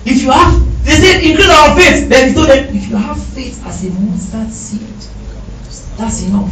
If 0.06 0.24
you 0.24 0.32
have 0.32 0.69
they 0.90 0.96
say 0.96 1.30
increase 1.30 1.50
our 1.50 1.76
faith. 1.76 2.10
Then 2.10 2.30
he 2.30 2.34
told 2.34 2.50
them 2.50 2.76
if 2.76 2.90
you 2.90 2.96
have 2.96 3.24
faith 3.24 3.64
as 3.66 3.86
a 3.86 3.92
mustard 3.92 4.52
seed 4.52 4.82
that's 5.98 6.24
enough. 6.24 6.50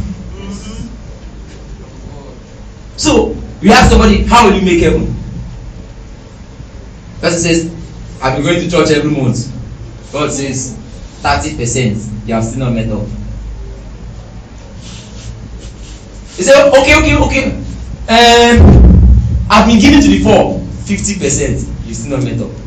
So 2.96 3.34
you 3.60 3.72
ask 3.72 3.90
somebody 3.90 4.22
how 4.22 4.46
will 4.46 4.56
you 4.56 4.64
make 4.64 4.80
heaven? 4.80 5.14
Person 7.20 7.40
says 7.40 7.74
i 8.22 8.34
been 8.34 8.44
going 8.44 8.60
to 8.60 8.70
church 8.70 8.90
every 8.90 9.10
month. 9.10 9.50
God 10.12 10.30
says 10.30 10.76
thirty 11.22 11.56
percent 11.56 11.98
you 12.26 12.34
have 12.34 12.44
still 12.44 12.60
not 12.60 12.74
met 12.74 12.88
up. 12.90 13.06
He 16.36 16.42
say 16.44 16.68
okay 16.68 16.94
okay 17.00 17.16
okay. 17.16 17.50
Um 18.08 18.88
i 19.50 19.66
been 19.66 19.80
giving 19.80 20.00
to 20.00 20.08
the 20.08 20.22
poor 20.22 20.60
fifty 20.84 21.18
percent 21.18 21.66
you 21.86 21.94
still 21.94 22.16
not 22.18 22.24
met 22.24 22.40
up 22.40 22.57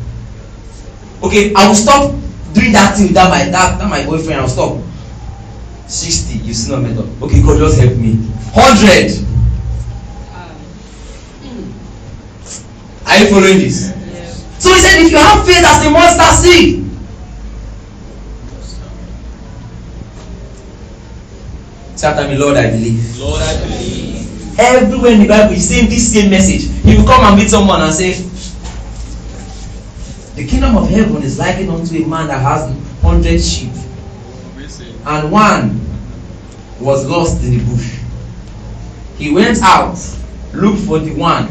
okay 1.22 1.52
i 1.54 1.66
will 1.68 1.74
stop 1.74 2.10
doing 2.52 2.72
that 2.72 2.96
thing 2.96 3.06
with 3.06 3.14
that 3.14 3.30
my 3.30 3.44
that, 3.50 3.78
that 3.78 3.88
my 3.88 4.04
boyfriend 4.04 4.40
i'll 4.40 4.48
stop. 4.48 4.78
Sixty 5.86 6.38
you 6.38 6.54
still 6.54 6.80
not 6.80 6.88
met 6.88 6.96
up 6.96 7.22
okay 7.22 7.42
god 7.42 7.58
just 7.58 7.78
help 7.78 7.96
me. 7.98 8.16
Hundred. 8.54 9.12
Are 13.04 13.18
you 13.18 13.28
following 13.28 13.58
this? 13.58 13.92
So 14.58 14.72
he 14.72 14.80
said 14.80 15.02
if 15.04 15.10
you 15.12 15.18
have 15.18 15.44
faith 15.44 15.64
as 15.64 15.84
a 15.84 15.90
mustard 15.90 16.34
seed 16.40 16.82
say 21.96 22.08
after 22.08 22.26
me 22.28 22.38
lord 22.38 22.56
i 22.56 22.70
believe. 22.70 23.18
Lord, 23.18 23.42
I 23.42 23.60
believe. 23.60 24.58
everywhere 24.58 25.12
in 25.12 25.20
the 25.20 25.28
bible 25.28 25.54
he's 25.54 25.68
saying 25.68 25.90
this 25.90 26.12
same 26.12 26.30
message. 26.30 26.70
He 26.84 26.96
will 26.96 27.04
come 27.04 27.24
and 27.24 27.36
meet 27.36 27.50
someone 27.50 27.82
and 27.82 27.92
say 27.92 28.12
kingdom 30.72 30.84
of 30.84 30.90
heaven 30.90 31.22
is 31.22 31.38
likened 31.38 31.70
unto 31.70 31.96
a 31.96 32.06
man 32.06 32.28
that 32.28 32.40
has 32.40 32.74
hundred 33.00 33.40
sheep. 33.40 33.72
And 35.04 35.32
one 35.32 35.80
was 36.80 37.06
lost 37.08 37.42
in 37.44 37.58
the 37.58 37.64
bush. 37.64 37.98
He 39.16 39.32
went 39.32 39.60
out 39.62 39.96
looked 40.52 40.80
for 40.86 40.98
the 40.98 41.14
one. 41.14 41.48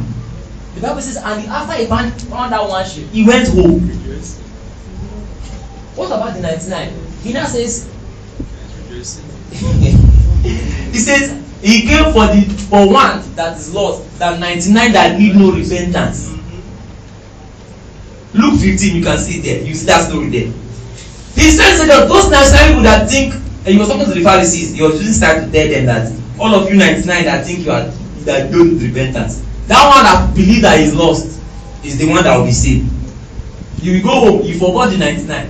The 0.76 0.82
bible 0.82 1.01
says 1.01 1.17
and 1.17 1.47
after 1.49 1.74
he 1.76 1.86
found 1.86 2.19
found 2.24 2.53
that 2.53 2.67
one 2.67 2.86
sheep 2.88 3.07
he 3.09 3.26
went 3.26 3.47
home. 3.49 3.82
What 5.95 6.07
about 6.07 6.34
the 6.34 6.41
ninety-nine? 6.41 6.93
He 7.22 7.34
now 7.34 7.45
says 7.45 7.89
he 8.91 9.03
says 10.97 11.32
he 11.61 11.88
came 11.88 12.11
for 12.13 12.28
the 12.28 12.41
for 12.69 12.91
one 12.91 13.22
that 13.36 13.57
is 13.57 13.74
lost 13.74 14.17
than 14.17 14.39
ninety-nine 14.39 14.93
that 14.93 15.19
need 15.19 15.36
no 15.36 15.51
repentance 15.51 16.32
luke 18.34 18.60
fifteen 18.60 18.96
you 18.98 19.04
can 19.04 19.18
see 19.18 19.42
there. 19.42 19.62
You 19.62 19.74
see 19.76 19.86
that 19.88 20.08
story 20.10 20.30
there. 20.30 20.52
He 21.36 21.52
says 21.52 21.80
say 21.80 21.88
that 21.88 22.08
those 22.08 22.30
ninety-nine 22.30 22.68
people 22.68 22.84
that 22.84 23.10
think 23.10 23.34
and 23.34 23.68
he 23.68 23.78
was 23.78 23.88
talking 23.88 24.06
to 24.06 24.14
the 24.14 24.24
pharisees. 24.24 24.74
He 24.74 24.82
was 24.82 25.00
using 25.00 25.14
style 25.14 25.46
to 25.46 25.52
tell 25.52 25.68
them 25.70 25.86
that 25.86 26.12
all 26.40 26.56
of 26.56 26.70
you 26.70 26.76
ninety-nine 26.78 27.26
that 27.26 27.46
think 27.46 27.66
you 27.66 27.72
are 27.72 27.88
that 28.26 28.52
don't 28.52 28.80
repentance 28.80 29.44
that 29.68 29.82
one 29.88 30.04
that 30.04 30.36
believe 30.36 30.62
that 30.62 30.80
is 30.80 30.94
lost 30.94 31.40
is 31.84 31.98
the 31.98 32.08
one 32.10 32.24
that 32.24 32.38
will 32.38 32.46
be 32.46 32.52
saved. 32.52 32.90
You 33.82 34.02
go 34.04 34.10
home 34.10 34.46
you 34.46 34.58
forgot 34.60 34.92
the 34.92 34.98
ninety-nine. 34.98 35.50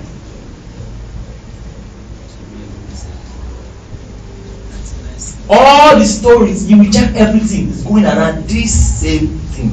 All 5.54 5.98
the 5.98 6.06
stories 6.06 6.70
you 6.70 6.78
will 6.78 6.92
check 6.92 7.14
everything 7.16 7.70
is 7.70 7.84
going 7.84 8.06
around 8.06 8.48
this 8.48 9.02
same 9.02 9.28
thing. 9.52 9.72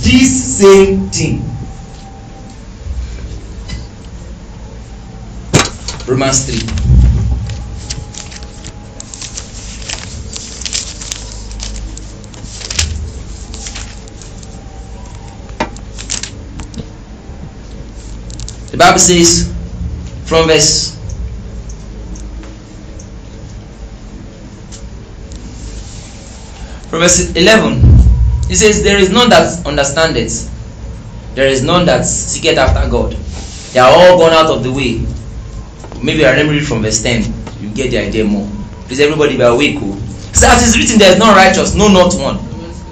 This 0.00 0.58
same 0.58 1.10
thing 1.10 1.44
romans 6.08 6.46
three 6.46 6.58
the 18.70 18.76
bible 18.78 18.98
says 18.98 19.52
from 20.24 20.46
verse 20.46 20.96
from 26.88 27.00
verse 27.00 27.36
eleven 27.36 27.82
it 28.48 28.56
says 28.56 28.82
there 28.82 28.96
is 28.96 29.10
none 29.10 29.28
that 29.28 29.66
understandeth. 29.66 30.48
There 31.34 31.46
is 31.46 31.62
none 31.62 31.84
that 31.84 32.06
seeketh 32.06 32.56
after 32.56 32.90
god. 32.90 33.12
They 33.72 33.80
are 33.80 33.92
all 33.92 34.18
gone 34.18 34.32
out 34.32 34.46
of 34.46 34.62
the 34.64 34.72
way 34.72 35.04
maybe 36.02 36.24
i 36.24 36.30
remember 36.30 36.54
it 36.54 36.64
from 36.64 36.82
verse 36.82 37.02
ten. 37.02 37.22
You 37.60 37.70
get 37.70 37.90
the 37.90 37.98
idea 37.98 38.24
more. 38.24 38.48
Please 38.86 39.00
everybody 39.00 39.36
be 39.36 39.42
awake 39.42 39.78
o 39.82 39.98
so 40.38 40.46
as 40.46 40.62
it 40.62 40.68
is 40.70 40.78
written 40.78 40.98
there 40.98 41.12
is 41.12 41.18
none 41.18 41.34
righteous 41.34 41.74
no 41.74 41.88
not 41.88 42.14
one. 42.14 42.38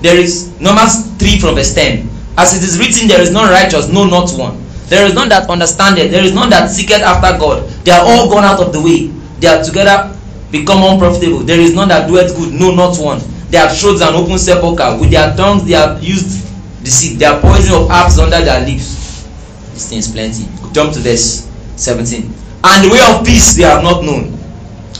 There 0.03 0.19
is 0.19 0.59
numbers 0.61 1.07
three 1.17 1.39
from 1.39 1.55
verse 1.55 1.75
ten. 1.75 2.09
As 2.37 2.57
it 2.57 2.63
is 2.67 2.79
written 2.79 3.09
there 3.09 3.21
is 3.21 3.31
none 3.31 3.49
righteous 3.51 3.89
no 3.89 4.05
not 4.05 4.31
one. 4.33 4.59
There 4.89 5.07
is 5.07 5.15
none 5.15 5.29
that 5.29 5.49
understandeth. 5.49 6.11
There 6.11 6.25
is 6.25 6.35
none 6.35 6.51
that 6.51 6.71
seeketh 6.71 7.03
after 7.03 7.39
god. 7.39 7.69
They 7.85 7.93
are 7.93 8.05
all 8.05 8.29
gone 8.29 8.45
out 8.45 8.61
of 8.61 8.73
the 8.73 8.81
way. 8.83 9.15
They 9.39 9.47
are 9.47 9.63
together 9.63 10.17
become 10.51 10.83
unprofitable. 10.83 11.41
There 11.41 11.61
is 11.61 11.75
none 11.75 11.89
that 11.89 12.09
doeth 12.09 12.35
good 12.37 12.53
no 12.53 12.75
not 12.75 12.99
one. 12.99 13.21
They 13.51 13.59
have 13.59 13.71
showed 13.71 14.03
an 14.03 14.15
open 14.15 14.39
sepulchre. 14.39 14.99
With 14.99 15.11
their 15.11 15.35
tongues 15.37 15.65
they 15.65 15.75
have 15.75 16.03
used 16.03 16.43
deceit. 16.83 17.19
They 17.19 17.27
are 17.27 17.41
poison 17.41 17.75
of 17.75 17.91
herbs 17.91 18.19
under 18.19 18.43
their 18.43 18.67
lips. 18.67 19.27
This 19.75 19.89
thing 19.89 19.99
is 19.99 20.09
plenty. 20.11 20.51
Jump 20.73 20.93
to 20.95 20.99
verse 20.99 21.47
seventeen 21.77 22.35
and 22.65 22.85
the 22.85 22.91
way 22.93 23.01
of 23.11 23.25
peace 23.25 23.57
they 23.57 23.63
have 23.63 23.83
not 23.83 24.05
known. 24.05 24.37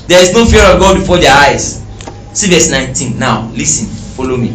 There 0.07 0.23
is 0.23 0.33
no 0.33 0.45
fear 0.45 0.63
of 0.63 0.81
god 0.81 0.99
before 0.99 1.19
their 1.19 1.35
eyes. 1.35 1.83
See 2.33 2.51
verse 2.51 2.71
nineteen. 2.71 3.19
Now 3.19 3.51
lis 3.53 3.81
ten 3.81 3.89
follow 4.17 4.37
me. 4.37 4.51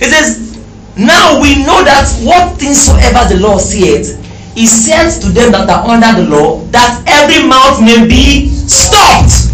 It 0.00 0.10
says 0.10 0.58
now 0.96 1.40
we 1.40 1.64
know 1.64 1.84
that 1.84 2.08
what 2.22 2.58
things 2.58 2.80
soever 2.80 3.28
the 3.32 3.40
law 3.40 3.58
saith 3.58 4.18
he 4.54 4.66
saith 4.66 5.20
to 5.22 5.28
them 5.28 5.52
that 5.52 5.68
are 5.68 5.88
under 5.88 6.22
the 6.22 6.28
law 6.28 6.60
that 6.72 7.02
every 7.06 7.46
mouth 7.48 7.80
may 7.80 8.06
be 8.06 8.48
stopped. 8.48 9.48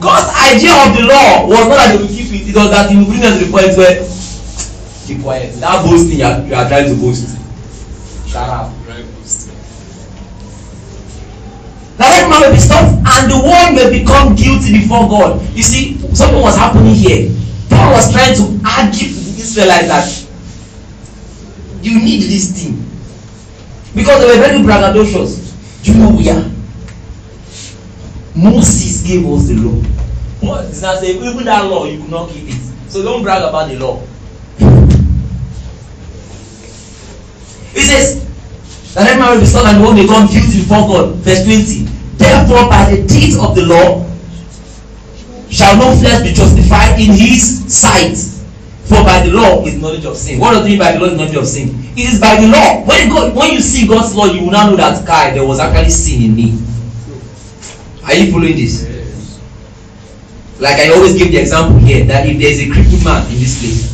God's 0.00 0.30
idea 0.52 0.72
of 0.72 0.96
the 0.96 1.04
law 1.04 1.46
was 1.48 1.68
not 1.68 1.76
that 1.76 1.96
they 1.96 1.98
will 2.00 2.08
keep 2.08 2.32
it 2.32 2.48
it 2.48 2.56
was 2.56 2.70
that 2.70 2.90
he 2.90 2.96
will 2.96 3.06
bring 3.06 3.20
them 3.20 3.38
to 3.38 3.44
the 3.44 3.50
point 3.50 3.76
where 3.76 4.00
keep 5.06 5.22
quiet. 5.22 5.54
That 5.60 5.84
boasting 5.84 6.18
you 6.18 6.24
are 6.24 6.40
you 6.44 6.54
are 6.54 6.68
trying 6.68 6.88
to 6.88 6.96
boast. 7.00 7.36
Shut 8.28 8.48
up 8.48 8.77
that 11.98 12.08
every 12.14 12.30
man 12.30 12.40
may 12.46 12.52
be 12.54 12.60
stopped 12.60 12.94
and 12.94 13.30
the 13.30 13.38
world 13.38 13.74
may 13.74 13.90
become 13.98 14.34
guilty 14.34 14.80
before 14.80 15.08
God 15.08 15.42
you 15.54 15.62
see 15.62 15.98
something 16.14 16.40
was 16.40 16.56
happening 16.56 16.94
here 16.94 17.30
Paul 17.68 17.92
was 17.92 18.10
trying 18.12 18.34
to 18.38 18.44
argue 18.64 19.08
to 19.08 19.20
the 19.20 19.34
Israelites 19.42 19.88
that 19.90 20.06
you 21.84 21.98
need 21.98 22.22
this 22.22 22.54
thing 22.54 22.78
because 23.94 24.20
they 24.22 24.26
were 24.30 24.42
very 24.42 24.58
braggadocious 24.62 25.44
do 25.84 25.92
you 25.92 25.98
know 25.98 26.10
we 26.14 26.30
are 26.30 26.48
Moses 28.38 29.02
gave 29.02 29.26
us 29.26 29.48
the 29.48 29.54
law. 29.56 30.58
Is 30.60 30.80
that 30.80 31.00
say? 31.00 31.16
Even 31.16 31.44
that 31.44 31.64
law, 31.64 31.86
you 31.86 32.00
could 32.00 32.10
not 32.10 32.30
keep 32.30 32.48
it. 32.48 32.60
So 32.88 33.02
don't 33.02 33.22
brag 33.24 33.42
about 33.42 33.68
the 33.68 33.76
law. 33.78 34.00
He 37.74 37.80
says, 37.82 38.27
that 38.94 39.06
every 39.06 39.20
man 39.20 39.34
will 39.34 39.40
be 39.40 39.46
stopped 39.46 39.68
and 39.68 39.82
will 39.82 39.94
become 39.94 40.26
guilty 40.26 40.60
before 40.60 40.88
God. 40.88 41.14
Verse 41.20 41.44
20. 41.44 41.84
Therefore, 42.16 42.68
by 42.68 42.90
the 42.90 43.06
deeds 43.06 43.38
of 43.38 43.54
the 43.54 43.66
law, 43.66 44.04
shall 45.50 45.76
no 45.76 45.94
flesh 45.96 46.22
be 46.22 46.32
justified 46.32 46.98
in 47.00 47.12
his 47.12 47.66
sight. 47.72 48.16
For 48.88 49.04
by 49.04 49.20
the 49.24 49.32
law 49.32 49.64
is 49.64 49.76
knowledge 49.80 50.04
of 50.04 50.16
sin. 50.16 50.40
What 50.40 50.52
does 50.52 50.64
it 50.64 50.70
mean 50.70 50.78
by 50.78 50.92
the 50.92 51.00
law 51.00 51.06
is 51.06 51.16
knowledge 51.16 51.36
of 51.36 51.46
sin? 51.46 51.68
It 51.92 52.14
is 52.14 52.20
by 52.20 52.40
the 52.40 52.48
law. 52.48 52.84
When, 52.86 53.08
God, 53.10 53.36
when 53.36 53.52
you 53.52 53.60
see 53.60 53.86
God's 53.86 54.14
law, 54.14 54.26
you 54.26 54.44
will 54.44 54.50
now 54.50 54.70
know 54.70 54.76
that, 54.76 55.06
guy, 55.06 55.32
there 55.34 55.44
was 55.44 55.60
actually 55.60 55.90
sin 55.90 56.22
in 56.22 56.36
me. 56.36 56.58
Are 58.04 58.14
you 58.14 58.32
following 58.32 58.56
this? 58.56 58.88
Like 60.58 60.76
I 60.76 60.90
always 60.90 61.16
give 61.16 61.30
the 61.30 61.38
example 61.38 61.78
here 61.78 62.04
that 62.06 62.26
if 62.26 62.38
there 62.38 62.50
is 62.50 62.60
a 62.60 62.72
crippled 62.72 63.04
man 63.04 63.30
in 63.30 63.38
this 63.38 63.60
place 63.60 63.86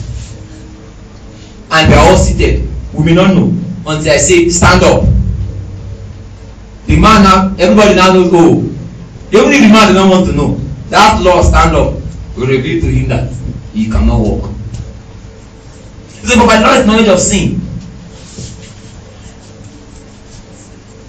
and 1.71 1.91
we 1.91 1.95
are 1.95 2.09
all 2.09 2.17
seated, 2.17 2.67
we 2.95 3.05
may 3.05 3.15
not 3.15 3.35
know 3.35 3.53
until 3.87 4.13
I 4.13 4.17
say 4.17 4.49
stand 4.49 4.83
up. 4.83 5.05
The 6.87 7.01
man 7.01 7.23
now, 7.23 7.55
everybody 7.59 7.95
now 7.95 8.13
knows, 8.13 8.31
oh, 8.33 8.61
even 9.33 9.53
if 9.53 9.61
the 9.63 9.69
man 9.69 9.93
does 9.93 9.95
not 9.95 10.11
want 10.11 10.27
to 10.27 10.33
know, 10.33 10.57
that 10.91 11.21
law 11.23 11.43
stand 11.43 11.75
up 11.75 11.95
will 12.37 12.47
reveal 12.47 12.81
to 12.83 12.87
him 12.87 13.09
that 13.09 13.33
he 13.73 13.91
cannot 13.91 14.21
walk. 14.21 14.51
Said, 16.25 16.39
but 16.39 16.47
by 16.47 16.61
law 16.61 16.73
is 16.75 16.87
knowledge 16.87 17.09
of 17.09 17.19
sin. 17.21 17.61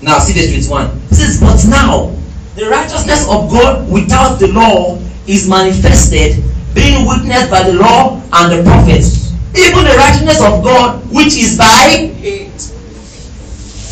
Now 0.01 0.19
see 0.19 0.33
verse 0.33 0.67
21. 0.67 0.99
He 1.09 1.15
says, 1.15 1.39
but 1.39 1.63
now 1.69 2.15
the 2.55 2.67
righteousness 2.69 3.23
of 3.29 3.49
God 3.49 3.89
without 3.91 4.39
the 4.39 4.47
law 4.49 4.99
is 5.27 5.49
manifested, 5.49 6.43
being 6.73 7.07
witnessed 7.07 7.49
by 7.49 7.63
the 7.63 7.73
law 7.73 8.21
and 8.33 8.51
the 8.51 8.63
prophets. 8.63 9.31
Even 9.55 9.85
the 9.85 9.95
righteousness 9.97 10.41
of 10.41 10.63
God, 10.63 11.01
which 11.11 11.37
is 11.37 11.57
by. 11.57 12.44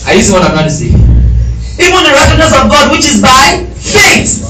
Are 0.06 0.14
you 0.14 0.22
seeing 0.22 0.36
what 0.36 0.44
I'm 0.44 0.54
trying 0.54 0.68
to 0.68 0.76
say? 0.76 0.92
Even 1.80 2.04
the 2.04 2.12
righteousness 2.12 2.54
of 2.54 2.70
God, 2.70 2.92
which 2.92 3.06
is 3.08 3.22
by 3.22 3.66
faith 3.80 4.44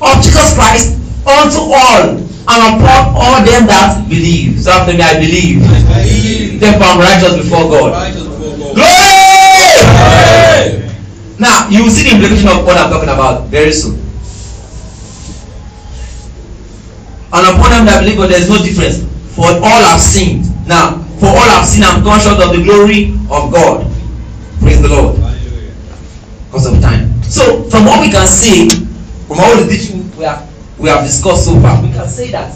of 0.00 0.16
Jesus 0.22 0.54
Christ 0.54 0.96
unto 1.26 1.60
all 1.72 2.16
and 2.20 2.60
upon 2.76 3.14
all 3.16 3.40
them 3.44 3.66
that 3.66 4.06
believe. 4.08 4.60
So 4.60 4.70
after 4.70 4.92
me, 4.92 5.00
I 5.00 5.18
believe. 5.18 5.62
I 5.64 6.02
believe. 6.04 6.60
Therefore, 6.60 6.86
I'm 6.86 7.00
righteous 7.00 7.36
before 7.36 7.68
God. 7.68 7.92
Righteous 7.92 8.24
before 8.24 8.56
God. 8.56 8.74
Glory! 8.76 9.80
Now, 11.38 11.68
you 11.68 11.84
will 11.84 11.90
see 11.90 12.04
the 12.04 12.14
implication 12.16 12.48
of 12.48 12.64
what 12.66 12.76
I'm 12.76 12.90
talking 12.90 13.08
about 13.08 13.48
very 13.48 13.72
soon. 13.72 13.96
And 17.32 17.46
upon 17.46 17.70
them 17.70 17.86
that 17.86 18.00
believe 18.02 18.16
God, 18.16 18.30
there 18.30 18.40
is 18.40 18.48
no 18.48 18.58
difference. 18.58 19.06
For 19.34 19.46
all 19.46 19.82
have 19.86 20.00
sinned. 20.00 20.44
Now, 20.66 20.98
for 21.18 21.28
all 21.28 21.48
have 21.54 21.66
sinned 21.66 21.84
and 21.84 22.02
come 22.04 22.20
short 22.20 22.40
of 22.42 22.52
the 22.54 22.62
glory 22.62 23.14
of 23.30 23.52
God. 23.52 23.89
Praise 24.60 24.82
the 24.82 24.88
Lord. 24.88 25.16
Because 26.46 26.66
of 26.66 26.80
time. 26.80 27.22
So 27.22 27.64
from 27.64 27.86
what 27.86 28.00
we 28.00 28.10
can 28.10 28.26
see, 28.26 28.68
from 29.26 29.38
all 29.38 29.56
the 29.56 29.68
teaching 29.70 30.10
we 30.16 30.24
have 30.24 30.48
we 30.78 30.88
have 30.88 31.04
discussed 31.04 31.44
so 31.44 31.60
far, 31.60 31.82
we 31.82 31.92
can 31.92 32.08
say 32.08 32.30
that 32.30 32.54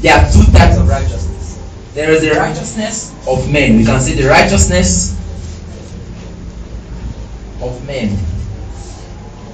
there 0.00 0.14
are 0.16 0.30
two 0.30 0.44
types 0.52 0.76
of 0.76 0.88
righteousness. 0.88 1.60
There 1.94 2.10
is 2.10 2.22
the 2.22 2.32
righteousness 2.32 3.14
of 3.26 3.50
men. 3.50 3.76
We 3.76 3.84
can 3.84 4.00
say 4.00 4.14
the 4.14 4.28
righteousness 4.28 5.18
of 7.62 7.86
men 7.86 8.18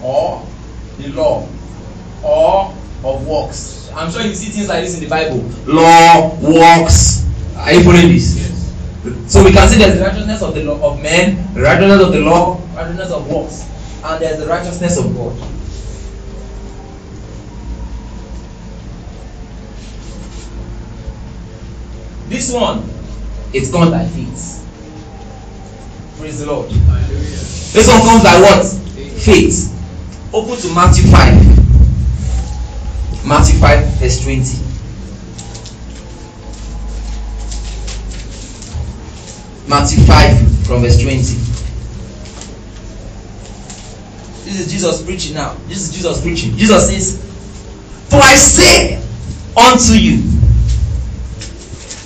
or 0.02 0.44
the 0.98 1.08
law 1.12 1.46
or 2.22 2.74
of 3.04 3.26
works. 3.26 3.90
I'm 3.94 4.10
sure 4.10 4.22
you 4.22 4.34
see 4.34 4.50
things 4.50 4.68
like 4.68 4.84
this 4.84 4.94
in 4.94 5.04
the 5.04 5.08
Bible. 5.08 5.38
Law, 5.66 6.34
works. 6.40 7.26
Are 7.56 7.72
you 7.72 7.82
following 7.84 8.08
this? 8.08 8.49
So 9.26 9.42
we 9.42 9.52
can 9.52 9.66
see 9.68 9.78
there's 9.78 9.98
the 9.98 10.04
righteousness 10.04 10.42
of 10.42 10.54
the 10.54 10.62
law 10.62 10.92
of 10.92 11.00
men, 11.00 11.54
righteousness 11.54 12.02
of 12.02 12.12
the 12.12 12.20
law, 12.20 12.60
righteousness 12.74 13.10
of 13.10 13.26
works, 13.32 13.66
and 14.04 14.22
there's 14.22 14.38
the 14.38 14.46
righteousness 14.46 14.98
of 14.98 15.14
God. 15.16 15.34
This 22.28 22.52
one, 22.52 22.84
it's 23.54 23.70
come 23.72 23.90
by 23.90 24.06
faith. 24.06 24.66
Praise 26.18 26.40
the 26.40 26.46
Lord. 26.46 26.70
This 26.70 27.88
one 27.88 28.02
comes 28.02 28.22
by 28.22 28.38
what? 28.38 28.66
Faith. 29.22 29.74
Open 30.34 30.56
to 30.58 30.74
Matthew 30.74 31.10
5. 31.10 31.60
Matthew 33.26 33.58
5, 33.58 33.86
verse 33.98 34.22
20. 34.22 34.69
Matthew 39.70 40.02
5 40.02 40.66
from 40.66 40.82
verse 40.82 41.00
20. 41.00 41.20
This 44.42 44.58
is 44.58 44.72
Jesus 44.72 45.00
preaching 45.04 45.34
now. 45.34 45.54
This 45.68 45.88
is 45.88 45.94
Jesus 45.94 46.20
preaching. 46.20 46.56
Jesus 46.56 46.90
says, 46.90 47.22
For 48.10 48.16
I 48.16 48.34
say 48.34 48.96
unto 49.56 49.92
you 49.94 50.22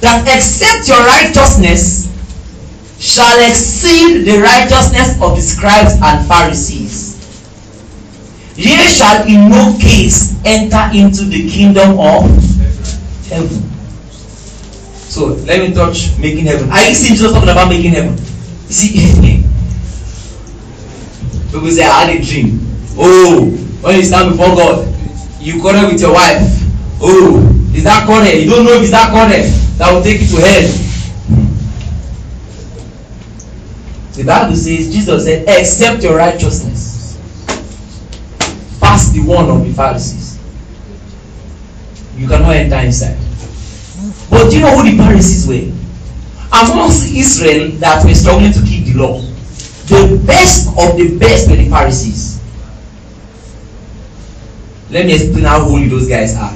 that 0.02 0.28
except 0.28 0.88
your 0.88 1.00
righteousness 1.06 2.12
shall 3.00 3.40
exceed 3.48 4.26
the 4.26 4.42
righteousness 4.42 5.18
of 5.22 5.34
the 5.34 5.40
scribes 5.40 5.94
and 6.02 6.28
Pharisees, 6.28 7.16
ye 8.58 8.76
shall 8.88 9.26
in 9.26 9.48
no 9.48 9.74
case 9.80 10.38
enter 10.44 10.90
into 10.92 11.24
the 11.24 11.48
kingdom 11.48 11.98
of 11.98 12.28
heaven. 13.30 13.73
So 15.14 15.26
let 15.46 15.60
me 15.60 15.72
touch 15.72 16.18
making 16.18 16.46
heaven. 16.46 16.66
You 16.66 16.92
seeing 16.92 17.14
Jesus 17.14 17.30
talking 17.30 17.48
about 17.48 17.68
making 17.68 17.92
heaven? 17.92 18.18
You 18.66 18.74
see, 18.74 18.88
people 21.52 21.70
say 21.70 21.84
I 21.84 22.02
had 22.02 22.16
a 22.16 22.20
dream. 22.20 22.58
Oh, 22.98 23.46
when 23.80 23.94
you 23.94 24.02
stand 24.02 24.32
before 24.32 24.56
God, 24.56 24.92
you 25.38 25.60
quarrel 25.60 25.86
with 25.92 26.00
your 26.00 26.14
wife. 26.14 26.42
Oh, 27.00 27.38
is 27.72 27.84
that 27.84 28.06
quarrel? 28.06 28.26
You 28.26 28.50
don't 28.50 28.64
know 28.64 28.72
if 28.72 28.82
it's 28.82 28.90
that 28.90 29.12
quarrel 29.12 29.30
that 29.78 29.92
will 29.94 30.02
take 30.02 30.20
you 30.20 30.26
to 30.26 30.40
hell. 30.42 30.66
The 34.14 34.24
Bible 34.24 34.56
says, 34.56 34.92
Jesus 34.92 35.24
said, 35.26 35.48
accept 35.48 36.02
your 36.02 36.16
righteousness. 36.16 37.20
Pass 38.80 39.12
the 39.12 39.20
one 39.20 39.48
of 39.48 39.64
the 39.64 39.72
Pharisees. 39.72 40.40
You 42.16 42.26
cannot 42.26 42.56
enter 42.56 42.78
inside. 42.78 43.23
But 44.34 44.50
do 44.50 44.56
you 44.56 44.62
know 44.62 44.76
who 44.76 44.90
the 44.90 44.96
Pharisees 44.98 45.46
were? 45.46 45.70
Amongst 46.50 47.14
Israel 47.14 47.70
that 47.78 48.04
were 48.04 48.14
struggling 48.14 48.52
to 48.52 48.62
keep 48.66 48.86
the 48.86 48.94
law, 48.94 49.20
the 49.86 50.20
best 50.26 50.66
of 50.76 50.98
the 50.98 51.16
best 51.16 51.48
were 51.48 51.54
the 51.54 51.70
Pharisees. 51.70 52.42
Let 54.90 55.06
me 55.06 55.14
explain 55.14 55.44
how 55.44 55.62
holy 55.62 55.86
those 55.86 56.08
guys 56.08 56.34
are. 56.34 56.50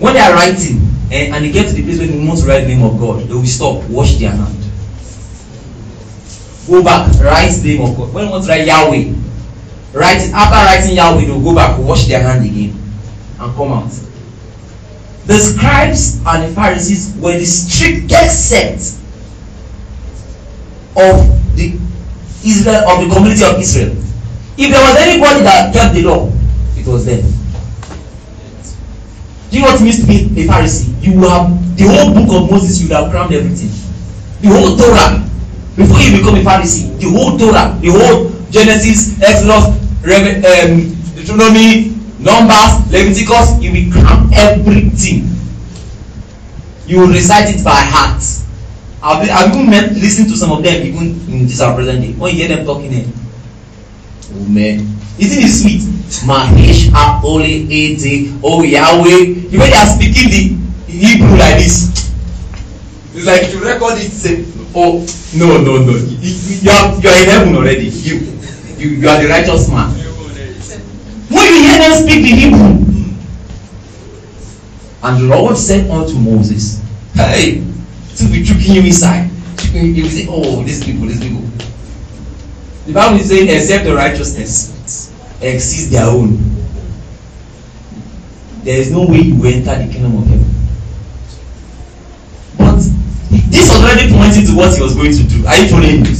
When 0.00 0.14
they 0.14 0.20
are 0.20 0.32
writing 0.32 0.80
eh, 1.12 1.28
and 1.30 1.44
they 1.44 1.52
get 1.52 1.68
to 1.68 1.74
the 1.74 1.82
place 1.82 1.98
where 1.98 2.08
they 2.08 2.26
want 2.26 2.40
to 2.40 2.46
write 2.46 2.60
the 2.62 2.68
name 2.68 2.82
of 2.82 2.98
God, 2.98 3.28
they 3.28 3.34
will 3.34 3.44
stop, 3.44 3.84
wash 3.90 4.16
their 4.16 4.30
hand. 4.30 4.56
Go 6.66 6.82
back, 6.82 7.12
write 7.20 7.52
the 7.60 7.76
name 7.76 7.84
of 7.84 7.94
God. 7.94 8.14
When 8.14 8.24
they 8.24 8.30
want 8.30 8.44
to 8.44 8.50
write 8.50 8.66
Yahweh, 8.66 9.12
write 9.92 10.22
it. 10.24 10.32
After 10.32 10.64
writing 10.64 10.96
Yahweh, 10.96 11.26
they 11.26 11.30
will 11.30 11.44
go 11.44 11.54
back, 11.54 11.78
wash 11.78 12.06
their 12.06 12.22
hand 12.22 12.42
again, 12.42 12.72
and 13.38 13.54
come 13.54 13.72
out. 13.72 14.07
The 15.28 15.36
scribes 15.36 16.24
and 16.24 16.48
the 16.48 16.54
Pharisees 16.56 17.12
were 17.20 17.36
the 17.36 17.44
strictest 17.44 18.48
set 18.48 18.80
of 20.96 21.20
the 21.54 21.76
Israel 22.40 22.88
of 22.88 23.04
the 23.04 23.14
community 23.14 23.44
of 23.44 23.60
Israel. 23.60 23.92
If 24.56 24.72
there 24.72 24.80
was 24.80 24.96
anybody 24.96 25.44
that 25.44 25.74
kept 25.74 25.94
the 25.94 26.02
law, 26.08 26.32
it 26.80 26.86
was 26.86 27.04
them. 27.04 27.20
Do 29.50 29.56
you 29.56 29.60
know 29.60 29.68
what 29.68 29.80
it 29.82 29.84
means 29.84 30.00
to 30.00 30.06
be 30.06 30.32
a 30.40 30.48
Pharisee? 30.48 30.96
You 31.04 31.20
have 31.28 31.76
the 31.76 31.84
whole 31.84 32.14
book 32.14 32.32
of 32.32 32.50
Moses, 32.50 32.80
you 32.80 32.88
have 32.96 33.10
crammed 33.10 33.34
everything. 33.34 33.68
The 34.40 34.48
whole 34.48 34.78
Torah. 34.78 35.28
Before 35.76 36.00
you 36.00 36.16
become 36.18 36.36
a 36.36 36.42
Pharisee, 36.42 36.98
the 36.98 37.10
whole 37.10 37.36
Torah, 37.36 37.76
the 37.82 37.92
whole 37.92 38.32
Genesis, 38.48 39.20
Exodus, 39.20 39.76
Rev- 40.00 40.40
um, 40.42 40.88
Deuteronomy, 41.14 41.97
Numbers, 42.18 42.90
Leviticus, 42.90 43.62
you 43.62 43.70
will 43.72 43.92
cram 43.92 44.30
everything. 44.32 45.30
You 46.86 47.00
will 47.00 47.08
recite 47.08 47.54
it 47.54 47.62
by 47.64 47.78
heart. 47.78 48.22
I've, 49.02 49.22
been, 49.22 49.30
I've 49.30 49.54
even 49.54 49.70
met, 49.70 49.92
listened 49.92 50.28
to 50.30 50.36
some 50.36 50.50
of 50.50 50.62
them 50.62 50.82
even 50.84 51.14
in 51.30 51.46
this 51.46 51.60
our 51.60 51.74
present 51.74 52.02
day. 52.02 52.12
When 52.14 52.34
you 52.34 52.46
hear 52.46 52.56
them 52.56 52.66
talking, 52.66 52.92
eh, 52.92 53.06
oh 54.34 54.44
man, 54.48 54.80
isn't 55.18 55.42
it 55.44 55.48
sweet? 55.48 55.98
Mahesh 56.26 56.90
Holy 57.20 57.68
Ete 57.68 58.32
Oh 58.42 58.62
Yahweh. 58.62 59.50
The 59.50 59.58
way 59.58 59.70
they 59.70 59.76
are 59.76 59.86
speaking 59.86 60.30
the 60.30 60.90
Hebrew 60.90 61.36
like 61.36 61.58
this. 61.58 61.92
It's 63.14 63.26
like 63.26 63.52
you 63.52 63.60
record 63.62 63.98
it 63.98 64.10
say 64.10 64.44
oh 64.74 65.04
no 65.34 65.58
no 65.60 65.78
no 65.84 65.92
you, 65.96 66.16
you, 66.20 66.56
you 66.62 66.70
are 66.70 67.00
you 67.00 67.08
are 67.08 67.18
in 67.22 67.28
heaven 67.28 67.56
already 67.56 67.88
you 67.88 68.20
you 68.76 68.88
you 68.90 69.08
are 69.08 69.20
the 69.22 69.28
righteous 69.28 69.68
man. 69.70 70.07
When 71.28 71.54
you 71.54 71.60
hear 71.60 71.78
them 71.78 71.92
speak 72.02 72.22
the 72.22 72.32
Hebrew. 72.34 72.88
And 75.02 75.22
the 75.22 75.36
Lord 75.36 75.56
said 75.56 75.90
unto 75.90 76.14
Moses, 76.14 76.82
Hey, 77.14 77.64
to 78.16 78.24
be 78.28 78.44
tricking 78.44 78.74
you 78.74 78.82
inside. 78.82 79.30
Tricking 79.56 79.94
you, 79.94 80.08
say, 80.08 80.26
Oh, 80.28 80.62
these 80.62 80.84
people, 80.84 81.06
these 81.06 81.20
people. 81.20 81.42
The 82.86 82.92
Bible 82.92 83.18
is 83.20 83.28
saying, 83.28 83.48
except 83.48 83.84
the 83.84 83.94
righteousness 83.94 85.12
exceeds 85.40 85.90
their 85.90 86.06
own. 86.06 86.38
There 88.64 88.80
is 88.80 88.90
no 88.90 89.06
way 89.06 89.18
you 89.18 89.34
enter 89.44 89.76
the 89.76 89.92
kingdom 89.92 90.16
of 90.16 90.26
heaven. 90.26 90.44
But 92.56 92.80
this 93.50 93.70
already 93.70 94.10
pointing 94.12 94.46
to 94.46 94.56
what 94.56 94.74
he 94.74 94.82
was 94.82 94.94
going 94.94 95.12
to 95.12 95.22
do. 95.24 95.46
Are 95.46 95.56
you 95.56 95.68
following 95.68 96.02
me? 96.02 96.14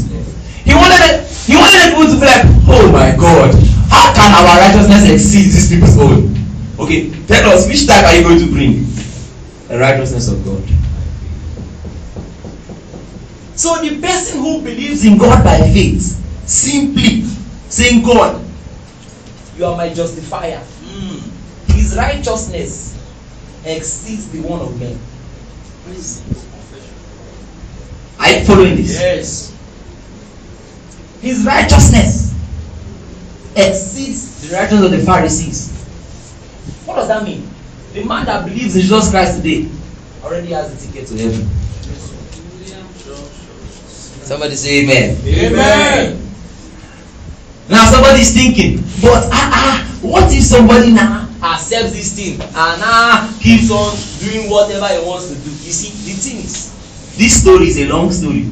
He 0.64 0.74
wanted 0.74 1.24
he 1.48 1.56
wanted 1.56 1.88
people 1.88 2.04
to 2.04 2.20
be 2.20 2.26
like, 2.26 2.44
oh 2.68 2.92
my 2.92 3.16
God, 3.16 3.54
how 3.98 4.14
can 4.14 4.30
our 4.32 4.58
righteousness 4.60 5.10
exceed 5.10 5.50
these 5.50 5.68
people's 5.70 5.98
own? 5.98 6.34
Okay, 6.78 7.10
tell 7.26 7.50
us 7.50 7.66
which 7.66 7.86
type 7.86 8.04
are 8.04 8.14
you 8.14 8.22
going 8.22 8.38
to 8.38 8.46
bring? 8.46 8.86
The 9.66 9.78
righteousness 9.78 10.28
of 10.28 10.44
God. 10.44 10.62
So 13.58 13.82
the 13.82 14.00
person 14.00 14.40
who 14.40 14.62
believes 14.62 15.04
in 15.04 15.18
God 15.18 15.42
by 15.42 15.58
faith, 15.58 16.14
simply 16.46 17.24
saying, 17.68 18.04
God, 18.04 18.44
you 19.56 19.64
are 19.64 19.76
my 19.76 19.92
justifier. 19.92 20.62
Hmm. 20.62 21.72
His 21.72 21.96
righteousness 21.96 22.94
exceeds 23.64 24.30
the 24.30 24.40
one 24.42 24.60
of 24.60 24.78
men. 24.78 24.96
Are 28.20 28.30
you 28.30 28.44
following 28.44 28.76
this? 28.76 29.00
Yes. 29.00 29.54
His 31.20 31.44
righteousness 31.44 32.28
exceeds 33.58 34.48
the 34.48 34.56
righteousness 34.56 34.84
of 34.84 34.90
the 34.92 35.04
Pharisees. 35.04 35.72
What 36.86 36.96
does 36.96 37.08
that 37.08 37.24
mean? 37.24 37.48
The 37.92 38.04
man 38.04 38.26
that 38.26 38.44
believes 38.46 38.76
in 38.76 38.82
Jesus 38.82 39.10
Christ 39.10 39.42
today 39.42 39.68
already 40.22 40.52
has 40.52 40.72
the 40.72 40.92
ticket 40.92 41.08
to 41.08 41.16
heaven. 41.18 41.48
Somebody 44.28 44.56
say 44.56 44.84
amen. 44.84 45.16
Amen. 45.24 46.28
Now 47.68 47.84
somebody 47.90 48.20
is 48.20 48.32
thinking, 48.32 48.76
but 49.00 49.24
ah 49.32 49.50
ah, 49.52 49.98
what 50.02 50.32
if 50.32 50.42
somebody 50.44 50.92
now 50.92 51.28
accepts 51.42 51.92
this 51.92 52.12
thing 52.16 52.40
and 52.40 52.80
ah 52.84 53.24
keeps 53.40 53.70
on 53.70 53.96
doing 54.20 54.50
whatever 54.50 54.88
he 54.88 55.00
wants 55.04 55.28
to 55.28 55.34
do? 55.34 55.48
You 55.48 55.72
see, 55.72 55.92
the 56.04 56.16
thing 56.16 56.44
is, 56.44 56.72
this 57.16 57.40
story 57.40 57.68
is 57.68 57.78
a 57.80 57.88
long 57.88 58.12
story. 58.12 58.44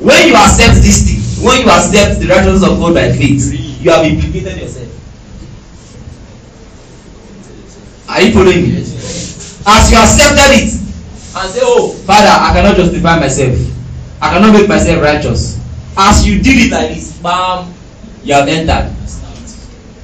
When 0.00 0.28
you 0.28 0.36
accept 0.36 0.76
this 0.84 1.08
thing, 1.08 1.44
when 1.44 1.60
you 1.64 1.68
accept 1.72 2.20
the 2.20 2.28
righteousness 2.28 2.68
of 2.68 2.76
God 2.78 2.94
by 2.94 3.12
faith, 3.12 3.65
you 3.80 3.90
have 3.90 4.04
implicated 4.06 4.58
yourself. 4.58 4.88
Are 8.08 8.22
you 8.22 8.32
following 8.32 8.62
me? 8.62 8.76
As 9.66 9.90
you 9.90 9.98
accepted 9.98 10.50
it. 10.56 10.72
And 11.36 11.50
say, 11.52 11.60
Oh, 11.62 11.92
Father, 12.06 12.28
I 12.30 12.52
cannot 12.54 12.76
justify 12.76 13.18
myself, 13.18 13.58
I 14.22 14.30
cannot 14.30 14.52
make 14.52 14.68
myself 14.68 15.02
righteous. 15.02 15.60
as 15.96 16.26
you 16.26 16.42
did 16.42 16.66
it 16.66 16.70
like 16.72 16.94
this 16.94 17.18
bam 17.20 17.72
you 18.22 18.34
have 18.34 18.46
entered. 18.48 18.92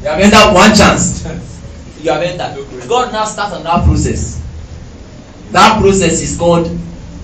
You 0.03 0.09
have 0.09 0.21
entered 0.21 0.55
one 0.55 0.75
chance. 0.75 1.25
You 2.01 2.11
have 2.11 2.23
entered. 2.23 2.89
God 2.89 3.13
now 3.13 3.25
start 3.25 3.53
on 3.53 3.63
that 3.65 3.85
process. 3.85 4.41
That 5.51 5.81
process 5.81 6.23
is 6.23 6.37
called 6.39 6.67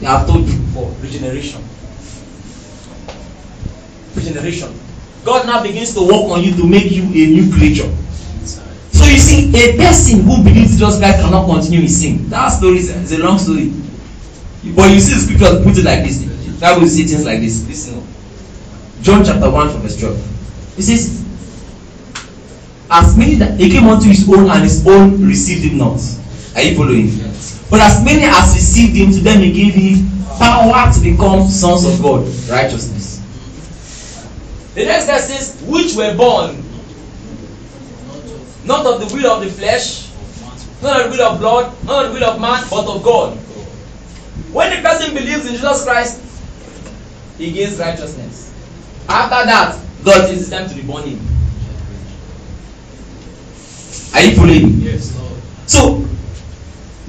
i 0.01 0.05
have 0.05 0.29
told 0.29 0.47
you 0.49 0.57
before 0.59 0.91
regeneration. 1.01 1.61
Regeneration 4.15 4.88
god 5.25 5.47
now 5.47 5.63
begins 5.63 5.95
to 5.95 6.01
work 6.01 6.31
on 6.31 6.43
you 6.43 6.55
to 6.57 6.67
make 6.67 6.91
you 6.91 7.03
a 7.05 7.27
new 7.31 7.53
creature. 7.53 7.89
So 8.93 9.05
you 9.05 9.19
see 9.19 9.49
a 9.55 9.77
person 9.77 10.21
who 10.23 10.43
believes 10.43 10.73
jesus 10.73 10.99
christ 10.99 11.21
cannot 11.21 11.47
continue 11.47 11.81
in 11.81 11.89
sin. 11.89 12.29
That 12.31 12.49
story 12.49 12.79
is, 12.79 13.13
a 13.13 13.19
long 13.19 13.39
story. 13.39 13.73
But 14.75 14.91
you 14.91 15.01
see 15.01 15.15
the 15.15 15.21
scripture 15.21 15.63
put 15.63 15.79
it 15.79 15.85
like 15.85 16.05
this. 16.05 16.25
Bible 16.61 16.87
say 16.89 17.05
things 17.05 17.25
like 17.25 17.41
this. 17.41 17.67
Lis 17.69 17.87
ten 17.89 18.03
john 19.03 19.25
chapter 19.25 19.51
one 19.51 19.71
from 19.71 19.83
verse 19.83 19.99
twelve. 19.99 20.19
It 20.79 20.83
says 20.83 21.25
as 22.91 23.17
many 23.17 23.35
that 23.37 23.61
he 23.61 23.71
came 23.71 23.87
unto 23.87 24.09
his 24.09 24.29
own 24.29 24.51
and 24.51 24.63
his 24.63 24.87
own 24.87 25.25
received 25.27 25.65
him 25.65 25.79
not. 25.79 26.01
Are 26.57 26.63
you 26.63 26.77
following? 26.77 27.07
Yes. 27.07 27.39
but 27.71 27.81
as 27.81 28.03
many 28.05 28.23
as 28.25 28.55
received 28.55 28.97
him 28.97 29.13
to 29.13 29.21
them 29.21 29.41
he 29.41 29.53
gave 29.53 29.75
him 29.75 30.09
power 30.39 30.93
to 30.93 31.01
become 31.01 31.47
sons 31.49 31.85
of 31.85 32.01
god 32.03 32.25
righteousness 32.49 33.18
the 34.79 34.85
next 34.85 35.07
verse 35.07 35.25
says 35.27 35.63
which 35.67 35.95
were 35.97 36.15
born. 36.17 36.63
Not 38.65 38.87
of 38.87 39.01
the 39.09 39.15
will 39.15 39.31
of 39.33 39.43
the 39.45 39.51
flesh 39.51 40.07
not 40.81 41.01
of 41.01 41.11
the 41.11 41.17
will 41.19 41.27
of 41.27 41.39
blood 41.41 41.85
not 41.85 42.05
of 42.07 42.13
the 42.13 42.21
will 42.21 42.29
of 42.31 42.41
man 42.41 42.65
but 42.71 42.87
of 42.87 43.03
god. 43.03 43.37
When 44.53 44.71
the 44.77 44.89
person 44.89 45.15
believes 45.15 45.47
in 45.47 45.53
jesus 45.55 45.85
christ 45.85 46.23
he 47.39 47.51
gains 47.53 47.79
righteousness. 47.79 48.53
After 49.09 49.47
that 49.51 49.81
god 50.05 50.27
takes 50.29 50.41
his 50.41 50.51
time 50.51 50.69
to 50.69 50.75
be 50.75 50.83
born 50.83 51.05
in 51.05 51.19
are 54.15 54.23
you 54.23 54.37
following 54.37 54.81
Yes, 54.81 55.17
Lord. 55.19 55.43
so 55.67 56.05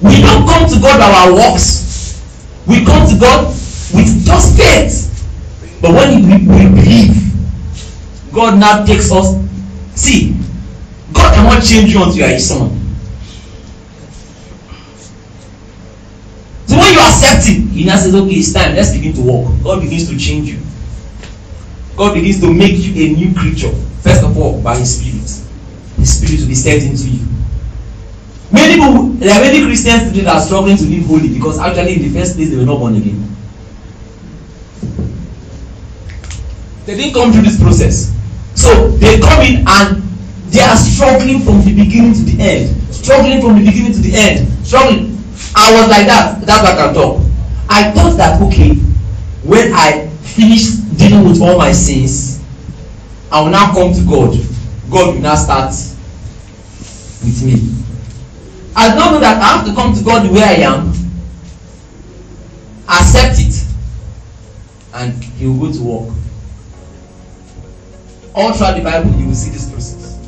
we 0.02 0.20
don't 0.20 0.46
come 0.48 0.68
to 0.68 0.80
god 0.80 0.98
by 0.98 1.10
our 1.12 1.32
works. 1.34 2.22
We 2.66 2.84
come 2.84 3.08
to 3.08 3.18
god 3.18 3.46
with 3.94 4.24
just 4.26 4.56
faith. 4.56 5.06
But 5.82 5.92
when 5.92 6.22
we, 6.26 6.36
we 6.46 6.68
believe 6.68 7.29
god 8.32 8.58
now 8.58 8.84
takes 8.84 9.10
us. 9.12 9.36
See 9.94 10.36
god 11.12 11.34
cannot 11.34 11.62
change 11.62 11.92
you 11.92 12.02
until 12.02 12.16
you 12.16 12.24
are 12.24 12.28
his 12.28 12.48
son. 12.48 12.70
So 16.66 16.76
when 16.78 16.94
you 16.94 17.00
accept 17.00 17.46
him 17.46 17.68
he 17.68 17.84
now 17.84 17.96
says 17.96 18.14
okay 18.14 18.34
it's 18.34 18.52
time. 18.52 18.74
Let's 18.74 18.92
begin 18.92 19.12
to 19.14 19.22
work. 19.22 19.62
God 19.64 19.82
begins 19.82 20.08
to 20.08 20.18
change 20.18 20.50
you. 20.50 20.60
God 21.96 22.14
begins 22.14 22.40
to 22.40 22.52
make 22.52 22.78
you 22.78 22.94
a 22.94 23.14
new 23.14 23.34
creature 23.34 23.72
first 24.00 24.24
of 24.24 24.36
all 24.38 24.62
by 24.62 24.76
his 24.76 24.98
spirit. 24.98 25.28
His 25.98 26.16
spirit 26.16 26.40
will 26.40 26.48
be 26.48 26.54
set 26.54 26.82
into 26.82 27.08
you. 27.10 27.26
Many 28.52 28.74
people 28.74 29.02
there 29.18 29.34
are 29.34 29.40
many 29.40 29.64
christians 29.64 30.08
today 30.08 30.24
that 30.24 30.36
are 30.36 30.42
struggling 30.42 30.76
to 30.76 30.84
live 30.84 31.06
holy 31.06 31.28
because 31.28 31.58
actually 31.58 31.94
in 31.96 32.02
the 32.02 32.18
first 32.18 32.36
place 32.36 32.50
they 32.50 32.56
were 32.56 32.64
not 32.64 32.78
born 32.78 32.96
again. 32.96 33.26
They 36.86 36.96
didn't 36.96 37.14
come 37.14 37.32
through 37.32 37.42
this 37.42 37.60
process 37.60 38.19
so 38.60 38.88
they 38.98 39.18
come 39.18 39.40
in 39.40 39.64
and 39.66 40.02
they 40.52 40.60
are 40.60 40.76
struggling 40.76 41.40
from 41.40 41.64
the 41.64 41.72
beginning 41.74 42.12
to 42.12 42.20
the 42.22 42.36
end. 42.42 42.76
Struggling 42.92 43.40
from 43.40 43.56
the 43.58 43.64
beginning 43.64 43.92
to 43.94 44.00
the 44.00 44.12
end. 44.14 44.66
Struggling. 44.66 45.16
I 45.56 45.72
was 45.72 45.88
like 45.88 46.06
that. 46.06 46.44
That's 46.44 46.62
why 46.62 46.72
i 46.72 46.76
can 46.76 46.92
talk. 46.94 47.22
I 47.70 47.90
thought 47.92 48.16
that 48.18 48.42
okay 48.42 48.74
when 49.42 49.72
i 49.72 50.08
finish 50.20 50.72
dealing 50.98 51.26
with 51.26 51.40
all 51.40 51.56
my 51.56 51.72
sins 51.72 52.42
i 53.32 53.40
will 53.40 53.48
now 53.50 53.72
come 53.72 53.94
to 53.94 54.04
god. 54.04 54.36
God 54.90 55.14
will 55.14 55.22
now 55.22 55.36
start 55.36 55.70
with 57.22 57.42
me. 57.42 57.80
I 58.76 58.90
did 58.90 58.96
not 58.98 59.12
know 59.12 59.20
that 59.20 59.40
i 59.40 59.56
have 59.56 59.66
to 59.66 59.74
come 59.74 59.94
to 59.94 60.04
god 60.04 60.30
way 60.30 60.42
i 60.42 60.54
am 60.68 60.92
accept 62.88 63.38
it 63.38 63.66
and 64.94 65.22
he 65.24 65.46
will 65.46 65.68
go 65.68 65.72
to 65.72 65.82
work 65.82 66.19
all 68.34 68.52
throughout 68.52 68.76
the 68.76 68.82
bible 68.82 69.10
you 69.18 69.26
will 69.26 69.34
see 69.34 69.50
this 69.50 69.70
process 69.70 70.18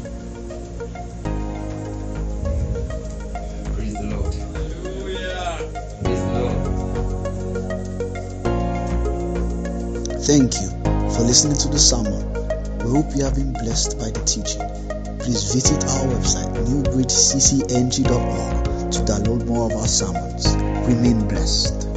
praise 3.74 3.94
the 3.94 4.02
lord 4.04 4.34
Hallelujah. 4.34 5.58
praise 6.02 6.22
the 6.24 6.40
lord 6.40 6.56
Thank 10.24 10.54
you 10.62 10.68
for 11.14 11.22
listening 11.22 11.56
to 11.58 11.68
the 11.68 11.78
sermon. 11.78 12.32
We 12.78 12.90
hope 12.90 13.14
you 13.16 13.24
have 13.24 13.34
been 13.34 13.52
blessed 13.52 13.98
by 13.98 14.10
the 14.10 14.20
teaching. 14.24 14.62
Please 15.18 15.52
visit 15.52 15.84
our 15.84 16.06
website 16.14 16.52
newbridgeccng.org 16.64 18.64
to 18.92 18.98
download 19.00 19.46
more 19.46 19.66
of 19.66 19.72
our 19.76 19.88
sermons. 19.88 20.46
Remain 20.86 21.26
blessed. 21.28 21.91